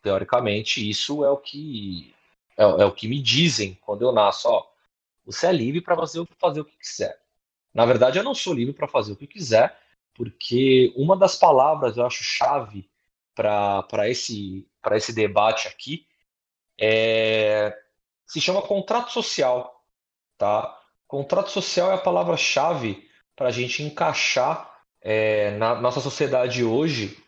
Teoricamente, 0.00 0.88
isso 0.88 1.24
é 1.24 1.30
o 1.30 1.36
que 1.36 2.14
é, 2.56 2.62
é 2.62 2.84
o 2.84 2.92
que 2.92 3.08
me 3.08 3.20
dizem 3.20 3.78
quando 3.82 4.02
eu 4.02 4.12
nasço. 4.12 4.48
Ó, 4.48 4.64
você 5.24 5.46
é 5.46 5.52
livre 5.52 5.80
para 5.80 5.96
fazer, 5.96 6.26
fazer 6.38 6.60
o 6.60 6.64
que 6.64 6.76
quiser. 6.76 7.18
Na 7.72 7.86
verdade, 7.86 8.18
eu 8.18 8.24
não 8.24 8.34
sou 8.34 8.52
livre 8.52 8.74
para 8.74 8.88
fazer 8.88 9.12
o 9.12 9.16
que 9.16 9.26
quiser, 9.26 9.78
porque 10.14 10.92
uma 10.96 11.16
das 11.16 11.36
palavras 11.36 11.96
eu 11.96 12.04
acho 12.04 12.22
chave 12.22 12.88
para 13.34 14.08
esse, 14.08 14.68
esse 14.92 15.12
debate 15.12 15.68
aqui 15.68 16.06
é, 16.78 17.76
se 18.26 18.40
chama 18.40 18.62
contrato 18.62 19.10
social. 19.10 19.82
Tá? 20.36 20.78
Contrato 21.06 21.50
social 21.50 21.90
é 21.90 21.94
a 21.94 21.98
palavra-chave 21.98 23.08
para 23.34 23.48
a 23.48 23.50
gente 23.50 23.82
encaixar 23.82 24.70
é, 25.00 25.52
na 25.52 25.74
nossa 25.80 26.00
sociedade 26.00 26.64
hoje 26.64 27.22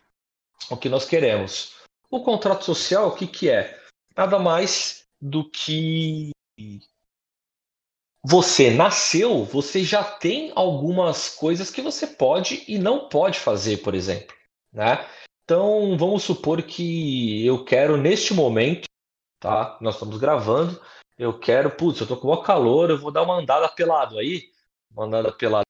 o 0.69 0.77
que 0.77 0.89
nós 0.89 1.05
queremos. 1.05 1.75
O 2.09 2.23
contrato 2.23 2.63
social, 2.63 3.07
o 3.07 3.15
que, 3.15 3.27
que 3.27 3.49
é? 3.49 3.79
Nada 4.15 4.39
mais 4.39 5.05
do 5.19 5.49
que 5.49 6.31
você 8.27 8.71
nasceu, 8.71 9.43
você 9.45 9.83
já 9.83 10.03
tem 10.03 10.51
algumas 10.55 11.29
coisas 11.29 11.69
que 11.69 11.79
você 11.79 12.07
pode 12.07 12.63
e 12.67 12.79
não 12.79 13.07
pode 13.07 13.37
fazer, 13.37 13.77
por 13.77 13.93
exemplo, 13.93 14.35
né? 14.73 15.07
Então, 15.43 15.95
vamos 15.95 16.23
supor 16.23 16.63
que 16.63 17.45
eu 17.45 17.63
quero 17.63 17.97
neste 17.97 18.33
momento, 18.33 18.85
tá? 19.39 19.77
Nós 19.79 19.93
estamos 19.93 20.17
gravando, 20.17 20.81
eu 21.19 21.37
quero, 21.37 21.69
putz, 21.69 22.01
eu 22.01 22.07
tô 22.07 22.17
com 22.17 22.29
o 22.29 22.41
calor, 22.41 22.89
eu 22.89 22.97
vou 22.97 23.11
dar 23.11 23.21
uma 23.21 23.35
andada 23.35 23.69
pelado 23.69 24.17
aí, 24.17 24.49
uma 24.89 25.05
andada 25.05 25.31
pelada, 25.31 25.65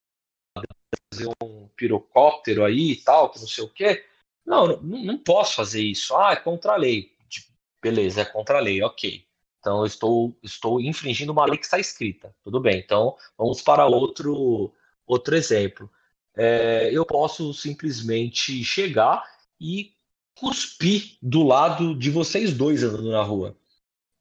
fazer 1.13 1.29
um 1.43 1.67
pirocóptero 1.75 2.63
aí 2.63 2.91
e 2.91 2.95
tal, 2.95 3.29
que 3.31 3.39
não 3.39 3.47
sei 3.47 3.65
o 3.65 3.69
quê. 3.69 4.05
Não, 4.45 4.65
não, 4.81 5.03
não 5.03 5.17
posso 5.17 5.55
fazer 5.55 5.81
isso. 5.83 6.15
Ah, 6.15 6.31
é 6.31 6.35
contra 6.37 6.73
a 6.73 6.77
lei. 6.77 7.11
Beleza, 7.81 8.21
é 8.21 8.25
contra 8.25 8.59
a 8.59 8.61
lei, 8.61 8.81
ok. 8.81 9.25
Então, 9.65 9.79
eu 9.79 9.87
estou, 9.87 10.37
estou 10.43 10.79
infringindo 10.79 11.31
uma 11.31 11.43
lei 11.43 11.57
que 11.57 11.65
está 11.65 11.79
escrita. 11.79 12.31
Tudo 12.43 12.59
bem. 12.59 12.77
Então, 12.77 13.17
vamos 13.35 13.63
para 13.63 13.87
outro, 13.87 14.71
outro 15.07 15.35
exemplo. 15.35 15.89
É, 16.37 16.91
eu 16.93 17.03
posso 17.03 17.51
simplesmente 17.51 18.63
chegar 18.63 19.23
e 19.59 19.91
cuspir 20.35 21.17
do 21.19 21.41
lado 21.41 21.95
de 21.95 22.11
vocês 22.11 22.53
dois 22.53 22.83
andando 22.83 23.09
na 23.09 23.23
rua. 23.23 23.57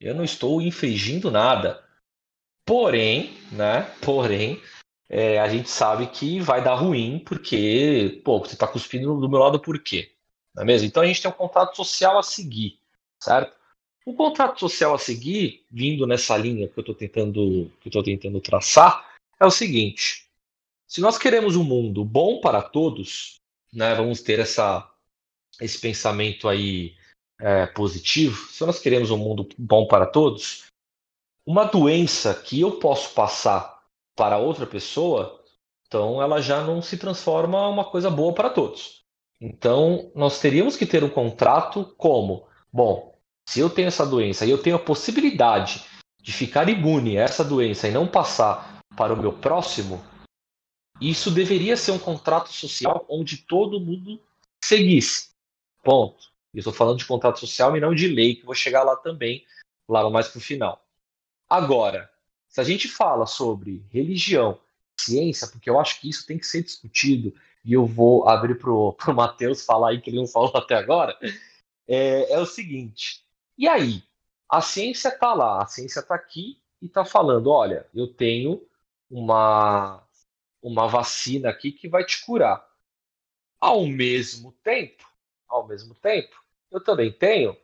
Eu 0.00 0.14
não 0.14 0.24
estou 0.24 0.62
infringindo 0.62 1.30
nada. 1.30 1.84
Porém, 2.64 3.36
né? 3.52 3.82
Porém, 4.00 4.62
é, 5.10 5.38
a 5.40 5.46
gente 5.46 5.68
sabe 5.68 6.06
que 6.06 6.40
vai 6.40 6.64
dar 6.64 6.76
ruim 6.76 7.18
porque, 7.18 8.22
pô, 8.24 8.38
você 8.38 8.54
está 8.54 8.66
cuspindo 8.66 9.20
do 9.20 9.28
meu 9.28 9.40
lado 9.40 9.60
por 9.60 9.78
quê? 9.78 10.10
Não 10.54 10.62
é 10.62 10.66
mesmo? 10.66 10.86
Então 10.86 11.02
a 11.02 11.06
gente 11.06 11.20
tem 11.20 11.30
um 11.30 11.34
contrato 11.34 11.76
social 11.76 12.18
a 12.18 12.22
seguir, 12.22 12.80
certo? 13.20 13.54
O 14.06 14.14
contrato 14.14 14.60
social 14.60 14.94
a 14.94 14.98
seguir, 14.98 15.64
vindo 15.70 16.06
nessa 16.06 16.36
linha 16.36 16.68
que 16.68 16.78
eu 16.78 16.82
estou 16.82 16.94
tentando, 16.94 17.70
que 17.80 17.90
tentando 18.02 18.40
traçar, 18.40 19.14
é 19.40 19.46
o 19.46 19.50
seguinte: 19.50 20.26
se 20.86 21.00
nós 21.00 21.16
queremos 21.16 21.56
um 21.56 21.64
mundo 21.64 22.04
bom 22.04 22.40
para 22.40 22.62
todos, 22.62 23.40
né, 23.72 23.94
vamos 23.94 24.20
ter 24.20 24.38
essa, 24.38 24.90
esse 25.60 25.80
pensamento 25.80 26.48
aí 26.48 26.94
é, 27.40 27.66
positivo. 27.66 28.46
Se 28.50 28.64
nós 28.64 28.78
queremos 28.78 29.10
um 29.10 29.16
mundo 29.16 29.48
bom 29.56 29.86
para 29.86 30.06
todos, 30.06 30.66
uma 31.46 31.64
doença 31.64 32.34
que 32.34 32.60
eu 32.60 32.78
posso 32.78 33.14
passar 33.14 33.82
para 34.14 34.38
outra 34.38 34.66
pessoa, 34.66 35.42
então 35.86 36.22
ela 36.22 36.40
já 36.40 36.62
não 36.62 36.80
se 36.80 36.96
transforma 36.96 37.68
uma 37.68 37.84
coisa 37.84 38.10
boa 38.10 38.34
para 38.34 38.50
todos. 38.50 39.02
Então 39.40 40.10
nós 40.14 40.40
teríamos 40.40 40.76
que 40.76 40.86
ter 40.86 41.02
um 41.02 41.10
contrato 41.10 41.94
como, 41.96 42.46
bom, 42.72 43.13
se 43.48 43.60
eu 43.60 43.70
tenho 43.70 43.88
essa 43.88 44.06
doença 44.06 44.46
e 44.46 44.50
eu 44.50 44.62
tenho 44.62 44.76
a 44.76 44.80
possibilidade 44.80 45.84
de 46.20 46.32
ficar 46.32 46.68
imune 46.68 47.18
a 47.18 47.22
essa 47.22 47.44
doença 47.44 47.86
e 47.86 47.92
não 47.92 48.06
passar 48.06 48.80
para 48.96 49.12
o 49.12 49.16
meu 49.16 49.32
próximo, 49.32 50.02
isso 51.00 51.30
deveria 51.30 51.76
ser 51.76 51.90
um 51.90 51.98
contrato 51.98 52.50
social 52.52 53.04
onde 53.08 53.38
todo 53.38 53.80
mundo 53.80 54.20
seguisse. 54.64 55.30
Ponto. 55.82 56.32
Eu 56.54 56.60
estou 56.60 56.72
falando 56.72 56.98
de 56.98 57.04
contrato 57.04 57.40
social 57.40 57.76
e 57.76 57.80
não 57.80 57.94
de 57.94 58.06
lei, 58.06 58.36
que 58.36 58.46
vou 58.46 58.54
chegar 58.54 58.84
lá 58.84 58.96
também, 58.96 59.44
lá 59.88 60.08
mais 60.08 60.28
para 60.28 60.38
o 60.38 60.42
final. 60.42 60.84
Agora, 61.50 62.10
se 62.48 62.60
a 62.60 62.64
gente 62.64 62.88
fala 62.88 63.26
sobre 63.26 63.84
religião, 63.90 64.58
ciência, 64.98 65.48
porque 65.48 65.68
eu 65.68 65.78
acho 65.80 66.00
que 66.00 66.08
isso 66.08 66.24
tem 66.24 66.38
que 66.38 66.46
ser 66.46 66.62
discutido, 66.62 67.34
e 67.64 67.72
eu 67.72 67.84
vou 67.84 68.28
abrir 68.28 68.56
para 68.56 68.70
o 68.70 68.96
Matheus 69.14 69.64
falar 69.64 69.90
aí 69.90 70.00
que 70.00 70.10
ele 70.10 70.18
não 70.18 70.26
falou 70.26 70.52
até 70.54 70.76
agora, 70.76 71.18
é, 71.88 72.32
é 72.32 72.38
o 72.38 72.46
seguinte: 72.46 73.23
e 73.56 73.68
aí? 73.68 74.02
A 74.48 74.60
ciência 74.60 75.08
está 75.08 75.32
lá, 75.34 75.62
a 75.62 75.66
ciência 75.66 76.00
está 76.00 76.14
aqui 76.14 76.60
e 76.80 76.86
está 76.86 77.04
falando: 77.04 77.50
olha, 77.50 77.86
eu 77.94 78.06
tenho 78.06 78.62
uma, 79.10 80.02
uma 80.62 80.86
vacina 80.86 81.48
aqui 81.50 81.72
que 81.72 81.88
vai 81.88 82.04
te 82.04 82.24
curar. 82.24 82.64
Ao 83.60 83.86
mesmo 83.86 84.52
tempo, 84.62 85.04
ao 85.48 85.66
mesmo 85.66 85.94
tempo, 85.94 86.36
eu 86.70 86.80
também 86.82 87.12
tenho 87.12 87.56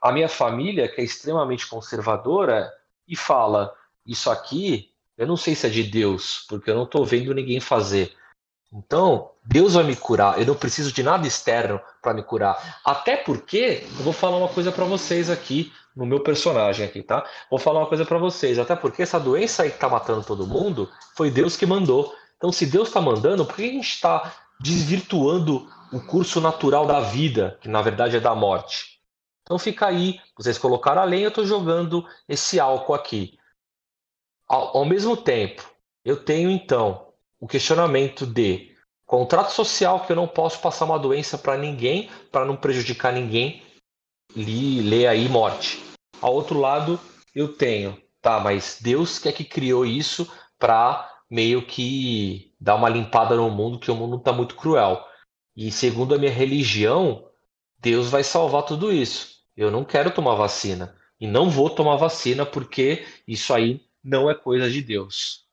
a 0.00 0.12
minha 0.12 0.28
família, 0.28 0.88
que 0.88 1.00
é 1.00 1.04
extremamente 1.04 1.66
conservadora, 1.66 2.72
e 3.06 3.14
fala: 3.14 3.74
Isso 4.06 4.30
aqui, 4.30 4.94
eu 5.16 5.26
não 5.26 5.36
sei 5.36 5.54
se 5.54 5.66
é 5.66 5.70
de 5.70 5.82
Deus, 5.82 6.46
porque 6.48 6.70
eu 6.70 6.74
não 6.74 6.84
estou 6.84 7.04
vendo 7.04 7.34
ninguém 7.34 7.60
fazer. 7.60 8.16
Então, 8.72 9.32
Deus 9.44 9.74
vai 9.74 9.82
me 9.82 9.96
curar. 9.96 10.38
Eu 10.38 10.46
não 10.46 10.54
preciso 10.54 10.92
de 10.92 11.02
nada 11.02 11.26
externo 11.26 11.80
para 12.00 12.14
me 12.14 12.22
curar. 12.22 12.80
Até 12.84 13.16
porque, 13.16 13.84
eu 13.98 14.04
vou 14.04 14.12
falar 14.12 14.36
uma 14.36 14.48
coisa 14.48 14.70
para 14.70 14.84
vocês 14.84 15.28
aqui, 15.28 15.72
no 15.94 16.06
meu 16.06 16.20
personagem 16.20 16.86
aqui, 16.86 17.02
tá? 17.02 17.26
Vou 17.50 17.58
falar 17.58 17.80
uma 17.80 17.88
coisa 17.88 18.04
para 18.04 18.16
vocês. 18.16 18.58
Até 18.58 18.76
porque 18.76 19.02
essa 19.02 19.18
doença 19.18 19.64
aí 19.64 19.70
que 19.70 19.78
tá 19.78 19.88
matando 19.88 20.22
todo 20.22 20.46
mundo, 20.46 20.88
foi 21.16 21.30
Deus 21.30 21.56
que 21.56 21.66
mandou. 21.66 22.14
Então, 22.36 22.52
se 22.52 22.64
Deus 22.64 22.88
está 22.88 23.00
mandando, 23.00 23.44
por 23.44 23.56
que 23.56 23.62
a 23.62 23.66
gente 23.66 23.88
está 23.88 24.32
desvirtuando 24.60 25.68
o 25.92 26.00
curso 26.00 26.40
natural 26.40 26.86
da 26.86 27.00
vida, 27.00 27.58
que 27.60 27.68
na 27.68 27.82
verdade 27.82 28.16
é 28.16 28.20
da 28.20 28.34
morte? 28.34 29.00
Então 29.42 29.58
fica 29.58 29.88
aí, 29.88 30.20
vocês 30.36 30.56
colocaram 30.56 31.02
a 31.02 31.04
lenha, 31.04 31.24
eu 31.24 31.30
estou 31.30 31.44
jogando 31.44 32.06
esse 32.28 32.60
álcool 32.60 32.94
aqui. 32.94 33.36
Ao, 34.46 34.78
ao 34.78 34.84
mesmo 34.84 35.16
tempo, 35.16 35.68
eu 36.04 36.22
tenho 36.22 36.48
então 36.48 37.09
o 37.40 37.48
questionamento 37.48 38.26
de 38.26 38.70
contrato 39.06 39.52
social 39.52 40.04
que 40.04 40.12
eu 40.12 40.16
não 40.16 40.28
posso 40.28 40.60
passar 40.60 40.84
uma 40.84 40.98
doença 40.98 41.38
para 41.38 41.56
ninguém, 41.56 42.08
para 42.30 42.44
não 42.44 42.54
prejudicar 42.54 43.12
ninguém, 43.12 43.62
li, 44.36 44.82
lê 44.82 45.06
aí 45.06 45.28
morte. 45.28 45.82
Ao 46.20 46.34
outro 46.34 46.60
lado, 46.60 47.00
eu 47.34 47.48
tenho, 47.56 48.00
tá, 48.20 48.38
mas 48.38 48.78
Deus 48.80 49.18
que 49.18 49.28
é 49.28 49.32
que 49.32 49.42
criou 49.42 49.86
isso 49.86 50.30
para 50.58 51.10
meio 51.30 51.66
que 51.66 52.52
dar 52.60 52.74
uma 52.74 52.88
limpada 52.88 53.34
no 53.34 53.50
mundo, 53.50 53.78
que 53.78 53.90
o 53.90 53.96
mundo 53.96 54.16
está 54.16 54.32
muito 54.32 54.54
cruel. 54.54 55.02
E 55.56 55.72
segundo 55.72 56.14
a 56.14 56.18
minha 56.18 56.30
religião, 56.30 57.26
Deus 57.78 58.10
vai 58.10 58.22
salvar 58.22 58.64
tudo 58.64 58.92
isso. 58.92 59.40
Eu 59.56 59.70
não 59.70 59.84
quero 59.84 60.10
tomar 60.10 60.34
vacina. 60.34 60.94
E 61.18 61.26
não 61.26 61.50
vou 61.50 61.70
tomar 61.70 61.96
vacina 61.96 62.44
porque 62.44 63.06
isso 63.26 63.52
aí 63.52 63.80
não 64.02 64.30
é 64.30 64.34
coisa 64.34 64.70
de 64.70 64.82
Deus. 64.82 65.46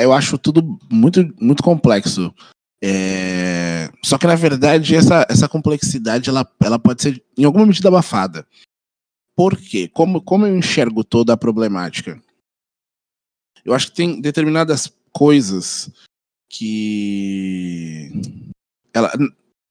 Eu 0.00 0.12
acho 0.12 0.38
tudo 0.38 0.78
muito, 0.90 1.34
muito 1.38 1.62
complexo. 1.62 2.34
É... 2.82 3.90
Só 4.02 4.16
que, 4.16 4.26
na 4.26 4.34
verdade, 4.34 4.96
essa, 4.96 5.26
essa 5.28 5.48
complexidade 5.48 6.30
ela, 6.30 6.50
ela 6.60 6.78
pode 6.78 7.02
ser, 7.02 7.22
em 7.36 7.44
alguma 7.44 7.66
medida, 7.66 7.88
abafada. 7.88 8.46
Por 9.36 9.56
quê? 9.56 9.88
Como, 9.88 10.22
como 10.22 10.46
eu 10.46 10.56
enxergo 10.56 11.04
toda 11.04 11.32
a 11.32 11.36
problemática? 11.36 12.20
Eu 13.64 13.74
acho 13.74 13.88
que 13.88 13.96
tem 13.96 14.20
determinadas 14.20 14.92
coisas 15.12 15.90
que. 16.48 18.10
Ela... 18.92 19.12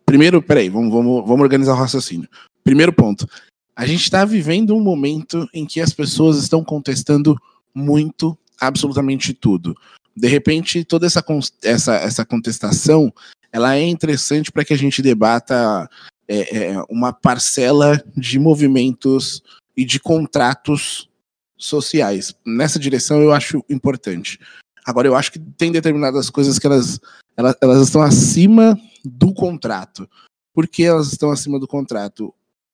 Primeiro, 0.05 0.41
peraí, 0.41 0.69
vamos, 0.69 0.91
vamos, 0.91 1.27
vamos 1.27 1.41
organizar 1.41 1.73
o 1.73 1.77
raciocínio. 1.77 2.29
Primeiro 2.63 2.93
ponto. 2.93 3.27
A 3.75 3.85
gente 3.85 4.03
está 4.03 4.23
vivendo 4.25 4.75
um 4.75 4.81
momento 4.81 5.49
em 5.53 5.65
que 5.65 5.81
as 5.81 5.93
pessoas 5.93 6.37
estão 6.37 6.63
contestando 6.63 7.35
muito, 7.73 8.37
absolutamente 8.59 9.33
tudo 9.33 9.75
de 10.15 10.27
repente 10.27 10.83
toda 10.83 11.05
essa, 11.05 11.23
essa, 11.63 11.95
essa 11.95 12.25
contestação 12.25 13.13
ela 13.51 13.75
é 13.75 13.83
interessante 13.83 14.51
para 14.51 14.63
que 14.63 14.73
a 14.73 14.77
gente 14.77 15.01
debata 15.01 15.89
é, 16.27 16.57
é, 16.57 16.83
uma 16.89 17.11
parcela 17.11 18.01
de 18.15 18.39
movimentos 18.39 19.43
e 19.75 19.83
de 19.83 19.99
contratos 19.99 21.09
sociais. 21.57 22.33
Nessa 22.45 22.79
direção 22.79 23.21
eu 23.21 23.33
acho 23.33 23.63
importante. 23.69 24.39
Agora 24.85 25.07
eu 25.07 25.15
acho 25.15 25.31
que 25.31 25.39
tem 25.39 25.71
determinadas 25.71 26.29
coisas 26.29 26.57
que 26.57 26.65
elas, 26.65 26.99
elas, 27.35 27.55
elas 27.61 27.81
estão 27.83 28.01
acima 28.01 28.79
do 29.03 29.33
contrato. 29.33 30.09
Por 30.53 30.67
que 30.67 30.83
elas 30.83 31.11
estão 31.11 31.31
acima 31.31 31.59
do 31.59 31.67
contrato? 31.67 32.33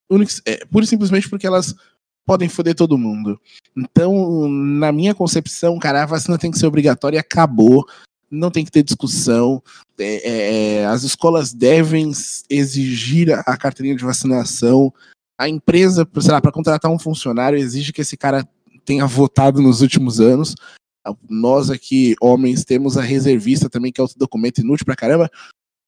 Unix, 0.09 0.41
é, 0.45 0.63
pura 0.65 0.85
e 0.85 0.87
simplesmente 0.87 1.29
porque 1.29 1.45
elas 1.45 1.75
podem 2.27 2.49
foder 2.49 2.75
todo 2.75 2.97
mundo. 2.97 3.39
Então, 3.75 4.49
na 4.49 4.91
minha 4.91 5.15
concepção, 5.15 5.79
cara, 5.79 6.03
a 6.03 6.05
vacina 6.05 6.37
tem 6.37 6.51
que 6.51 6.59
ser 6.59 6.67
obrigatória 6.67 7.15
e 7.15 7.19
acabou. 7.19 7.87
Não 8.29 8.51
tem 8.51 8.65
que 8.65 8.71
ter 8.71 8.83
discussão. 8.83 9.63
É, 9.97 10.29
é, 10.29 10.73
é 10.81 10.85
as 10.85 11.03
escolas 11.03 11.53
devem 11.53 12.11
exigir 12.49 13.31
a 13.31 13.55
carteirinha 13.55 13.95
de 13.95 14.03
vacinação. 14.03 14.93
A 15.39 15.47
empresa, 15.47 16.05
sei 16.19 16.31
lá, 16.33 16.41
para 16.41 16.51
contratar 16.51 16.91
um 16.91 16.99
funcionário, 16.99 17.57
exige 17.57 17.93
que 17.93 18.01
esse 18.01 18.17
cara 18.17 18.45
tenha 18.83 19.07
votado 19.07 19.61
nos 19.61 19.81
últimos 19.81 20.19
anos. 20.19 20.53
Nós 21.29 21.69
aqui, 21.69 22.13
homens, 22.19 22.65
temos 22.65 22.97
a 22.97 23.01
reservista 23.01 23.69
também, 23.69 23.93
que 23.93 24.01
é 24.01 24.03
outro 24.03 24.19
documento 24.19 24.59
inútil 24.59 24.85
pra 24.85 24.97
caramba. 24.97 25.31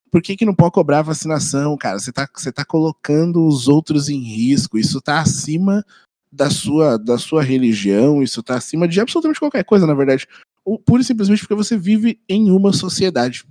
Por 0.09 0.21
que, 0.21 0.37
que 0.37 0.45
não 0.45 0.55
pode 0.55 0.71
cobrar 0.71 1.01
vacinação, 1.01 1.75
cara? 1.75 1.99
Você 1.99 2.13
tá, 2.13 2.27
você 2.33 2.49
tá 2.49 2.63
colocando 2.63 3.45
os 3.45 3.67
outros 3.67 4.07
em 4.07 4.23
risco. 4.23 4.77
Isso 4.77 5.01
tá 5.01 5.19
acima 5.19 5.83
da 6.31 6.49
sua, 6.49 6.97
da 6.97 7.17
sua 7.17 7.41
religião, 7.41 8.21
isso 8.21 8.39
está 8.41 8.55
acima 8.55 8.87
de 8.87 8.99
absolutamente 8.99 9.39
qualquer 9.39 9.63
coisa, 9.63 9.87
na 9.87 9.93
verdade. 9.93 10.27
Ou 10.63 10.77
pura 10.77 11.01
e 11.01 11.05
simplesmente 11.05 11.39
porque 11.39 11.55
você 11.55 11.77
vive 11.77 12.19
em 12.29 12.51
uma 12.51 12.71
sociedade. 12.71 13.45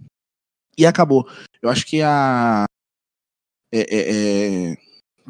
E 0.77 0.87
acabou. 0.87 1.29
Eu 1.61 1.69
acho 1.69 1.85
que 1.85 2.01
a. 2.03 2.64
É, 3.73 3.81
é, 3.81 4.71
é, 4.73 4.77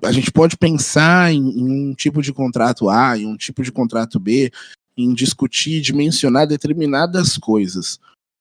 a 0.04 0.12
gente 0.12 0.30
pode 0.30 0.56
pensar 0.56 1.32
em, 1.32 1.38
em, 1.38 1.90
um 1.90 1.94
tipo 1.94 2.22
de 2.22 2.32
contrato 2.32 2.88
A, 2.88 3.18
em 3.18 3.26
um 3.26 3.36
tipo 3.36 3.62
de 3.62 3.72
contrato 3.72 4.20
B, 4.20 4.52
em 4.96 5.12
discutir, 5.14 5.80
dimensionar 5.80 6.46
determinadas 6.46 7.36
coisas. 7.36 7.98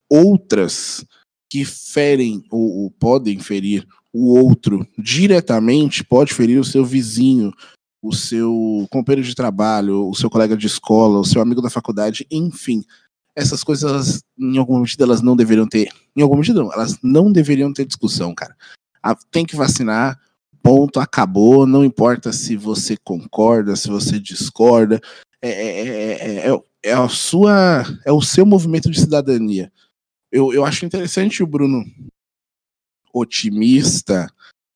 Outras 0.09 1.05
que 1.49 1.63
ferem 1.63 2.43
ou, 2.51 2.83
ou 2.83 2.91
podem 2.91 3.39
ferir 3.39 3.87
o 4.13 4.37
outro 4.37 4.85
diretamente, 4.97 6.03
pode 6.03 6.33
ferir 6.33 6.59
o 6.59 6.65
seu 6.65 6.85
vizinho, 6.85 7.53
o 8.01 8.13
seu 8.13 8.87
companheiro 8.89 9.27
de 9.27 9.35
trabalho, 9.35 10.07
o 10.07 10.15
seu 10.15 10.29
colega 10.29 10.55
de 10.55 10.67
escola, 10.67 11.19
o 11.19 11.25
seu 11.25 11.41
amigo 11.41 11.61
da 11.61 11.69
faculdade, 11.69 12.25
enfim. 12.31 12.83
Essas 13.35 13.63
coisas, 13.63 14.21
em 14.37 14.57
alguma 14.57 14.79
medida, 14.79 15.03
elas 15.03 15.21
não 15.21 15.35
deveriam 15.35 15.67
ter. 15.67 15.89
Em 16.15 16.21
alguma 16.21 16.39
medida, 16.39 16.61
não, 16.61 16.73
elas 16.73 16.97
não 17.03 17.31
deveriam 17.31 17.71
ter 17.73 17.85
discussão, 17.85 18.33
cara. 18.33 18.55
tem 19.31 19.45
que 19.45 19.55
vacinar, 19.55 20.19
ponto, 20.61 20.99
acabou. 20.99 21.67
Não 21.67 21.85
importa 21.85 22.33
se 22.33 22.55
você 22.55 22.97
concorda, 22.97 23.75
se 23.75 23.87
você 23.87 24.19
discorda. 24.19 24.99
É, 25.41 25.49
é, 25.49 26.49
é, 26.49 26.61
é, 26.83 26.93
a 26.93 27.07
sua, 27.07 27.83
é 28.05 28.11
o 28.11 28.21
seu 28.21 28.45
movimento 28.45 28.89
de 28.89 28.99
cidadania. 28.99 29.71
Eu, 30.31 30.53
eu 30.53 30.65
acho 30.65 30.85
interessante 30.85 31.43
o 31.43 31.47
Bruno 31.47 31.85
otimista 33.13 34.27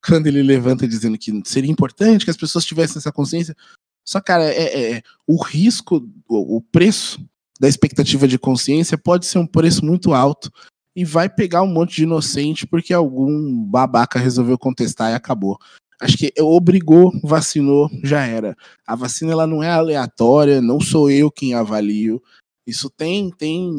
quando 0.05 0.27
ele 0.27 0.41
levanta 0.41 0.87
dizendo 0.87 1.17
que 1.17 1.31
seria 1.45 1.71
importante 1.71 2.25
que 2.25 2.31
as 2.31 2.37
pessoas 2.37 2.65
tivessem 2.65 2.97
essa 2.97 3.11
consciência. 3.11 3.55
Só, 4.03 4.19
cara, 4.19 4.45
é, 4.45 4.63
é, 4.63 4.91
é 4.93 5.01
o 5.27 5.41
risco, 5.41 6.07
o, 6.27 6.57
o 6.57 6.61
preço 6.61 7.23
da 7.59 7.67
expectativa 7.67 8.27
de 8.27 8.39
consciência 8.39 8.97
pode 8.97 9.25
ser 9.25 9.37
um 9.37 9.45
preço 9.45 9.85
muito 9.85 10.13
alto 10.13 10.51
e 10.95 11.05
vai 11.05 11.29
pegar 11.29 11.61
um 11.61 11.67
monte 11.67 11.97
de 11.97 12.03
inocente 12.03 12.65
porque 12.65 12.93
algum 12.93 13.63
babaca 13.63 14.19
resolveu 14.19 14.57
contestar 14.57 15.11
e 15.11 15.15
acabou. 15.15 15.57
Acho 16.01 16.17
que 16.17 16.33
obrigou, 16.39 17.11
vacinou, 17.23 17.87
já 18.03 18.25
era. 18.25 18.57
A 18.85 18.95
vacina 18.95 19.31
ela 19.31 19.45
não 19.45 19.61
é 19.61 19.69
aleatória, 19.69 20.59
não 20.59 20.79
sou 20.79 21.11
eu 21.11 21.29
quem 21.29 21.53
avalio. 21.53 22.21
Isso 22.65 22.89
tem, 22.89 23.29
tem, 23.29 23.71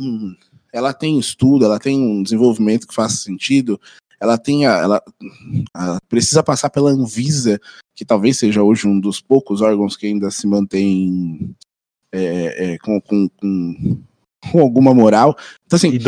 ela 0.72 0.92
tem 0.92 1.18
estudo, 1.18 1.64
ela 1.64 1.80
tem 1.80 2.00
um 2.00 2.22
desenvolvimento 2.22 2.86
que 2.86 2.94
faz 2.94 3.20
sentido. 3.20 3.80
Ela 4.22 4.38
tem, 4.38 4.66
a, 4.66 4.76
ela, 4.76 5.02
ela 5.74 5.98
precisa 6.08 6.44
passar 6.44 6.70
pela 6.70 6.92
Anvisa, 6.92 7.60
que 7.92 8.04
talvez 8.04 8.38
seja 8.38 8.62
hoje 8.62 8.86
um 8.86 9.00
dos 9.00 9.20
poucos 9.20 9.60
órgãos 9.60 9.96
que 9.96 10.06
ainda 10.06 10.30
se 10.30 10.46
mantém 10.46 11.52
é, 12.12 12.74
é, 12.74 12.78
com, 12.78 13.00
com, 13.00 13.28
com, 13.30 14.00
com, 14.48 14.60
alguma 14.60 14.94
moral. 14.94 15.36
Então 15.66 15.76
assim, 15.76 15.98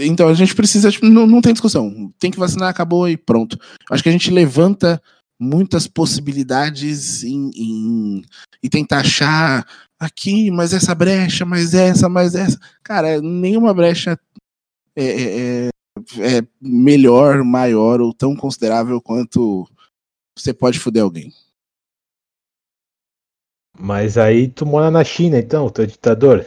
então 0.00 0.28
a 0.28 0.34
gente 0.34 0.52
precisa, 0.52 0.90
tipo, 0.90 1.06
não, 1.06 1.28
não 1.28 1.40
tem 1.40 1.52
discussão. 1.52 2.12
Tem 2.18 2.32
que 2.32 2.40
vacinar, 2.40 2.70
acabou 2.70 3.08
e 3.08 3.16
pronto. 3.16 3.56
Acho 3.88 4.02
que 4.02 4.08
a 4.08 4.12
gente 4.12 4.28
levanta 4.32 5.00
muitas 5.38 5.86
possibilidades 5.86 7.22
em, 7.22 7.50
em, 7.54 8.22
e 8.60 8.68
tentar 8.68 8.98
achar 8.98 9.64
aqui, 9.96 10.50
mas 10.50 10.72
essa 10.72 10.92
brecha, 10.92 11.44
mas 11.44 11.72
essa, 11.72 12.08
mas 12.08 12.34
essa. 12.34 12.58
Cara, 12.82 13.20
nenhuma 13.20 13.72
brecha 13.72 14.18
é, 14.96 15.04
é, 15.04 15.68
é, 16.18 16.46
melhor, 16.60 17.42
maior 17.42 18.00
ou 18.00 18.12
tão 18.12 18.36
considerável 18.36 19.00
quanto 19.00 19.68
você 20.36 20.52
pode 20.52 20.78
foder 20.78 21.02
alguém. 21.02 21.32
Mas 23.78 24.16
aí 24.16 24.48
tu 24.48 24.64
mora 24.64 24.90
na 24.90 25.04
China, 25.04 25.38
então, 25.38 25.68
tu 25.68 25.82
é 25.82 25.86
ditador. 25.86 26.46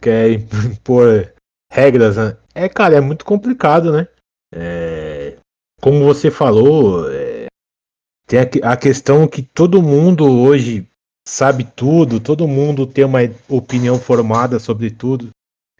Quer 0.00 0.32
impor 0.64 1.32
regras, 1.70 2.16
né? 2.16 2.36
É, 2.54 2.68
cara, 2.68 2.96
é 2.96 3.00
muito 3.00 3.24
complicado, 3.24 3.92
né? 3.92 4.08
É, 4.52 5.38
como 5.80 6.04
você 6.04 6.30
falou, 6.30 7.10
é, 7.12 7.46
tem 8.26 8.40
a, 8.40 8.72
a, 8.72 8.76
questão 8.76 9.28
que 9.28 9.42
todo 9.42 9.82
mundo 9.82 10.24
hoje 10.24 10.88
sabe 11.26 11.64
tudo, 11.64 12.18
todo 12.18 12.48
mundo 12.48 12.86
tem 12.86 13.04
uma 13.04 13.20
opinião 13.48 13.98
formada 13.98 14.58
sobre 14.58 14.90
tudo. 14.90 15.30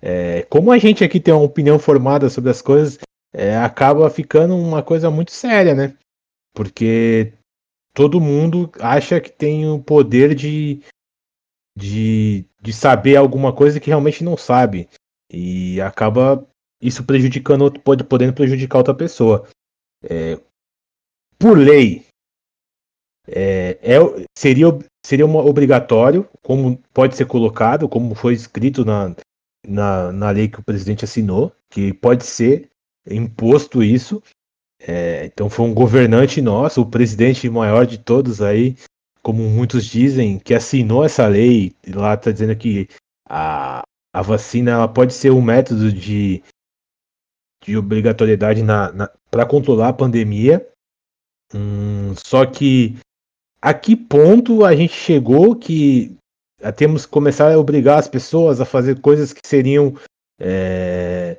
É, 0.01 0.43
como 0.45 0.71
a 0.71 0.79
gente 0.79 1.03
aqui 1.03 1.19
tem 1.19 1.35
uma 1.35 1.43
opinião 1.43 1.79
formada 1.79 2.29
sobre 2.31 2.51
as 2.51 2.63
coisas, 2.63 2.99
é, 3.33 3.57
acaba 3.57 4.09
ficando 4.09 4.57
uma 4.57 4.83
coisa 4.83 5.11
muito 5.11 5.33
séria, 5.33 5.75
né? 5.75 5.97
Porque 6.55 7.33
todo 7.93 8.21
mundo 8.21 8.71
acha 8.81 9.21
que 9.21 9.31
tem 9.31 9.69
o 9.69 9.83
poder 9.83 10.35
de, 10.35 10.81
de, 11.77 12.45
de 12.63 12.73
saber 12.73 13.17
alguma 13.17 13.53
coisa 13.53 13.81
que 13.81 13.89
realmente 13.89 14.23
não 14.23 14.37
sabe. 14.37 14.89
E 15.31 15.81
acaba 15.81 16.47
isso 16.81 17.05
prejudicando, 17.05 17.71
pode 17.81 18.05
podendo 18.05 18.33
prejudicar 18.33 18.79
outra 18.79 18.95
pessoa. 18.95 19.47
É, 20.03 20.41
por 21.39 21.59
lei, 21.59 22.07
é, 23.27 23.79
é, 23.83 23.99
seria, 24.37 24.67
seria 25.05 25.27
uma, 25.27 25.41
obrigatório, 25.41 26.29
como 26.43 26.79
pode 26.95 27.15
ser 27.15 27.27
colocado, 27.27 27.89
como 27.89 28.15
foi 28.15 28.33
escrito 28.33 28.85
na, 28.85 29.15
na, 29.69 30.11
na 30.11 30.31
lei 30.31 30.49
que 30.49 30.59
o 30.59 30.65
presidente 30.65 31.05
assinou, 31.05 31.53
que 31.71 31.93
pode 31.93 32.25
ser 32.25 32.71
imposto 33.09 33.83
isso. 33.83 34.23
É, 34.81 35.27
então 35.27 35.51
foi 35.51 35.67
um 35.67 35.75
governante 35.75 36.41
nosso, 36.41 36.81
o 36.81 36.87
presidente 36.87 37.49
maior 37.51 37.87
de 37.87 37.99
todos 37.99 38.41
aí, 38.41 38.77
como 39.23 39.43
muitos 39.43 39.85
dizem, 39.85 40.39
que 40.39 40.55
assinou 40.55 41.05
essa 41.05 41.27
lei. 41.27 41.75
Lá 41.87 42.15
está 42.15 42.31
dizendo 42.31 42.57
que 42.57 42.89
a, 43.29 43.83
a 44.13 44.23
vacina 44.23 44.71
ela 44.71 44.89
pode 44.89 45.13
ser 45.13 45.31
um 45.31 45.43
método 45.43 45.93
de, 45.93 46.43
de 47.65 47.77
obrigatoriedade 47.77 48.63
na, 48.63 48.93
na 48.93 49.11
para 49.31 49.45
controlar 49.45 49.89
a 49.89 49.93
pandemia. 49.93 50.67
Hum, 51.55 52.15
só 52.17 52.47
que 52.47 52.97
a 53.61 53.75
que 53.75 53.97
ponto 53.97 54.65
a 54.65 54.75
gente 54.75 54.93
chegou 54.93 55.57
que 55.57 56.17
temos 56.77 57.07
que 57.07 57.13
começar 57.13 57.53
a 57.53 57.59
obrigar 57.59 57.99
as 57.99 58.09
pessoas 58.09 58.61
a 58.61 58.65
fazer 58.65 59.01
coisas 59.01 59.33
que 59.33 59.47
seriam 59.47 59.95
é, 60.41 61.39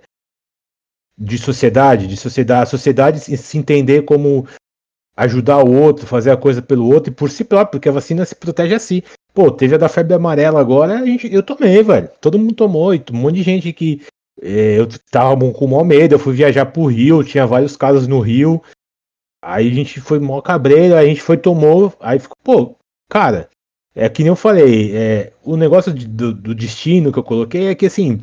de 1.17 1.37
sociedade, 1.37 2.07
de 2.07 2.15
sociedade, 2.15 2.63
a 2.63 2.65
sociedade 2.65 3.19
se 3.19 3.57
entender 3.57 4.03
como 4.03 4.47
ajudar 5.17 5.63
o 5.63 5.73
outro, 5.73 6.07
fazer 6.07 6.31
a 6.31 6.37
coisa 6.37 6.61
pelo 6.61 6.89
outro 6.89 7.11
e 7.11 7.15
por 7.15 7.29
si 7.29 7.43
próprio, 7.43 7.71
porque 7.71 7.89
a 7.89 7.93
vacina 7.93 8.25
se 8.25 8.35
protege 8.35 8.73
assim. 8.73 9.01
Pô, 9.33 9.51
teve 9.51 9.75
a 9.75 9.77
da 9.77 9.89
febre 9.89 10.13
amarela 10.13 10.61
agora, 10.61 10.99
a 10.99 11.05
gente, 11.05 11.31
eu 11.31 11.43
tomei, 11.43 11.83
velho. 11.83 12.09
Todo 12.21 12.39
mundo 12.39 12.55
tomou, 12.55 12.95
e 12.95 13.03
um 13.11 13.17
monte 13.17 13.35
de 13.35 13.43
gente 13.43 13.73
que 13.73 14.01
é, 14.41 14.79
eu 14.79 14.87
tava 15.11 15.35
com 15.51 15.67
maior 15.67 15.83
medo, 15.83 16.15
eu 16.15 16.19
fui 16.19 16.33
viajar 16.33 16.65
pro 16.67 16.85
Rio, 16.85 17.23
tinha 17.23 17.45
vários 17.45 17.75
casos 17.75 18.07
no 18.07 18.21
Rio. 18.21 18.61
Aí 19.41 19.69
a 19.69 19.73
gente 19.73 19.99
foi 19.99 20.19
mó 20.19 20.41
cabreiro, 20.41 20.95
a 20.95 21.05
gente 21.05 21.21
foi, 21.21 21.37
tomou, 21.37 21.93
aí 21.99 22.19
ficou, 22.19 22.37
pô, 22.43 22.75
cara, 23.09 23.49
é 23.95 24.07
que 24.07 24.23
nem 24.23 24.29
eu 24.29 24.35
falei, 24.35 24.95
é, 24.95 25.33
o 25.43 25.57
negócio 25.57 25.93
de, 25.93 26.07
do, 26.07 26.33
do, 26.33 26.55
destino 26.55 27.11
que 27.11 27.19
eu 27.19 27.23
coloquei 27.23 27.67
é 27.67 27.75
que 27.75 27.85
assim, 27.85 28.21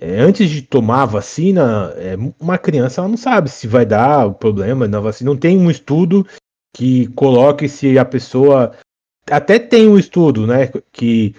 é, 0.00 0.20
antes 0.20 0.48
de 0.48 0.62
tomar 0.62 1.02
a 1.02 1.06
vacina, 1.06 1.92
é, 1.96 2.16
uma 2.40 2.56
criança 2.56 3.00
ela 3.00 3.08
não 3.08 3.16
sabe 3.16 3.50
se 3.50 3.66
vai 3.66 3.84
dar 3.84 4.26
o 4.26 4.34
problema 4.34 4.86
na 4.86 5.00
vacina, 5.00 5.30
não 5.30 5.36
tem 5.36 5.58
um 5.58 5.70
estudo 5.70 6.26
que 6.74 7.08
coloque 7.08 7.68
se 7.68 7.98
a 7.98 8.04
pessoa 8.04 8.72
até 9.28 9.58
tem 9.58 9.88
um 9.88 9.98
estudo, 9.98 10.46
né, 10.46 10.70
que 10.92 11.34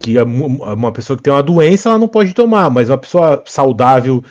que 0.00 0.20
uma 0.20 0.92
pessoa 0.92 1.16
que 1.16 1.22
tem 1.22 1.32
uma 1.32 1.42
doença 1.42 1.88
ela 1.88 1.98
não 1.98 2.08
pode 2.08 2.34
tomar, 2.34 2.68
mas 2.68 2.90
uma 2.90 2.98
pessoa 2.98 3.42
saudável 3.46 4.22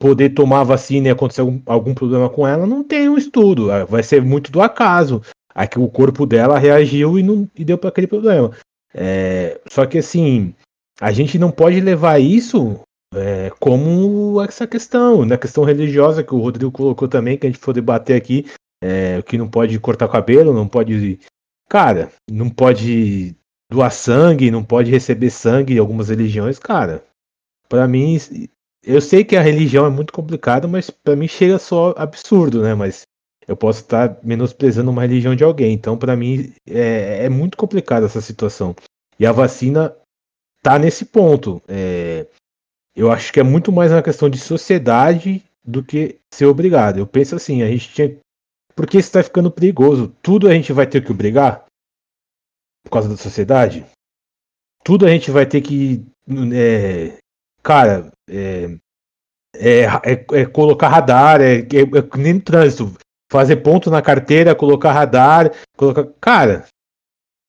poder 0.00 0.30
tomar 0.30 0.60
a 0.60 0.64
vacina 0.64 1.08
e 1.08 1.10
acontecer 1.10 1.40
algum, 1.40 1.62
algum 1.66 1.94
problema 1.94 2.28
com 2.28 2.46
ela, 2.46 2.66
não 2.66 2.82
tem 2.82 3.08
um 3.08 3.16
estudo, 3.16 3.70
é, 3.70 3.84
vai 3.84 4.02
ser 4.02 4.22
muito 4.22 4.50
do 4.50 4.60
acaso. 4.60 5.22
Aqui 5.54 5.78
o 5.78 5.88
corpo 5.88 6.26
dela 6.26 6.58
reagiu 6.58 7.18
e 7.18 7.22
não 7.22 7.48
e 7.56 7.64
deu 7.64 7.78
para 7.78 7.88
aquele 7.88 8.06
problema. 8.06 8.50
É, 8.92 9.60
só 9.70 9.86
que 9.86 9.98
assim, 9.98 10.54
a 11.00 11.12
gente 11.12 11.38
não 11.38 11.50
pode 11.50 11.80
levar 11.80 12.20
isso 12.20 12.80
é, 13.14 13.50
como 13.60 14.42
essa 14.42 14.66
questão, 14.66 15.20
na 15.20 15.26
né? 15.26 15.36
questão 15.36 15.64
religiosa 15.64 16.24
que 16.24 16.34
o 16.34 16.40
Rodrigo 16.40 16.72
colocou 16.72 17.06
também, 17.06 17.38
que 17.38 17.46
a 17.46 17.50
gente 17.50 17.60
for 17.60 17.72
debater 17.72 18.16
aqui, 18.16 18.46
é, 18.82 19.22
que 19.22 19.38
não 19.38 19.48
pode 19.48 19.78
cortar 19.78 20.08
cabelo, 20.08 20.52
não 20.52 20.66
pode 20.66 21.18
Cara, 21.68 22.12
não 22.30 22.48
pode 22.48 23.34
doar 23.70 23.90
sangue, 23.90 24.50
não 24.50 24.62
pode 24.62 24.90
receber 24.90 25.30
sangue 25.30 25.74
em 25.74 25.78
algumas 25.78 26.08
religiões, 26.08 26.58
cara. 26.58 27.04
Para 27.68 27.88
mim, 27.88 28.18
eu 28.82 29.00
sei 29.00 29.24
que 29.24 29.36
a 29.36 29.42
religião 29.42 29.86
é 29.86 29.90
muito 29.90 30.12
complicada, 30.12 30.68
mas 30.68 30.90
para 30.90 31.16
mim 31.16 31.26
chega 31.26 31.58
só 31.58 31.94
absurdo, 31.96 32.62
né? 32.62 32.74
Mas 32.74 33.02
eu 33.46 33.56
posso 33.56 33.80
estar 33.80 34.18
menosprezando 34.22 34.90
uma 34.90 35.02
religião 35.02 35.34
de 35.34 35.44
alguém. 35.44 35.72
Então, 35.72 35.96
para 35.96 36.16
mim, 36.16 36.52
é, 36.68 37.24
é, 37.24 37.28
muito 37.28 37.56
complicada 37.56 38.06
essa 38.06 38.20
situação. 38.20 38.74
E 39.18 39.26
a 39.26 39.32
vacina 39.32 39.94
tá 40.62 40.78
nesse 40.78 41.04
ponto. 41.04 41.62
É, 41.68 42.26
eu 42.96 43.10
acho 43.10 43.32
que 43.32 43.40
é 43.40 43.42
muito 43.42 43.70
mais 43.70 43.92
uma 43.92 44.02
questão 44.02 44.28
de 44.30 44.38
sociedade 44.38 45.42
do 45.64 45.82
que 45.82 46.18
ser 46.32 46.46
obrigado. 46.46 46.98
Eu 46.98 47.06
penso 47.06 47.34
assim, 47.34 47.62
a 47.62 47.68
gente 47.68 47.88
tinha 47.92 48.18
porque 48.74 48.98
isso 48.98 49.08
está 49.08 49.22
ficando 49.22 49.50
perigoso. 49.50 50.14
Tudo 50.20 50.48
a 50.48 50.52
gente 50.52 50.72
vai 50.72 50.86
ter 50.86 51.04
que 51.04 51.12
obrigar 51.12 51.64
por 52.82 52.90
causa 52.90 53.08
da 53.08 53.16
sociedade. 53.16 53.86
Tudo 54.84 55.06
a 55.06 55.08
gente 55.08 55.30
vai 55.30 55.46
ter 55.46 55.60
que. 55.60 56.04
É, 56.52 57.18
cara, 57.62 58.12
é, 58.28 58.76
é, 59.54 59.84
é, 59.84 60.40
é 60.40 60.46
colocar 60.46 60.88
radar, 60.88 61.40
é, 61.40 61.58
é, 61.58 61.60
é 61.60 62.18
nem 62.18 62.34
no 62.34 62.40
trânsito. 62.40 62.92
Fazer 63.34 63.56
ponto 63.56 63.90
na 63.90 64.00
carteira, 64.00 64.54
colocar 64.54 64.92
radar, 64.92 65.50
colocar. 65.76 66.06
Cara, 66.20 66.66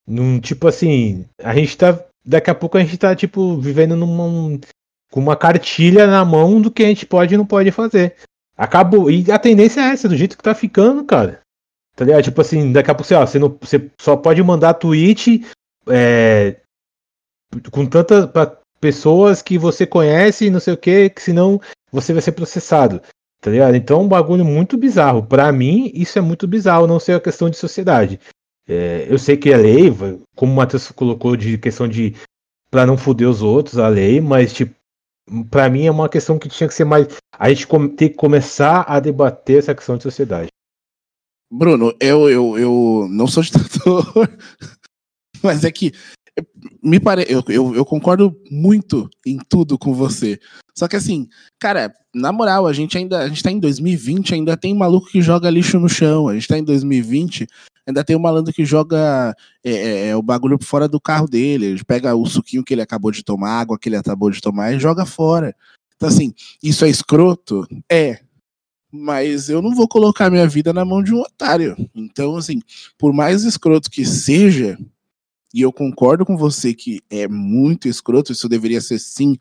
num, 0.07 0.39
tipo 0.39 0.67
assim, 0.67 1.27
a 1.37 1.53
gente 1.53 1.77
tá. 1.77 2.03
Daqui 2.25 2.49
a 2.49 2.55
pouco 2.55 2.75
a 2.75 2.81
gente 2.81 2.97
tá, 2.97 3.15
tipo, 3.15 3.55
vivendo 3.59 3.95
numa, 3.95 4.59
com 5.11 5.19
uma 5.19 5.35
cartilha 5.35 6.07
na 6.07 6.25
mão 6.25 6.59
do 6.59 6.71
que 6.71 6.81
a 6.81 6.87
gente 6.87 7.05
pode 7.05 7.35
e 7.35 7.37
não 7.37 7.45
pode 7.45 7.69
fazer. 7.69 8.15
Acabou. 8.57 9.11
E 9.11 9.31
a 9.31 9.37
tendência 9.37 9.79
é 9.79 9.91
essa, 9.91 10.09
do 10.09 10.15
jeito 10.15 10.35
que 10.35 10.41
tá 10.41 10.55
ficando, 10.55 11.05
cara. 11.05 11.41
Tá 11.95 12.03
ligado? 12.03 12.23
Tipo 12.23 12.41
assim, 12.41 12.71
daqui 12.71 12.89
a 12.89 12.95
pouco 12.95 13.07
você, 13.07 13.15
você, 13.15 13.37
não, 13.37 13.55
você 13.61 13.91
só 14.01 14.17
pode 14.17 14.41
mandar 14.41 14.73
tweet 14.73 15.45
é, 15.87 16.61
com 17.69 17.85
tantas 17.85 18.27
pessoas 18.81 19.43
que 19.43 19.55
você 19.55 19.85
conhece 19.85 20.45
e 20.45 20.49
não 20.49 20.59
sei 20.59 20.73
o 20.73 20.77
que, 20.77 21.11
que 21.11 21.21
senão 21.21 21.61
você 21.91 22.11
vai 22.11 22.23
ser 22.23 22.31
processado. 22.31 23.03
Tá 23.41 23.51
ligado? 23.51 23.75
Então 23.75 23.99
é 23.99 24.03
um 24.03 24.07
bagulho 24.07 24.43
muito 24.43 24.77
bizarro. 24.77 25.23
Para 25.23 25.51
mim, 25.51 25.91
isso 25.93 26.17
é 26.17 26.21
muito 26.21 26.47
bizarro, 26.47 26.87
não 26.87 26.99
ser 26.99 27.13
a 27.13 27.21
questão 27.21 27.49
de 27.49 27.57
sociedade. 27.57 28.19
É, 28.67 29.05
eu 29.09 29.19
sei 29.19 29.37
que 29.37 29.53
a 29.53 29.57
lei, 29.57 29.93
como 30.35 30.51
o 30.51 30.55
Matheus 30.55 30.91
colocou 30.91 31.35
de 31.35 31.57
questão 31.57 31.87
de 31.87 32.15
para 32.71 32.85
não 32.85 32.97
foder 32.97 33.29
os 33.29 33.41
outros, 33.41 33.77
a 33.77 33.87
lei, 33.87 34.19
mas 34.19 34.51
tipo, 34.51 34.75
para 35.49 35.69
mim 35.69 35.85
é 35.85 35.91
uma 35.91 36.09
questão 36.09 36.37
que 36.39 36.49
tinha 36.49 36.67
que 36.67 36.73
ser 36.73 36.85
mais. 36.85 37.07
A 37.37 37.49
gente 37.49 37.67
tem 37.95 38.09
que 38.09 38.15
começar 38.15 38.81
a 38.87 38.99
debater 38.99 39.59
essa 39.59 39.75
questão 39.75 39.97
de 39.97 40.03
sociedade. 40.03 40.49
Bruno, 41.51 41.95
eu, 41.99 42.29
eu, 42.29 42.57
eu 42.57 43.07
não 43.09 43.27
sou 43.27 43.43
ditador, 43.43 44.11
mas 45.43 45.63
é 45.63 45.71
que 45.71 45.93
me 46.83 46.99
pare... 46.99 47.25
Eu, 47.29 47.43
eu, 47.47 47.75
eu, 47.75 47.85
concordo 47.85 48.35
muito 48.51 49.09
em 49.25 49.37
tudo 49.37 49.77
com 49.77 49.93
você. 49.93 50.39
Só 50.77 50.87
que 50.87 50.95
assim, 50.95 51.27
cara, 51.59 51.93
na 52.13 52.31
moral, 52.31 52.67
a 52.67 52.73
gente 52.73 52.97
ainda. 52.97 53.19
A 53.19 53.27
gente 53.27 53.43
tá 53.43 53.51
em 53.51 53.59
2020, 53.59 54.33
ainda 54.33 54.57
tem 54.57 54.73
maluco 54.73 55.07
que 55.07 55.21
joga 55.21 55.49
lixo 55.49 55.79
no 55.79 55.89
chão. 55.89 56.27
A 56.27 56.33
gente 56.33 56.47
tá 56.47 56.57
em 56.57 56.63
2020, 56.63 57.47
ainda 57.87 58.03
tem 58.03 58.15
um 58.15 58.19
malandro 58.19 58.53
que 58.53 58.65
joga 58.65 59.35
é, 59.63 59.71
é, 59.71 60.07
é 60.09 60.15
o 60.15 60.21
bagulho 60.21 60.57
fora 60.61 60.87
do 60.87 60.99
carro 60.99 61.27
dele. 61.27 61.65
Ele 61.65 61.83
pega 61.83 62.15
o 62.15 62.25
suquinho 62.25 62.63
que 62.63 62.73
ele 62.73 62.81
acabou 62.81 63.11
de 63.11 63.23
tomar, 63.23 63.59
água 63.59 63.77
que 63.79 63.89
ele 63.89 63.97
acabou 63.97 64.29
de 64.29 64.41
tomar 64.41 64.73
e 64.73 64.79
joga 64.79 65.05
fora. 65.05 65.55
Então, 65.95 66.09
assim, 66.09 66.33
isso 66.61 66.85
é 66.85 66.89
escroto? 66.89 67.65
É. 67.89 68.19
Mas 68.91 69.49
eu 69.49 69.61
não 69.61 69.75
vou 69.75 69.87
colocar 69.87 70.29
minha 70.29 70.47
vida 70.47 70.71
na 70.71 70.85
mão 70.85 71.03
de 71.03 71.13
um 71.13 71.19
otário. 71.19 71.75
Então, 71.93 72.37
assim, 72.37 72.61
por 72.97 73.13
mais 73.13 73.43
escroto 73.43 73.89
que 73.89 74.05
seja, 74.05 74.77
e 75.55 75.61
eu 75.61 75.71
concordo 75.71 76.25
com 76.25 76.35
você 76.35 76.73
que 76.73 77.01
é 77.09 77.29
muito 77.29 77.87
escroto, 77.87 78.33
isso 78.33 78.49
deveria 78.49 78.81
ser 78.81 78.99
sim 78.99 79.37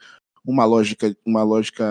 uma 0.46 0.64
lógica, 0.64 1.12
uma 1.26 1.42
lógica. 1.42 1.84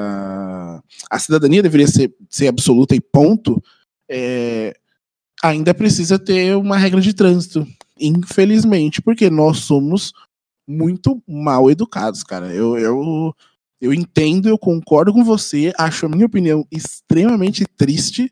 A 1.10 1.20
cidadania 1.20 1.62
deveria 1.62 1.88
ser, 1.88 2.16
ser 2.30 2.48
absoluta 2.48 2.96
e 2.96 3.02
ponto. 3.02 3.62
É, 4.10 4.74
ainda 5.44 5.74
precisa 5.74 6.18
ter 6.18 6.56
uma 6.56 6.78
regra 6.78 7.02
de 7.02 7.14
trânsito, 7.14 7.68
infelizmente, 8.00 9.02
porque 9.02 9.30
nós 9.30 9.58
somos 9.58 10.14
muito 10.66 11.22
mal 11.28 11.70
educados, 11.70 12.24
cara. 12.24 12.54
Eu, 12.54 12.78
eu, 12.78 13.36
eu 13.82 13.94
entendo, 13.94 14.48
eu 14.48 14.58
concordo 14.58 15.12
com 15.12 15.26
você, 15.26 15.74
acho 15.78 16.06
a 16.06 16.10
minha 16.10 16.28
opinião 16.28 16.66
extremamente 16.72 17.66
triste, 17.76 18.32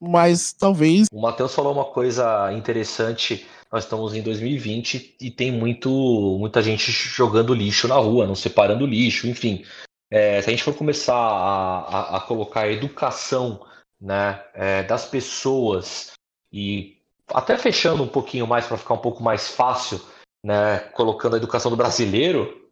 mas 0.00 0.54
talvez. 0.54 1.06
O 1.12 1.20
Matheus 1.20 1.54
falou 1.54 1.74
uma 1.74 1.84
coisa 1.84 2.50
interessante 2.54 3.46
nós 3.70 3.84
estamos 3.84 4.14
em 4.14 4.22
2020 4.22 5.16
e 5.20 5.30
tem 5.30 5.50
muito, 5.50 5.90
muita 6.38 6.62
gente 6.62 6.90
jogando 6.90 7.54
lixo 7.54 7.88
na 7.88 7.96
rua, 7.96 8.26
não 8.26 8.34
separando 8.34 8.86
lixo, 8.86 9.26
enfim. 9.26 9.64
É, 10.10 10.40
se 10.40 10.48
a 10.48 10.50
gente 10.50 10.62
for 10.62 10.74
começar 10.74 11.16
a, 11.16 11.78
a, 11.80 12.16
a 12.16 12.20
colocar 12.20 12.62
a 12.62 12.72
educação 12.72 13.66
né, 14.00 14.42
é, 14.54 14.82
das 14.82 15.04
pessoas 15.04 16.12
e 16.52 16.96
até 17.28 17.56
fechando 17.58 18.02
um 18.02 18.08
pouquinho 18.08 18.46
mais 18.46 18.66
para 18.66 18.76
ficar 18.76 18.94
um 18.94 18.98
pouco 18.98 19.22
mais 19.22 19.48
fácil, 19.48 20.00
né, 20.44 20.78
colocando 20.92 21.34
a 21.34 21.38
educação 21.38 21.70
do 21.70 21.76
brasileiro, 21.76 22.70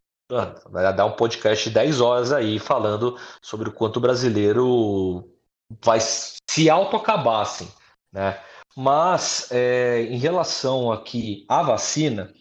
vai 0.71 0.95
dar 0.95 1.07
um 1.07 1.13
podcast 1.13 1.69
de 1.69 1.75
10 1.75 2.01
horas 2.01 2.33
aí 2.33 2.59
falando 2.59 3.19
sobre 3.43 3.69
o 3.69 3.73
quanto 3.73 3.97
o 3.97 4.01
brasileiro 4.01 5.29
vai 5.83 5.99
se 6.01 6.71
autoacabar, 6.71 7.41
assim, 7.41 7.69
né? 8.13 8.41
Mas, 8.77 9.49
é, 9.53 10.03
em 10.03 10.19
relação 10.19 10.91
aqui 10.91 11.45
à 11.49 11.63
vacina, 11.63 12.35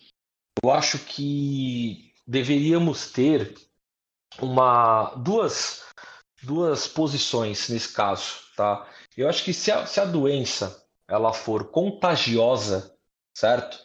eu 0.63 0.71
acho 0.71 0.97
que 0.99 2.11
deveríamos 2.25 3.11
ter 3.11 3.53
uma 4.41 5.13
duas, 5.17 5.83
duas 6.41 6.87
posições 6.87 7.69
nesse 7.69 7.93
caso, 7.93 8.39
tá? 8.55 8.87
Eu 9.15 9.29
acho 9.29 9.43
que 9.43 9.53
se 9.53 9.71
a, 9.71 9.85
se 9.85 9.99
a 9.99 10.05
doença 10.05 10.83
ela 11.07 11.33
for 11.33 11.65
contagiosa, 11.69 12.95
certo? 13.35 13.79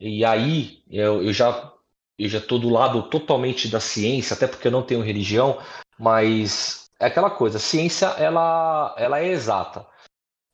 E 0.00 0.24
aí 0.24 0.82
eu, 0.90 1.22
eu 1.22 1.32
já 1.32 1.72
eu 2.18 2.28
já 2.28 2.38
estou 2.38 2.58
do 2.58 2.68
lado 2.68 3.04
totalmente 3.04 3.68
da 3.68 3.80
ciência, 3.80 4.34
até 4.34 4.46
porque 4.46 4.66
eu 4.66 4.72
não 4.72 4.82
tenho 4.82 5.02
religião, 5.02 5.58
mas 5.98 6.90
é 7.00 7.06
aquela 7.06 7.30
coisa, 7.30 7.58
a 7.58 7.60
ciência 7.60 8.06
ela, 8.18 8.94
ela 8.98 9.20
é 9.20 9.28
exata 9.28 9.86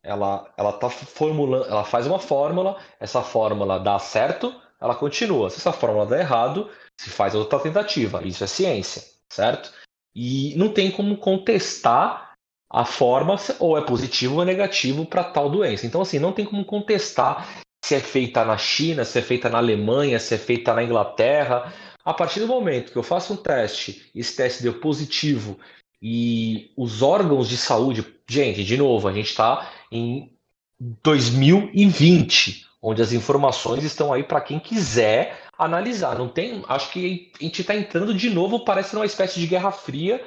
ela 0.08 0.50
ela 0.56 0.72
tá 0.72 0.88
formulando, 0.88 1.66
ela 1.66 1.84
faz 1.84 2.06
uma 2.06 2.18
fórmula, 2.18 2.78
essa 2.98 3.22
fórmula 3.22 3.78
dá 3.78 3.98
certo, 3.98 4.54
ela 4.80 4.94
continua. 4.94 5.50
Se 5.50 5.58
essa 5.58 5.72
fórmula 5.72 6.06
dá 6.06 6.18
errado, 6.18 6.70
se 6.98 7.10
faz 7.10 7.34
outra 7.34 7.60
tentativa. 7.60 8.26
Isso 8.26 8.42
é 8.42 8.46
ciência, 8.46 9.02
certo? 9.28 9.70
E 10.14 10.54
não 10.56 10.72
tem 10.72 10.90
como 10.90 11.18
contestar 11.18 12.32
a 12.70 12.84
forma 12.84 13.36
ou 13.58 13.76
é 13.76 13.82
positivo 13.82 14.36
ou 14.36 14.42
é 14.42 14.44
negativo 14.46 15.04
para 15.04 15.24
tal 15.24 15.50
doença. 15.50 15.86
Então 15.86 16.00
assim, 16.00 16.18
não 16.18 16.32
tem 16.32 16.44
como 16.44 16.64
contestar 16.64 17.60
se 17.84 17.94
é 17.94 18.00
feita 18.00 18.44
na 18.44 18.56
China, 18.56 19.04
se 19.04 19.18
é 19.18 19.22
feita 19.22 19.48
na 19.48 19.58
Alemanha, 19.58 20.18
se 20.18 20.34
é 20.34 20.38
feita 20.38 20.74
na 20.74 20.82
Inglaterra. 20.82 21.72
A 22.04 22.14
partir 22.14 22.40
do 22.40 22.46
momento 22.46 22.92
que 22.92 22.98
eu 22.98 23.02
faço 23.02 23.34
um 23.34 23.36
teste, 23.36 24.10
esse 24.14 24.34
teste 24.34 24.62
deu 24.62 24.80
positivo 24.80 25.58
e 26.00 26.70
os 26.76 27.02
órgãos 27.02 27.48
de 27.48 27.56
saúde, 27.56 28.04
gente, 28.28 28.64
de 28.64 28.76
novo, 28.76 29.08
a 29.08 29.12
gente 29.12 29.28
está 29.28 29.70
em 29.90 30.32
2020, 31.02 32.66
onde 32.80 33.02
as 33.02 33.12
informações 33.12 33.84
estão 33.84 34.12
aí 34.12 34.22
para 34.22 34.40
quem 34.40 34.58
quiser 34.58 35.40
analisar. 35.58 36.16
Não 36.16 36.28
tem, 36.28 36.64
acho 36.68 36.90
que 36.92 37.32
a 37.40 37.44
gente 37.44 37.60
está 37.60 37.74
entrando 37.74 38.14
de 38.14 38.30
novo, 38.30 38.64
parece 38.64 38.94
uma 38.94 39.06
espécie 39.06 39.40
de 39.40 39.46
guerra 39.46 39.72
fria. 39.72 40.24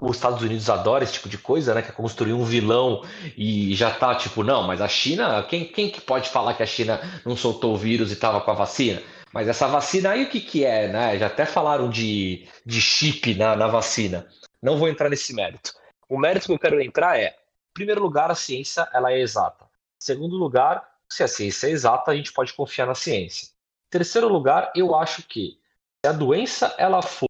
Os 0.00 0.16
Estados 0.16 0.42
Unidos 0.42 0.68
adoram 0.68 1.04
esse 1.04 1.14
tipo 1.14 1.28
de 1.28 1.38
coisa, 1.38 1.72
né? 1.72 1.80
Que 1.80 1.88
é 1.88 1.92
construir 1.92 2.34
um 2.34 2.44
vilão 2.44 3.02
e 3.36 3.74
já 3.74 3.90
tá 3.90 4.14
tipo, 4.14 4.42
não, 4.42 4.62
mas 4.62 4.82
a 4.82 4.88
China, 4.88 5.42
quem, 5.44 5.64
quem 5.64 5.88
que 5.88 6.02
pode 6.02 6.28
falar 6.28 6.52
que 6.52 6.62
a 6.62 6.66
China 6.66 7.00
não 7.24 7.34
soltou 7.34 7.72
o 7.72 7.78
vírus 7.78 8.10
e 8.10 8.14
estava 8.14 8.40
com 8.40 8.50
a 8.50 8.54
vacina? 8.54 9.02
Mas 9.32 9.48
essa 9.48 9.66
vacina 9.66 10.10
aí 10.10 10.24
o 10.24 10.28
que, 10.28 10.40
que 10.40 10.64
é, 10.64 10.88
né? 10.88 11.18
Já 11.18 11.26
até 11.26 11.46
falaram 11.46 11.88
de, 11.88 12.46
de 12.64 12.80
chip 12.80 13.34
na, 13.34 13.56
na 13.56 13.68
vacina. 13.68 14.26
Não 14.62 14.76
vou 14.76 14.88
entrar 14.88 15.08
nesse 15.08 15.34
mérito. 15.34 15.72
O 16.08 16.18
mérito 16.18 16.46
que 16.46 16.52
eu 16.52 16.58
quero 16.58 16.80
entrar 16.80 17.18
é 17.18 17.34
primeiro 17.76 18.00
lugar, 18.00 18.30
a 18.30 18.34
ciência 18.34 18.88
ela 18.90 19.12
é 19.12 19.20
exata. 19.20 19.66
Segundo 19.98 20.34
lugar, 20.34 20.96
se 21.06 21.22
a 21.22 21.28
ciência 21.28 21.66
é 21.66 21.70
exata, 21.72 22.10
a 22.10 22.16
gente 22.16 22.32
pode 22.32 22.54
confiar 22.54 22.86
na 22.86 22.94
ciência. 22.94 23.50
Terceiro 23.90 24.28
lugar, 24.28 24.72
eu 24.74 24.94
acho 24.94 25.22
que 25.24 25.60
se 26.02 26.08
a 26.08 26.12
doença 26.12 26.74
ela 26.78 27.02
for 27.02 27.28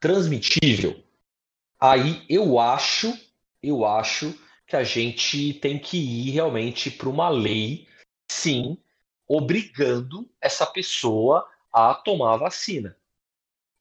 transmitível, 0.00 1.02
aí 1.80 2.24
eu 2.28 2.60
acho, 2.60 3.12
eu 3.60 3.84
acho 3.84 4.38
que 4.68 4.76
a 4.76 4.84
gente 4.84 5.54
tem 5.54 5.80
que 5.80 5.98
ir 5.98 6.30
realmente 6.30 6.88
para 6.88 7.08
uma 7.08 7.28
lei, 7.28 7.88
sim, 8.30 8.78
obrigando 9.26 10.30
essa 10.40 10.64
pessoa 10.64 11.44
a 11.72 11.92
tomar 11.92 12.34
a 12.34 12.36
vacina. 12.36 12.96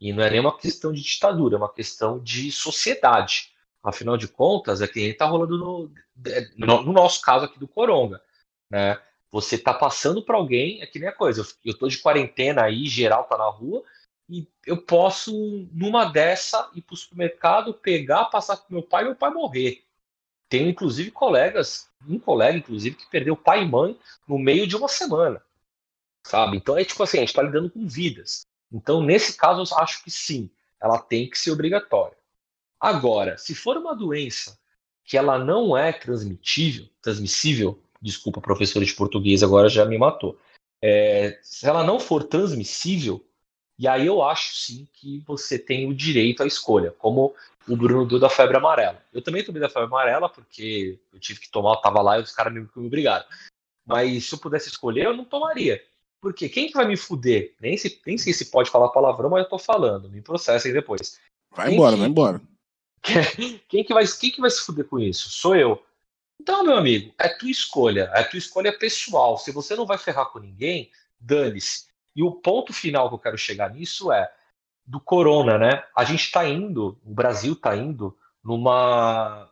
E 0.01 0.11
não 0.11 0.23
é 0.23 0.31
nem 0.31 0.39
uma 0.39 0.57
questão 0.57 0.91
de 0.91 1.01
ditadura, 1.01 1.55
é 1.55 1.57
uma 1.59 1.71
questão 1.71 2.19
de 2.19 2.51
sociedade. 2.51 3.52
Afinal 3.83 4.15
de 4.15 4.27
contas, 4.27 4.81
é 4.81 4.87
que 4.87 5.01
está 5.01 5.25
rolando 5.25 5.57
no, 5.57 5.91
no, 6.57 6.83
no, 6.83 6.93
nosso 6.93 7.21
caso 7.21 7.45
aqui 7.45 7.59
do 7.59 7.67
Coronga. 7.67 8.21
Né? 8.69 8.97
Você 9.29 9.55
está 9.55 9.73
passando 9.73 10.23
para 10.23 10.37
alguém, 10.37 10.81
é 10.81 10.85
que 10.85 10.99
nem 10.99 11.09
a 11.09 11.13
coisa, 11.13 11.45
eu 11.65 11.71
estou 11.71 11.89
de 11.89 11.97
quarentena 11.97 12.63
aí, 12.63 12.87
geral 12.87 13.25
tá 13.25 13.37
na 13.37 13.49
rua, 13.49 13.83
e 14.29 14.47
eu 14.65 14.77
posso, 14.81 15.67
numa 15.73 16.05
dessa, 16.05 16.69
ir 16.73 16.81
para 16.81 16.93
o 16.93 16.97
supermercado, 16.97 17.73
pegar, 17.73 18.25
passar 18.25 18.57
com 18.57 18.73
meu 18.73 18.83
pai 18.83 19.03
e 19.03 19.07
meu 19.07 19.15
pai 19.15 19.31
morrer. 19.31 19.83
Tenho, 20.47 20.69
inclusive, 20.69 21.11
colegas, 21.11 21.89
um 22.07 22.17
colega, 22.17 22.57
inclusive, 22.57 22.95
que 22.95 23.09
perdeu 23.09 23.35
pai 23.35 23.63
e 23.63 23.67
mãe 23.67 23.99
no 24.27 24.37
meio 24.37 24.65
de 24.65 24.77
uma 24.77 24.87
semana. 24.87 25.43
Sabe? 26.25 26.55
Então 26.55 26.77
é 26.77 26.85
tipo 26.85 27.03
assim, 27.03 27.17
a 27.17 27.19
gente 27.21 27.29
está 27.29 27.41
lidando 27.41 27.69
com 27.69 27.85
vidas. 27.87 28.45
Então, 28.71 29.01
nesse 29.01 29.35
caso, 29.35 29.61
eu 29.61 29.77
acho 29.79 30.03
que 30.03 30.09
sim, 30.09 30.49
ela 30.81 30.97
tem 30.97 31.29
que 31.29 31.37
ser 31.37 31.51
obrigatória. 31.51 32.17
Agora, 32.83 33.37
se 33.37 33.55
for 33.55 33.77
uma 33.77 33.95
doença 33.95 34.59
que 35.05 35.17
ela 35.17 35.39
não 35.39 35.77
é 35.77 35.93
transmitível, 35.93 36.85
transmissível, 37.01 37.81
desculpa, 38.01 38.41
professor 38.41 38.83
de 38.83 38.93
português 38.93 39.41
agora 39.41 39.69
já 39.69 39.85
me 39.85 39.97
matou. 39.97 40.37
É, 40.81 41.39
se 41.41 41.65
ela 41.65 41.81
não 41.81 41.97
for 41.97 42.25
transmissível, 42.25 43.25
e 43.79 43.87
aí 43.87 44.05
eu 44.05 44.21
acho 44.21 44.55
sim 44.55 44.85
que 44.91 45.23
você 45.25 45.57
tem 45.57 45.89
o 45.89 45.95
direito 45.95 46.43
à 46.43 46.45
escolha, 46.45 46.91
como 46.91 47.33
o 47.69 47.77
Bruno 47.77 48.05
deu 48.05 48.19
da 48.19 48.29
febre 48.29 48.57
amarela. 48.57 49.01
Eu 49.13 49.21
também 49.21 49.45
tomei 49.45 49.61
da 49.61 49.69
febre 49.69 49.87
amarela 49.87 50.27
porque 50.27 50.99
eu 51.13 51.21
tive 51.21 51.39
que 51.39 51.49
tomar, 51.49 51.75
eu 51.75 51.81
tava 51.81 52.01
lá 52.01 52.19
e 52.19 52.21
os 52.21 52.33
caras 52.33 52.53
me, 52.53 52.59
me 52.59 52.85
obrigaram. 52.85 53.25
Mas 53.85 54.25
se 54.25 54.35
eu 54.35 54.39
pudesse 54.39 54.67
escolher, 54.67 55.05
eu 55.05 55.15
não 55.15 55.23
tomaria. 55.23 55.81
Porque 56.19 56.49
quem 56.49 56.67
que 56.67 56.73
vai 56.73 56.85
me 56.85 56.97
fuder? 56.97 57.55
Nem, 57.61 57.77
se, 57.77 58.01
nem 58.05 58.17
sei 58.17 58.33
se 58.33 58.51
pode 58.51 58.69
falar 58.69 58.89
palavrão, 58.89 59.29
mas 59.29 59.43
eu 59.43 59.49
tô 59.49 59.57
falando. 59.57 60.09
Me 60.09 60.21
processem 60.21 60.73
depois. 60.73 61.17
Vai 61.49 61.67
quem 61.67 61.75
embora, 61.75 61.93
que, 61.93 61.99
vai 62.01 62.09
embora. 62.09 62.41
Quem 63.67 63.83
que, 63.83 63.93
vai, 63.93 64.05
quem 64.07 64.31
que 64.31 64.39
vai 64.39 64.49
se 64.49 64.61
fuder 64.61 64.85
com 64.85 64.97
isso? 64.97 65.29
Sou 65.29 65.55
eu. 65.55 65.83
Então, 66.39 66.63
meu 66.63 66.77
amigo, 66.77 67.13
é 67.17 67.27
tua 67.27 67.49
escolha. 67.49 68.09
É 68.13 68.23
tua 68.23 68.37
escolha 68.37 68.77
pessoal. 68.77 69.37
Se 69.37 69.51
você 69.51 69.75
não 69.75 69.85
vai 69.85 69.97
ferrar 69.97 70.27
com 70.27 70.39
ninguém, 70.39 70.89
dane-se. 71.19 71.87
E 72.15 72.23
o 72.23 72.31
ponto 72.31 72.71
final 72.71 73.09
que 73.09 73.15
eu 73.15 73.19
quero 73.19 73.37
chegar 73.37 73.73
nisso 73.73 74.11
é 74.11 74.31
do 74.85 74.99
corona, 74.99 75.57
né? 75.57 75.83
A 75.95 76.03
gente 76.03 76.23
está 76.23 76.47
indo, 76.47 76.99
o 77.03 77.13
Brasil 77.13 77.53
está 77.53 77.75
indo 77.75 78.17
numa 78.43 79.49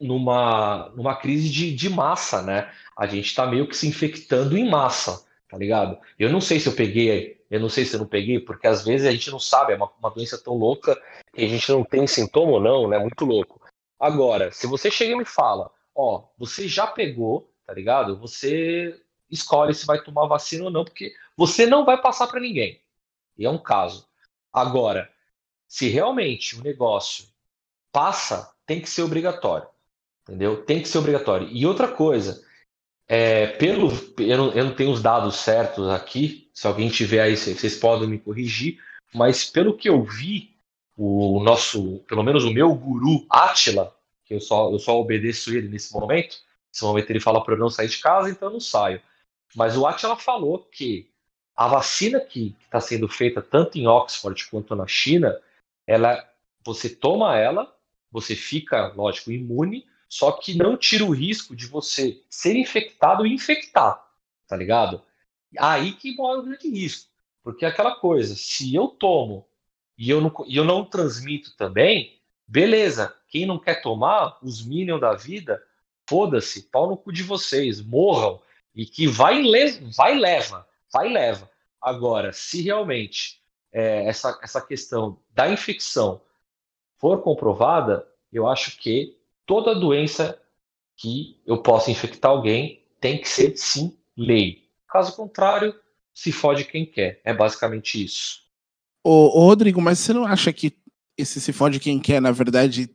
numa 0.00 0.88
numa 0.94 1.16
crise 1.16 1.48
de, 1.50 1.74
de 1.74 1.88
massa, 1.88 2.42
né? 2.42 2.72
A 2.96 3.06
gente 3.06 3.26
está 3.26 3.46
meio 3.46 3.68
que 3.68 3.76
se 3.76 3.88
infectando 3.88 4.56
em 4.56 4.68
massa, 4.68 5.26
tá 5.48 5.56
ligado? 5.56 5.98
Eu 6.18 6.30
não 6.30 6.40
sei 6.40 6.60
se 6.60 6.68
eu 6.68 6.74
peguei 6.74 7.38
eu 7.50 7.60
não 7.60 7.68
sei 7.68 7.84
se 7.84 7.94
eu 7.94 8.00
não 8.00 8.06
peguei, 8.06 8.38
porque 8.38 8.66
às 8.66 8.84
vezes 8.84 9.06
a 9.06 9.10
gente 9.10 9.30
não 9.30 9.38
sabe, 9.38 9.72
é 9.72 9.76
uma, 9.76 9.90
uma 9.98 10.10
doença 10.10 10.36
tão 10.36 10.54
louca 10.54 11.00
e 11.34 11.44
a 11.44 11.48
gente 11.48 11.70
não 11.70 11.82
tem 11.82 12.06
sintoma 12.06 12.52
ou 12.52 12.60
não, 12.60 12.88
né? 12.88 12.98
Muito 12.98 13.24
louco. 13.24 13.60
Agora, 13.98 14.52
se 14.52 14.66
você 14.66 14.90
chega 14.90 15.12
e 15.12 15.16
me 15.16 15.24
fala, 15.24 15.70
ó, 15.94 16.24
você 16.36 16.68
já 16.68 16.86
pegou, 16.86 17.50
tá 17.66 17.72
ligado? 17.72 18.18
Você 18.18 19.00
escolhe 19.30 19.74
se 19.74 19.86
vai 19.86 20.02
tomar 20.02 20.26
vacina 20.26 20.64
ou 20.64 20.70
não, 20.70 20.84
porque 20.84 21.12
você 21.36 21.66
não 21.66 21.84
vai 21.84 22.00
passar 22.00 22.26
para 22.26 22.40
ninguém. 22.40 22.80
E 23.36 23.46
é 23.46 23.50
um 23.50 23.58
caso. 23.58 24.06
Agora, 24.52 25.10
se 25.66 25.88
realmente 25.88 26.58
o 26.58 26.62
negócio 26.62 27.26
passa, 27.90 28.52
tem 28.66 28.80
que 28.80 28.90
ser 28.90 29.02
obrigatório. 29.02 29.68
Entendeu? 30.22 30.62
Tem 30.64 30.82
que 30.82 30.88
ser 30.88 30.98
obrigatório. 30.98 31.48
E 31.48 31.66
outra 31.66 31.88
coisa, 31.88 32.44
é, 33.08 33.46
pelo, 33.46 33.90
eu 34.18 34.36
não, 34.36 34.52
eu, 34.52 34.64
não, 34.66 34.74
tenho 34.74 34.90
os 34.90 35.00
dados 35.00 35.36
certos 35.36 35.88
aqui, 35.88 36.50
se 36.52 36.66
alguém 36.66 36.90
tiver 36.90 37.22
aí, 37.22 37.36
vocês 37.36 37.76
podem 37.76 38.06
me 38.06 38.18
corrigir, 38.18 38.78
mas 39.14 39.44
pelo 39.44 39.76
que 39.76 39.88
eu 39.88 40.02
vi, 40.02 40.54
o 40.94 41.40
nosso, 41.42 42.00
pelo 42.08 42.24
menos 42.24 42.44
o 42.44 42.50
meu 42.50 42.74
guru 42.74 43.24
Atila, 43.30 43.94
que 44.24 44.34
eu 44.34 44.40
só, 44.40 44.70
eu 44.70 44.78
só 44.80 44.98
obedeço 45.00 45.56
ele 45.56 45.68
nesse 45.68 45.92
momento, 45.94 46.36
nesse 46.70 46.84
momento 46.84 47.08
ele 47.08 47.20
fala 47.20 47.42
para 47.42 47.54
eu 47.54 47.58
não 47.58 47.70
sair 47.70 47.88
de 47.88 47.98
casa, 47.98 48.28
então 48.28 48.48
eu 48.48 48.52
não 48.54 48.60
saio. 48.60 49.00
Mas 49.54 49.76
o 49.76 49.86
Atila 49.86 50.16
falou 50.16 50.58
que 50.70 51.08
a 51.56 51.68
vacina 51.68 52.20
que 52.20 52.54
está 52.64 52.80
sendo 52.80 53.08
feita 53.08 53.40
tanto 53.40 53.78
em 53.78 53.86
Oxford 53.86 54.44
quanto 54.50 54.74
na 54.74 54.86
China, 54.86 55.40
ela, 55.86 56.28
você 56.64 56.88
toma 56.90 57.38
ela, 57.38 57.72
você 58.10 58.34
fica, 58.34 58.92
lógico, 58.94 59.30
imune, 59.30 59.86
só 60.08 60.32
que 60.32 60.54
não 60.54 60.76
tira 60.76 61.04
o 61.04 61.10
risco 61.10 61.54
de 61.54 61.66
você 61.66 62.22
ser 62.30 62.56
infectado 62.56 63.26
e 63.26 63.32
infectar, 63.32 64.02
tá 64.46 64.56
ligado? 64.56 65.02
Aí 65.58 65.92
que 65.92 66.14
mora 66.16 66.40
o 66.40 66.42
grande 66.42 66.68
risco. 66.68 67.10
Porque 67.42 67.64
é 67.64 67.68
aquela 67.68 67.94
coisa, 67.96 68.34
se 68.36 68.74
eu 68.74 68.88
tomo 68.88 69.46
e 69.96 70.10
eu 70.10 70.20
não, 70.20 70.32
e 70.46 70.56
eu 70.56 70.64
não 70.64 70.84
transmito 70.84 71.56
também, 71.56 72.18
beleza. 72.46 73.14
Quem 73.28 73.46
não 73.46 73.58
quer 73.58 73.82
tomar, 73.82 74.38
os 74.42 74.64
Minions 74.64 75.00
da 75.00 75.14
vida, 75.14 75.62
foda-se, 76.08 76.62
pau 76.64 76.88
no 76.88 76.96
cu 76.96 77.12
de 77.12 77.22
vocês, 77.22 77.80
morram. 77.80 78.40
E 78.74 78.86
que 78.86 79.06
vai, 79.06 79.42
vai 79.96 80.14
leva, 80.14 80.66
vai 80.92 81.08
leva. 81.08 81.50
Agora, 81.80 82.32
se 82.32 82.62
realmente 82.62 83.42
é, 83.72 84.06
essa, 84.06 84.38
essa 84.42 84.60
questão 84.60 85.20
da 85.30 85.48
infecção 85.50 86.22
for 86.98 87.22
comprovada, 87.22 88.06
eu 88.32 88.46
acho 88.46 88.76
que 88.78 89.17
toda 89.48 89.74
doença 89.74 90.38
que 90.94 91.40
eu 91.46 91.62
possa 91.62 91.90
infectar 91.90 92.30
alguém 92.30 92.84
tem 93.00 93.18
que 93.18 93.28
ser, 93.28 93.56
sim, 93.56 93.96
lei. 94.14 94.64
Caso 94.86 95.16
contrário, 95.16 95.74
se 96.12 96.30
fode 96.30 96.64
quem 96.64 96.84
quer. 96.84 97.20
É 97.24 97.32
basicamente 97.32 98.04
isso. 98.04 98.42
Ô, 99.02 99.40
ô, 99.40 99.46
Rodrigo, 99.46 99.80
mas 99.80 99.98
você 99.98 100.12
não 100.12 100.26
acha 100.26 100.52
que 100.52 100.76
esse 101.16 101.40
se 101.40 101.52
fode 101.52 101.80
quem 101.80 101.98
quer, 101.98 102.20
na 102.20 102.30
verdade, 102.30 102.90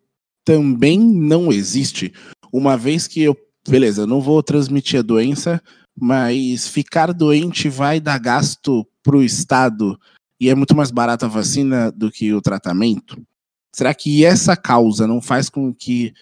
também 0.45 0.99
não 0.99 1.51
existe? 1.51 2.13
Uma 2.51 2.77
vez 2.77 3.07
que 3.07 3.21
eu. 3.21 3.35
Beleza, 3.67 4.05
não 4.05 4.19
vou 4.19 4.43
transmitir 4.43 4.99
a 4.99 5.03
doença, 5.03 5.61
mas 5.97 6.67
ficar 6.67 7.13
doente 7.13 7.69
vai 7.69 7.99
dar 7.99 8.19
gasto 8.19 8.85
pro 9.01 9.23
Estado 9.23 9.97
e 10.39 10.49
é 10.49 10.55
muito 10.55 10.75
mais 10.75 10.91
barata 10.91 11.25
a 11.25 11.29
vacina 11.29 11.89
do 11.93 12.11
que 12.11 12.33
o 12.33 12.41
tratamento? 12.41 13.25
Será 13.73 13.93
que 13.93 14.25
essa 14.25 14.57
causa 14.57 15.07
não 15.07 15.21
faz 15.21 15.49
com 15.49 15.73
que 15.73 16.13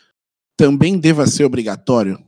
também 0.62 1.00
deva 1.00 1.26
ser 1.26 1.44
obrigatório? 1.44 2.24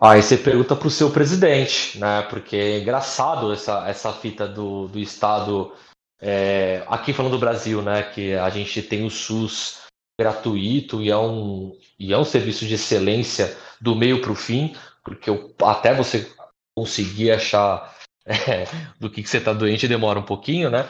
Aí 0.00 0.20
você 0.20 0.36
pergunta 0.36 0.74
para 0.74 0.88
o 0.88 0.90
seu 0.90 1.08
presidente, 1.12 1.96
né? 2.00 2.22
Porque 2.22 2.56
é 2.56 2.80
engraçado 2.80 3.52
essa, 3.52 3.88
essa 3.88 4.12
fita 4.12 4.48
do, 4.48 4.88
do 4.88 4.98
Estado. 4.98 5.72
É, 6.20 6.82
aqui 6.88 7.12
falando 7.12 7.34
do 7.34 7.38
Brasil, 7.38 7.80
né? 7.80 8.02
Que 8.02 8.34
a 8.34 8.50
gente 8.50 8.82
tem 8.82 9.06
o 9.06 9.10
SUS 9.10 9.82
gratuito 10.18 11.00
e 11.00 11.10
é 11.10 11.16
um, 11.16 11.78
e 11.96 12.12
é 12.12 12.18
um 12.18 12.24
serviço 12.24 12.66
de 12.66 12.74
excelência 12.74 13.56
do 13.80 13.94
meio 13.94 14.20
para 14.20 14.32
o 14.32 14.34
fim, 14.34 14.74
porque 15.04 15.30
eu, 15.30 15.54
até 15.62 15.94
você 15.94 16.28
conseguir 16.76 17.30
achar 17.30 17.96
é, 18.26 18.66
do 18.98 19.08
que, 19.08 19.22
que 19.22 19.28
você 19.28 19.38
está 19.38 19.52
doente 19.52 19.86
demora 19.86 20.18
um 20.18 20.24
pouquinho, 20.24 20.70
né? 20.70 20.88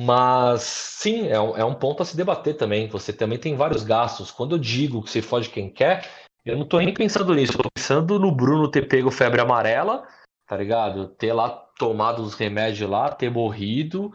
Mas 0.00 0.62
sim, 0.62 1.26
é 1.26 1.40
um, 1.40 1.56
é 1.56 1.64
um 1.64 1.74
ponto 1.74 2.04
a 2.04 2.06
se 2.06 2.16
debater 2.16 2.56
também. 2.56 2.86
Você 2.86 3.12
também 3.12 3.36
tem 3.36 3.56
vários 3.56 3.82
gastos. 3.82 4.30
Quando 4.30 4.54
eu 4.54 4.58
digo 4.58 5.02
que 5.02 5.10
você 5.10 5.20
foge 5.20 5.50
quem 5.50 5.68
quer, 5.68 6.08
eu 6.46 6.56
não 6.56 6.64
tô 6.64 6.78
nem 6.78 6.94
pensando 6.94 7.34
nisso. 7.34 7.54
Eu 7.54 7.64
tô 7.64 7.70
pensando 7.74 8.16
no 8.16 8.30
Bruno 8.30 8.70
ter 8.70 8.86
pego 8.86 9.10
febre 9.10 9.40
amarela, 9.40 10.06
tá 10.46 10.56
ligado? 10.56 11.08
Ter 11.08 11.32
lá 11.32 11.50
tomado 11.76 12.22
os 12.22 12.34
remédios 12.34 12.88
lá, 12.88 13.10
ter 13.10 13.28
morrido. 13.28 14.12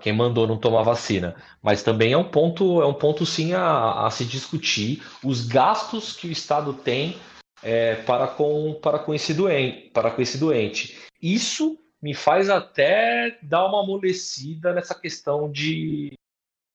Quem 0.00 0.12
mandou 0.12 0.48
não 0.48 0.58
tomar 0.58 0.82
vacina. 0.82 1.36
Mas 1.62 1.84
também 1.84 2.12
é 2.12 2.18
um 2.18 2.28
ponto, 2.28 2.82
é 2.82 2.86
um 2.86 2.94
ponto 2.94 3.24
sim 3.24 3.52
a, 3.52 4.04
a 4.04 4.10
se 4.10 4.24
discutir 4.24 5.00
os 5.22 5.46
gastos 5.46 6.16
que 6.16 6.26
o 6.26 6.32
Estado 6.32 6.72
tem 6.72 7.16
é, 7.62 7.94
para, 7.94 8.26
com, 8.26 8.74
para, 8.82 8.98
com 8.98 9.14
esse 9.14 9.32
doente, 9.32 9.90
para 9.90 10.10
com 10.10 10.20
esse 10.20 10.38
doente. 10.38 10.98
Isso 11.22 11.78
me 12.02 12.14
faz 12.14 12.48
até 12.48 13.38
dar 13.42 13.66
uma 13.66 13.82
amolecida 13.82 14.72
nessa 14.72 14.94
questão 14.94 15.50
de, 15.50 16.12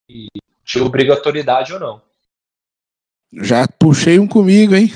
de 0.08 0.80
obrigatoriedade 0.80 1.74
ou 1.74 1.80
não. 1.80 2.02
Já 3.34 3.68
puxei 3.68 4.20
um 4.20 4.28
comigo, 4.28 4.76
hein? 4.76 4.90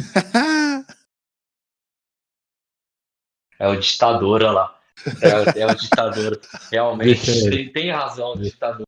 é 3.60 3.68
o 3.68 3.80
ditador, 3.80 4.44
olha 4.44 4.52
lá. 4.52 4.80
É, 5.22 5.62
é 5.62 5.66
o 5.66 5.76
ditador. 5.76 6.40
Realmente, 6.72 7.26
tem, 7.50 7.72
tem 7.72 7.92
razão, 7.92 8.34
o 8.34 8.42
ditador. 8.42 8.86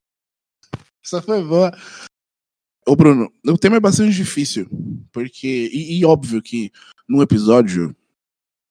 Essa 1.04 1.22
foi 1.22 1.44
boa. 1.44 1.72
Ô, 2.88 2.96
Bruno, 2.96 3.32
o 3.46 3.58
tema 3.58 3.78
é 3.78 3.80
bastante 3.80 4.14
difícil, 4.16 4.70
porque. 5.12 5.70
E, 5.74 6.00
e, 6.00 6.06
óbvio 6.06 6.42
que 6.42 6.72
num 7.08 7.22
episódio 7.22 7.96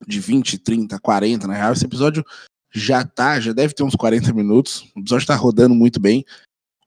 de 0.06 0.20
20, 0.20 0.58
30, 0.58 0.98
40, 0.98 1.46
na 1.46 1.54
real, 1.54 1.72
esse 1.72 1.84
episódio 1.84 2.24
já 2.72 3.04
tá, 3.04 3.40
já 3.40 3.52
deve 3.52 3.74
ter 3.74 3.82
uns 3.82 3.94
40 3.94 4.32
minutos. 4.32 4.90
O 4.94 5.00
episódio 5.00 5.26
tá 5.26 5.34
rodando 5.34 5.74
muito 5.74 6.00
bem. 6.00 6.24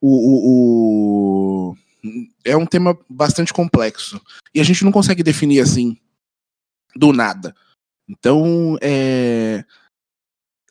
O, 0.02 0.10
o, 0.10 1.72
o, 1.72 1.78
é 2.44 2.56
um 2.56 2.66
tema 2.66 2.98
bastante 3.10 3.54
complexo. 3.54 4.22
E 4.54 4.60
a 4.60 4.64
gente 4.64 4.84
não 4.84 4.92
consegue 4.92 5.24
definir 5.24 5.60
assim, 5.60 5.98
do 6.96 7.12
nada. 7.12 7.56
Então, 8.08 8.78
é, 8.82 9.64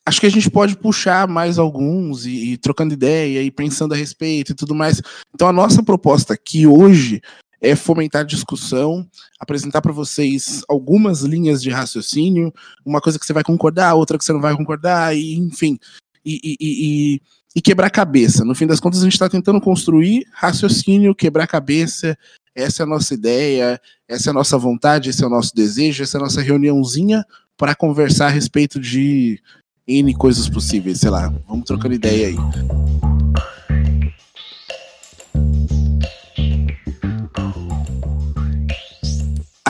acho 0.06 0.20
que 0.20 0.26
a 0.26 0.30
gente 0.30 0.50
pode 0.50 0.76
puxar 0.76 1.26
mais 1.26 1.58
alguns 1.58 2.26
e, 2.26 2.52
e, 2.52 2.56
trocando 2.58 2.94
ideia 2.94 3.42
e 3.42 3.50
pensando 3.50 3.94
a 3.94 3.96
respeito 3.96 4.52
e 4.52 4.54
tudo 4.54 4.74
mais. 4.74 5.00
Então, 5.34 5.48
a 5.48 5.52
nossa 5.52 5.82
proposta 5.82 6.34
aqui 6.34 6.66
hoje 6.66 7.22
é 7.62 7.76
fomentar 7.76 8.24
discussão, 8.24 9.06
apresentar 9.38 9.80
para 9.80 9.92
vocês 9.92 10.64
algumas 10.68 11.22
linhas 11.22 11.62
de 11.62 11.70
raciocínio, 11.70 12.52
uma 12.84 13.00
coisa 13.00 13.20
que 13.20 13.24
você 13.24 13.32
vai 13.32 13.44
concordar, 13.44 13.94
outra 13.94 14.18
que 14.18 14.24
você 14.24 14.32
não 14.32 14.40
vai 14.40 14.54
concordar, 14.56 15.16
e 15.16 15.36
enfim, 15.36 15.78
e, 16.26 16.40
e, 16.42 16.56
e, 16.60 17.20
e 17.54 17.62
quebrar 17.62 17.88
cabeça. 17.88 18.44
No 18.44 18.56
fim 18.56 18.66
das 18.66 18.80
contas, 18.80 19.00
a 19.00 19.04
gente 19.04 19.12
está 19.12 19.28
tentando 19.28 19.60
construir 19.60 20.26
raciocínio, 20.32 21.14
quebrar 21.14 21.46
cabeça. 21.46 22.18
Essa 22.52 22.82
é 22.82 22.84
a 22.84 22.86
nossa 22.86 23.14
ideia, 23.14 23.80
essa 24.08 24.28
é 24.28 24.32
a 24.32 24.34
nossa 24.34 24.58
vontade, 24.58 25.08
esse 25.08 25.22
é 25.22 25.26
o 25.26 25.30
nosso 25.30 25.54
desejo, 25.54 26.02
essa 26.02 26.18
é 26.18 26.20
a 26.20 26.24
nossa 26.24 26.42
reuniãozinha 26.42 27.24
para 27.56 27.76
conversar 27.76 28.26
a 28.26 28.30
respeito 28.30 28.80
de 28.80 29.40
N 29.86 30.12
coisas 30.14 30.48
possíveis, 30.48 30.98
sei 30.98 31.10
lá. 31.10 31.32
Vamos 31.46 31.64
trocando 31.64 31.94
ideia 31.94 32.26
aí. 32.26 33.11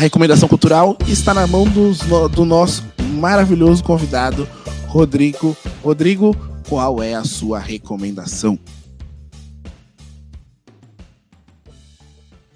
Recomendação 0.03 0.49
cultural 0.49 0.97
está 1.07 1.33
na 1.33 1.47
mão 1.47 1.65
dos, 1.65 2.01
do 2.33 2.45
nosso 2.45 2.83
maravilhoso 3.21 3.85
convidado, 3.85 4.49
Rodrigo. 4.89 5.57
Rodrigo, 5.81 6.35
qual 6.69 7.01
é 7.01 7.15
a 7.15 7.23
sua 7.23 7.61
recomendação? 7.61 8.59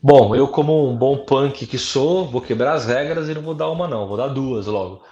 Bom, 0.03 0.35
eu 0.35 0.49
como 0.49 0.91
um 0.91 0.97
bom 0.97 1.19
punk 1.19 1.67
que 1.67 1.79
sou, 1.79 2.29
vou 2.29 2.41
quebrar 2.41 2.75
as 2.75 2.87
regras 2.87 3.29
e 3.29 3.35
não 3.35 3.43
vou 3.43 3.55
dar 3.55 3.71
uma 3.71 3.87
não, 3.87 4.09
vou 4.09 4.17
dar 4.17 4.29
duas 4.29 4.67
logo. 4.67 5.03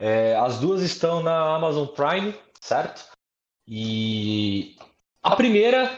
É, 0.00 0.34
as 0.36 0.58
duas 0.58 0.80
estão 0.80 1.22
na 1.22 1.54
Amazon 1.54 1.86
Prime, 1.86 2.34
certo? 2.58 3.04
E 3.68 4.76
a 5.22 5.36
primeira, 5.36 5.90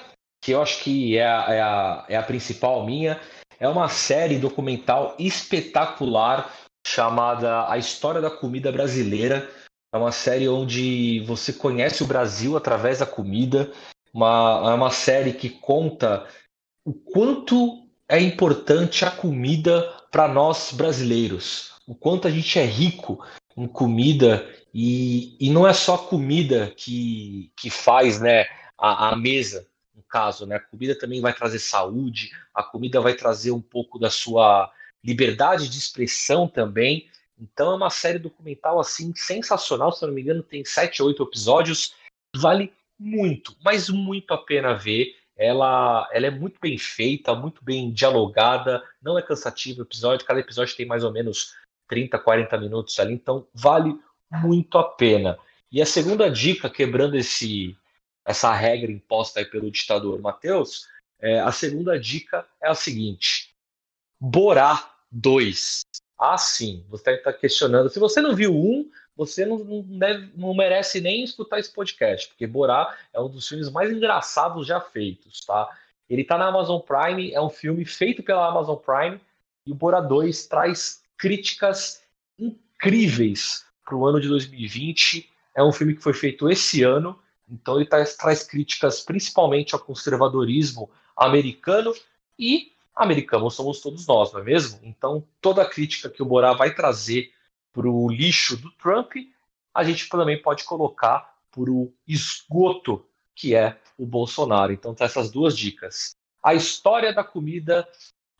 que 0.42 0.50
eu 0.52 0.60
acho 0.60 0.82
que 0.82 1.16
é 1.16 1.22
é 1.22 1.62
a, 1.62 2.04
é 2.08 2.16
a 2.16 2.22
principal 2.22 2.84
minha, 2.84 3.20
é 3.64 3.68
uma 3.68 3.88
série 3.88 4.38
documental 4.38 5.16
espetacular 5.18 6.54
chamada 6.86 7.66
A 7.70 7.78
História 7.78 8.20
da 8.20 8.30
Comida 8.30 8.70
Brasileira. 8.70 9.50
É 9.90 9.96
uma 9.96 10.12
série 10.12 10.46
onde 10.46 11.20
você 11.20 11.50
conhece 11.50 12.02
o 12.02 12.06
Brasil 12.06 12.58
através 12.58 12.98
da 12.98 13.06
comida. 13.06 13.72
Uma, 14.12 14.70
é 14.70 14.74
uma 14.74 14.90
série 14.90 15.32
que 15.32 15.48
conta 15.48 16.28
o 16.84 16.92
quanto 16.92 17.88
é 18.06 18.20
importante 18.20 19.02
a 19.02 19.10
comida 19.10 19.90
para 20.10 20.28
nós 20.28 20.70
brasileiros. 20.72 21.72
O 21.86 21.94
quanto 21.94 22.28
a 22.28 22.30
gente 22.30 22.58
é 22.58 22.66
rico 22.66 23.24
em 23.56 23.66
comida 23.66 24.46
e, 24.74 25.38
e 25.40 25.48
não 25.48 25.66
é 25.66 25.72
só 25.72 25.96
comida 25.96 26.70
que, 26.76 27.50
que 27.56 27.70
faz 27.70 28.20
né, 28.20 28.44
a, 28.76 29.08
a 29.08 29.16
mesa 29.16 29.66
caso, 30.14 30.46
né? 30.46 30.54
A 30.54 30.60
comida 30.60 30.96
também 30.96 31.20
vai 31.20 31.34
trazer 31.34 31.58
saúde, 31.58 32.30
a 32.54 32.62
comida 32.62 33.00
vai 33.00 33.14
trazer 33.14 33.50
um 33.50 33.60
pouco 33.60 33.98
da 33.98 34.08
sua 34.08 34.72
liberdade 35.02 35.68
de 35.68 35.76
expressão 35.76 36.46
também. 36.46 37.10
Então 37.36 37.72
é 37.72 37.74
uma 37.74 37.90
série 37.90 38.20
documental 38.20 38.78
assim 38.78 39.12
sensacional, 39.16 39.90
se 39.90 40.04
eu 40.04 40.06
não 40.06 40.14
me 40.14 40.22
engano, 40.22 40.40
tem 40.40 40.64
sete 40.64 41.02
oito 41.02 41.20
episódios, 41.24 41.96
vale 42.36 42.72
muito, 42.96 43.56
mas 43.64 43.88
muito 43.88 44.32
a 44.32 44.38
pena 44.38 44.72
ver. 44.72 45.16
Ela, 45.36 46.08
ela 46.12 46.26
é 46.28 46.30
muito 46.30 46.60
bem 46.60 46.78
feita, 46.78 47.34
muito 47.34 47.64
bem 47.64 47.92
dialogada, 47.92 48.84
não 49.02 49.18
é 49.18 49.22
cansativo 49.22 49.80
o 49.80 49.82
episódio, 49.82 50.24
cada 50.24 50.38
episódio 50.38 50.76
tem 50.76 50.86
mais 50.86 51.02
ou 51.02 51.10
menos 51.10 51.56
30, 51.88 52.16
40 52.20 52.56
minutos 52.56 53.00
ali, 53.00 53.14
então 53.14 53.48
vale 53.52 53.98
muito 54.30 54.78
a 54.78 54.84
pena. 54.84 55.36
E 55.72 55.82
a 55.82 55.86
segunda 55.86 56.30
dica, 56.30 56.70
quebrando 56.70 57.16
esse 57.16 57.76
essa 58.24 58.52
regra 58.52 58.90
imposta 58.90 59.44
pelo 59.44 59.70
ditador 59.70 60.20
Matheus, 60.20 60.88
é, 61.20 61.40
a 61.40 61.52
segunda 61.52 61.98
dica 61.98 62.46
é 62.60 62.68
a 62.68 62.74
seguinte: 62.74 63.54
Borá 64.20 64.94
2. 65.10 65.82
Ah, 66.18 66.38
sim, 66.38 66.84
você 66.88 67.12
está 67.12 67.32
questionando. 67.32 67.90
Se 67.90 67.98
você 67.98 68.20
não 68.20 68.34
viu 68.34 68.54
um, 68.54 68.90
você 69.16 69.44
não, 69.44 69.58
não, 69.58 69.82
deve, 69.82 70.30
não 70.36 70.54
merece 70.54 71.00
nem 71.00 71.22
escutar 71.22 71.58
esse 71.58 71.72
podcast, 71.72 72.28
porque 72.28 72.46
Borá 72.46 72.96
é 73.12 73.20
um 73.20 73.28
dos 73.28 73.46
filmes 73.48 73.70
mais 73.70 73.90
engraçados 73.90 74.66
já 74.66 74.80
feitos, 74.80 75.40
tá? 75.44 75.68
Ele 76.08 76.22
está 76.22 76.36
na 76.36 76.48
Amazon 76.48 76.80
Prime, 76.80 77.32
é 77.32 77.40
um 77.40 77.50
filme 77.50 77.84
feito 77.84 78.22
pela 78.22 78.48
Amazon 78.48 78.76
Prime, 78.76 79.20
e 79.66 79.72
o 79.72 79.74
Borá 79.74 80.00
2 80.00 80.46
traz 80.46 81.02
críticas 81.16 82.02
incríveis 82.38 83.64
para 83.84 83.96
o 83.96 84.06
ano 84.06 84.20
de 84.20 84.28
2020. 84.28 85.30
É 85.54 85.62
um 85.62 85.72
filme 85.72 85.94
que 85.94 86.02
foi 86.02 86.12
feito 86.12 86.50
esse 86.50 86.82
ano, 86.82 87.18
então 87.48 87.76
ele 87.76 87.88
traz, 87.88 88.16
traz 88.16 88.42
críticas 88.42 89.00
principalmente 89.00 89.74
ao 89.74 89.80
conservadorismo 89.80 90.90
americano 91.16 91.94
e 92.38 92.72
americanos 92.94 93.54
somos 93.54 93.80
todos 93.80 94.06
nós, 94.06 94.32
não 94.32 94.40
é 94.40 94.44
mesmo? 94.44 94.80
Então 94.82 95.26
toda 95.40 95.62
a 95.62 95.68
crítica 95.68 96.08
que 96.08 96.22
o 96.22 96.26
Borá 96.26 96.52
vai 96.52 96.74
trazer 96.74 97.32
para 97.72 97.88
o 97.88 98.08
lixo 98.08 98.56
do 98.56 98.70
Trump, 98.72 99.12
a 99.74 99.82
gente 99.82 100.08
também 100.08 100.40
pode 100.40 100.64
colocar 100.64 101.34
para 101.50 101.70
o 101.70 101.92
esgoto 102.06 103.04
que 103.34 103.54
é 103.54 103.78
o 103.98 104.06
Bolsonaro. 104.06 104.72
Então 104.72 104.94
tá 104.94 105.04
essas 105.04 105.30
duas 105.30 105.56
dicas. 105.56 106.16
A 106.42 106.54
história 106.54 107.12
da 107.12 107.24
comida 107.24 107.88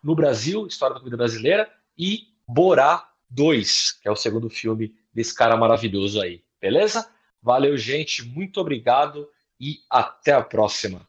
no 0.03 0.15
Brasil, 0.15 0.67
história 0.67 0.95
da 0.95 1.01
comida 1.01 1.17
brasileira, 1.17 1.71
e 1.97 2.29
Borá 2.47 3.11
2, 3.31 3.93
que 4.03 4.09
é 4.09 4.11
o 4.11 4.17
segundo 4.17 4.51
filme 4.51 4.95
desse 5.13 5.35
cara 5.35 5.57
maravilhoso 5.57 6.21
aí. 6.21 6.45
Beleza? 6.61 7.11
Valeu, 7.45 7.77
gente. 7.77 8.25
Muito 8.25 8.59
obrigado 8.59 9.29
e 9.61 9.81
até 9.91 10.33
a 10.33 10.43
próxima. 10.43 11.07